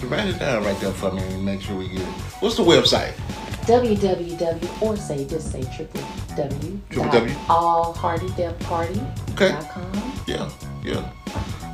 Write 0.02 0.28
it 0.28 0.38
down 0.38 0.64
right 0.64 0.78
there 0.80 0.92
for 0.92 1.12
me 1.12 1.22
and 1.22 1.44
make 1.44 1.60
sure 1.60 1.76
we 1.76 1.88
get 1.88 2.00
it. 2.00 2.06
What's 2.40 2.56
the 2.56 2.62
website? 2.62 3.12
www 3.66 4.82
or 4.82 4.96
say 4.96 5.24
just 5.26 5.52
say 5.52 5.62
triple 5.76 6.02
W. 6.36 6.80
Triple 6.88 7.10
W? 7.12 7.34
All 7.48 7.92
Hearty 7.92 8.28
Def 8.30 8.58
Party. 8.60 9.00
Okay. 9.32 9.50
Yeah, 10.26 10.50
yeah. 10.82 11.12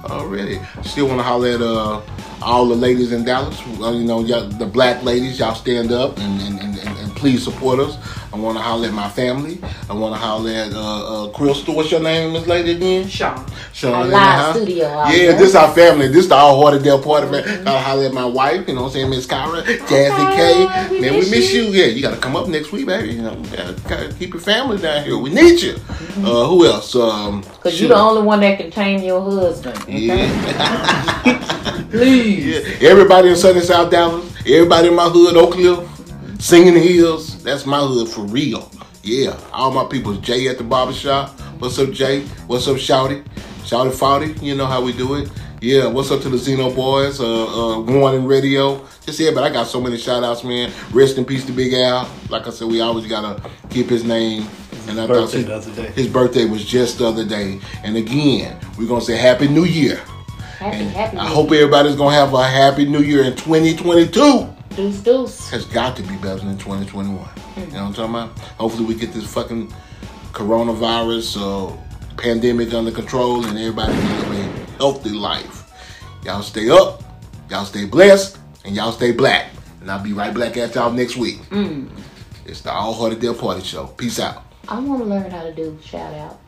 Already. 0.05 0.61
Still 0.82 1.07
want 1.07 1.20
to 1.20 1.23
holler 1.23 1.48
at 1.48 1.62
uh, 1.62 2.03
all 2.43 2.66
the 2.66 2.74
ladies 2.74 3.12
in 3.12 3.24
Dallas. 3.24 3.61
Uh, 3.81 3.93
you 3.93 4.05
know, 4.05 4.20
y'all, 4.20 4.48
the 4.48 4.66
black 4.66 5.03
ladies, 5.03 5.39
y'all 5.39 5.55
stand 5.55 5.93
up 5.93 6.19
and, 6.19 6.43
and, 6.43 6.61
and, 6.61 6.98
and 6.98 7.16
please 7.16 7.43
support 7.43 7.78
us. 7.78 7.97
I 8.37 8.39
want 8.39 8.59
to 8.59 8.63
holler 8.63 8.89
at 8.89 8.93
my 8.93 9.09
family. 9.09 9.59
I 9.89 9.95
want 9.95 10.15
to 10.15 10.21
holler 10.21 10.51
at 10.51 10.71
uh, 10.75 11.25
uh, 11.25 11.29
Crystal. 11.31 11.75
What's 11.75 11.91
your 11.91 12.01
name, 12.03 12.35
Miss 12.35 12.47
Lady 12.47 12.73
again? 12.73 13.09
Sean. 13.09 13.47
Sean. 13.73 13.95
Our 13.95 14.05
in 14.05 14.11
the 14.11 14.15
live 14.15 14.57
studio 14.57 14.87
Yeah, 14.89 15.11
there. 15.11 15.39
this 15.39 15.55
our 15.55 15.75
family. 15.75 16.09
This 16.09 16.27
the 16.27 16.35
all 16.35 16.63
Hearty 16.63 16.85
Def 16.85 17.03
Party 17.03 17.31
man. 17.31 17.65
Gotta 17.65 17.79
holler 17.81 18.05
at 18.05 18.13
my 18.13 18.27
wife. 18.27 18.69
You 18.69 18.75
know 18.75 18.83
what 18.83 18.89
I'm 18.89 18.93
saying, 18.93 19.09
Miss 19.11 19.27
Kyra, 19.27 19.63
Jazzy 19.63 20.37
K. 20.37 20.91
we 20.91 21.01
Man, 21.01 21.13
we 21.15 21.21
miss 21.21 21.31
miss 21.31 21.53
you. 21.55 21.63
you. 21.63 21.71
Yeah, 21.71 21.87
you 21.87 22.03
gotta 22.03 22.19
come 22.19 22.37
up 22.37 22.47
next 22.49 22.73
week, 22.73 22.85
baby. 22.87 23.15
You 23.15 23.23
know, 23.23 23.35
gotta, 23.45 23.73
gotta 23.89 24.13
keep 24.13 24.35
your 24.35 24.43
family 24.43 24.77
down 24.77 25.03
here. 25.05 25.17
We 25.17 25.31
need 25.31 25.63
you. 25.63 25.77
Uh, 26.19 26.47
who 26.47 26.67
else? 26.67 26.95
Um, 26.95 27.41
Because 27.41 27.73
shoot. 27.73 27.87
you're 27.89 27.97
the 27.97 28.03
only 28.03 28.21
one 28.23 28.41
that 28.41 28.59
can 28.59 28.71
tame 28.71 29.03
your 29.03 29.23
husband. 29.23 29.79
Okay? 29.79 30.29
Please. 31.91 32.45
Yeah. 32.81 32.91
Everybody 32.91 33.31
in 33.31 33.37
Sunny 33.37 33.61
South 33.61 33.91
Dallas, 33.91 34.31
everybody 34.47 34.89
in 34.89 34.95
my 34.95 35.09
hood, 35.09 35.37
Oak 35.39 35.53
Cliff, 35.55 35.79
Singing 36.39 36.75
Hills, 36.75 37.43
that's 37.43 37.67
my 37.67 37.81
hood 37.81 38.09
for 38.09 38.23
real. 38.23 38.71
Yeah. 39.03 39.39
All 39.53 39.71
my 39.71 39.87
people. 39.87 40.15
Jay 40.15 40.49
at 40.49 40.59
the 40.59 40.65
barbershop. 40.65 41.31
What's 41.61 41.79
up, 41.79 41.91
Jay? 41.91 42.23
What's 42.47 42.69
up, 42.69 42.77
Shouty? 42.77 43.25
Shouty 43.65 43.91
Fouty, 43.91 44.41
you 44.43 44.55
know 44.55 44.67
how 44.67 44.83
we 44.83 44.93
do 44.93 45.15
it. 45.15 45.31
Yeah, 45.61 45.87
what's 45.87 46.11
up 46.11 46.21
to 46.23 46.29
the 46.29 46.37
Xeno 46.37 46.75
boys, 46.77 47.19
uh, 47.19 47.25
uh, 47.25 47.81
Warning 47.81 48.27
Radio. 48.27 48.87
Just 49.05 49.19
yeah, 49.19 49.31
but 49.35 49.43
I 49.43 49.51
got 49.51 49.67
so 49.67 49.81
many 49.81 49.97
shout 49.97 50.23
outs, 50.23 50.45
man. 50.45 50.71
Rest 50.93 51.19
in 51.19 51.25
peace 51.25 51.45
to 51.47 51.53
Big 51.53 51.73
Al. 51.73 52.09
Like 52.29 52.47
I 52.47 52.51
said, 52.51 52.69
we 52.69 52.81
always 52.81 53.07
gotta 53.07 53.43
keep 53.71 53.89
his 53.89 54.05
name. 54.05 54.47
And 54.87 55.01
I 55.01 55.07
birthday 55.07 55.43
thought 55.43 55.65
the 55.65 55.71
other 55.73 55.83
day. 55.83 55.93
his 55.93 56.07
birthday 56.07 56.45
was 56.45 56.65
just 56.65 56.99
the 56.99 57.07
other 57.07 57.25
day. 57.25 57.59
And 57.83 57.97
again, 57.97 58.57
we're 58.79 58.87
gonna 58.87 59.01
say 59.01 59.17
Happy 59.17 59.49
New 59.49 59.65
Year. 59.65 59.97
Happy, 60.59 60.85
happy. 60.85 61.17
I 61.17 61.27
hope 61.27 61.51
everybody's 61.51 61.97
gonna 61.97 62.15
have 62.15 62.33
a 62.35 62.47
happy 62.47 62.85
new 62.85 63.01
year 63.01 63.25
in 63.25 63.35
2022. 63.35 64.56
Deuce, 64.77 64.98
deuce. 65.01 65.51
Has 65.51 65.65
got 65.65 65.97
to 65.97 66.03
be 66.03 66.16
better 66.16 66.44
than 66.44 66.59
2021. 66.59 67.09
You 67.09 67.16
know 67.16 67.24
what 67.24 67.74
I'm 67.74 67.94
talking 67.94 68.15
about? 68.15 68.39
Hopefully 68.59 68.85
we 68.85 68.94
get 68.94 69.11
this 69.11 69.24
fucking 69.32 69.73
coronavirus 70.32 71.39
uh, 71.40 71.77
pandemic 72.19 72.74
under 72.74 72.90
control 72.90 73.43
and 73.47 73.59
everybody 73.59 73.94
can 73.94 74.31
live 74.35 74.69
a 74.69 74.73
healthy 74.73 75.09
life. 75.09 75.73
Y'all 76.24 76.43
stay 76.43 76.69
up, 76.69 77.03
y'all 77.48 77.65
stay 77.65 77.86
blessed, 77.86 78.39
and 78.66 78.77
y'all 78.77 78.93
stay 78.93 79.12
black. 79.12 79.51
And 79.81 79.90
I'll 79.90 80.03
be 80.03 80.12
right 80.12 80.35
back 80.35 80.59
at 80.59 80.74
y'all 80.74 80.93
next 80.93 81.16
week. 81.16 81.39
Mm. 81.48 81.89
It's 82.44 82.61
the 82.61 82.70
All 82.70 82.93
Hearty 82.93 83.16
Def 83.16 83.39
Party 83.39 83.62
Show. 83.62 83.86
Peace 83.86 84.20
out. 84.20 84.44
I 84.69 84.78
want 84.78 85.01
to 85.01 85.09
learn 85.09 85.31
how 85.31 85.43
to 85.43 85.55
do 85.55 85.78
shout 85.82 86.12
outs. 86.12 86.45